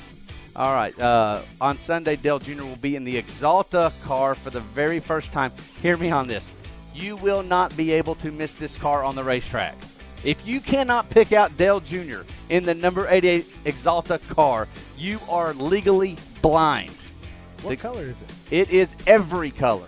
All 0.56 0.74
right. 0.74 0.98
Uh, 1.00 1.42
on 1.62 1.78
Sunday, 1.78 2.16
Dale 2.16 2.40
Jr. 2.40 2.64
will 2.64 2.76
be 2.76 2.96
in 2.96 3.04
the 3.04 3.22
Axalta 3.22 3.92
car 4.04 4.36
for 4.36 4.50
the 4.50 4.60
very 4.60 5.00
first 5.00 5.32
time. 5.32 5.52
Hear 5.82 5.98
me 5.98 6.12
on 6.12 6.28
this. 6.28 6.52
You 6.94 7.16
will 7.16 7.42
not 7.42 7.76
be 7.78 7.92
able 7.92 8.16
to 8.16 8.32
miss 8.32 8.54
this 8.56 8.76
car 8.76 9.04
on 9.04 9.16
the 9.16 9.24
racetrack. 9.24 9.76
If 10.24 10.46
you 10.46 10.60
cannot 10.60 11.10
pick 11.10 11.32
out 11.32 11.56
Dale 11.58 11.80
Jr. 11.80 12.22
in 12.50 12.64
the 12.64 12.74
number 12.76 13.08
88 13.08 13.64
Axalta 13.64 14.20
car, 14.28 14.68
you 14.98 15.20
are 15.30 15.54
legally 15.54 16.18
blind. 16.42 16.92
What 17.62 17.72
The- 17.72 17.78
color 17.78 18.04
is 18.04 18.22
it? 18.22 18.30
It 18.52 18.70
is 18.72 18.94
every 19.08 19.52
color. 19.52 19.88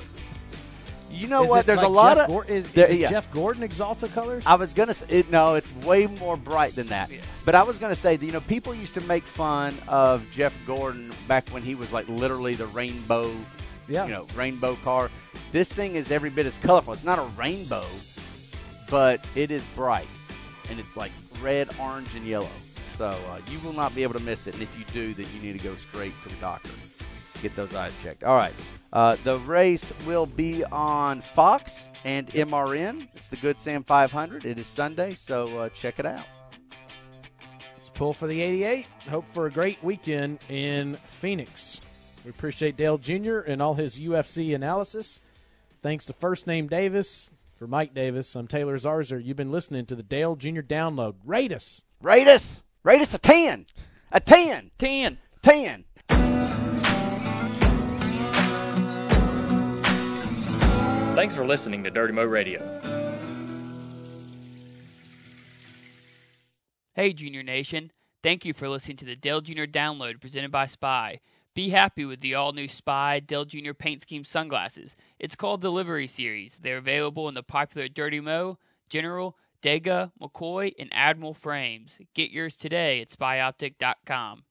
You 1.14 1.28
know 1.28 1.44
Is 1.44 1.50
what? 1.50 1.66
There's 1.66 1.78
like 1.78 1.86
a 1.86 1.90
lot 1.90 2.18
Jeff 2.18 2.24
of. 2.26 2.28
Gor- 2.30 2.46
is, 2.46 2.66
is 2.66 2.72
there- 2.74 2.92
it 2.92 3.00
yeah. 3.00 3.10
Jeff 3.10 3.32
Gordon 3.32 3.68
Axalta 3.68 4.12
colors? 4.14 4.44
I 4.48 4.56
was 4.56 4.74
gonna 4.74 4.94
say 4.94 5.06
it, 5.10 5.30
no, 5.32 5.54
it's 5.56 5.74
way 5.86 6.08
more 6.08 6.36
bright 6.36 6.76
than 6.76 6.88
that. 6.88 7.12
But 7.46 7.56
I 7.56 7.64
was 7.64 7.78
gonna 7.78 7.96
say 7.96 8.18
you 8.20 8.32
know 8.32 8.42
people 8.42 8.74
used 8.74 8.96
to 8.96 9.02
make 9.02 9.24
fun 9.24 9.76
of 9.88 10.24
Jeff 10.32 10.54
Gordon 10.66 11.12
back 11.28 11.48
when 11.50 11.62
he 11.62 11.76
was 11.76 11.92
like 11.92 12.08
literally 12.10 12.56
the 12.56 12.66
rainbow, 12.68 13.32
Yeah. 13.88 14.06
you 14.06 14.12
know, 14.12 14.28
rainbow 14.36 14.76
car. 14.84 15.12
This 15.52 15.72
thing 15.72 15.96
is 15.96 16.10
every 16.12 16.32
bit 16.32 16.46
as 16.48 16.58
colorful. 16.58 16.94
It's 16.94 17.04
not 17.04 17.20
a 17.20 17.24
rainbow, 17.38 17.86
but 18.90 19.24
it 19.36 19.52
is 19.52 19.64
bright, 19.76 20.08
and 20.70 20.80
it's 20.80 20.98
like 20.98 21.12
red, 21.42 21.70
orange, 21.80 22.16
and 22.16 22.26
yellow. 22.26 22.50
So 22.98 23.08
uh, 23.10 23.40
you 23.52 23.60
will 23.60 23.74
not 23.74 23.94
be 23.96 24.04
able 24.04 24.14
to 24.14 24.20
miss 24.20 24.48
it. 24.48 24.54
And 24.56 24.64
if 24.64 24.70
you 24.78 24.86
do, 24.94 25.14
then 25.14 25.26
you 25.36 25.42
need 25.42 25.58
to 25.60 25.64
go 25.64 25.76
straight 25.76 26.14
to 26.24 26.30
the 26.30 26.36
doctor. 26.36 26.70
Get 27.44 27.56
those 27.58 27.76
eyes 27.76 27.92
checked. 28.02 28.24
All 28.24 28.38
right. 28.38 28.54
Uh, 28.94 29.18
the 29.26 29.38
race 29.40 29.92
will 30.08 30.26
be 30.26 30.64
on 30.64 31.20
Fox 31.20 31.90
and 32.06 32.28
MRN. 32.28 33.10
It's 33.16 33.28
the 33.28 33.36
Good 33.36 33.58
Sam 33.58 33.84
500. 33.84 34.46
It 34.46 34.58
is 34.58 34.66
Sunday, 34.66 35.14
so 35.16 35.58
uh, 35.58 35.70
check 35.70 36.00
it 36.00 36.06
out. 36.06 36.26
Let's 37.76 37.90
pull 37.90 38.14
for 38.14 38.28
the 38.28 38.42
88. 38.42 38.86
Hope 39.10 39.28
for 39.28 39.48
a 39.48 39.52
great 39.52 39.84
weekend 39.84 40.40
in 40.48 40.96
Phoenix. 41.04 41.82
We 42.24 42.30
appreciate 42.30 42.78
Dale 42.78 42.98
Jr. 42.98 43.40
and 43.40 43.62
all 43.62 43.74
his 43.74 44.00
UFC 44.00 44.56
analysis. 44.56 45.20
Thanks 45.82 46.06
to 46.06 46.14
First 46.14 46.48
Name 46.48 46.68
Davis. 46.68 47.30
For 47.58 47.68
Mike 47.68 47.94
Davis, 47.94 48.34
I'm 48.38 48.48
Taylor 48.48 48.78
Zarzour. 48.78 49.22
You've 49.22 49.36
been 49.36 49.52
listening 49.52 49.86
to 49.88 49.96
the 49.96 50.04
Dale 50.04 50.38
Jr. 50.38 50.62
Download. 50.62 51.16
Rate 51.26 51.52
us. 51.52 51.84
Rate 52.02 52.30
us. 52.30 52.64
Rate 52.84 53.02
us 53.02 53.14
a 53.14 53.18
10. 53.18 53.66
A 54.14 54.22
10. 54.22 54.72
10. 54.78 55.18
10. 55.42 55.84
Thanks 61.16 61.36
for 61.36 61.46
listening 61.46 61.84
to 61.84 61.92
Dirty 61.92 62.12
Mo 62.12 62.26
Radio. 62.26 62.60
Hey, 66.96 67.14
Junior 67.14 67.44
Nation. 67.44 67.92
Thank 68.24 68.46
you 68.46 68.54
for 68.54 68.68
listening 68.68 68.98
to 68.98 69.06
the 69.06 69.16
Dale 69.16 69.40
Jr. 69.40 69.66
Download 69.66 70.20
presented 70.20 70.50
by 70.50 70.66
Spy. 70.66 71.20
Be 71.54 71.70
happy 71.70 72.04
with 72.04 72.22
the 72.22 72.34
all 72.34 72.52
new 72.52 72.68
Spy 72.68 73.20
Dale 73.20 73.46
Jr. 73.46 73.74
Paint 73.74 74.02
Scheme 74.02 74.24
sunglasses. 74.26 74.96
It's 75.20 75.36
called 75.36 75.62
Delivery 75.62 76.08
Series. 76.08 76.58
They're 76.58 76.78
available 76.78 77.30
in 77.30 77.36
the 77.36 77.44
popular 77.44 77.88
Dirty 77.88 78.20
Mo, 78.20 78.58
General, 78.90 79.38
Dega, 79.62 80.12
McCoy, 80.20 80.74
and 80.80 80.90
Admiral 80.92 81.36
frames. 81.36 82.00
Get 82.16 82.32
yours 82.32 82.56
today 82.56 83.02
at 83.02 83.10
spyoptic.com. 83.10 84.46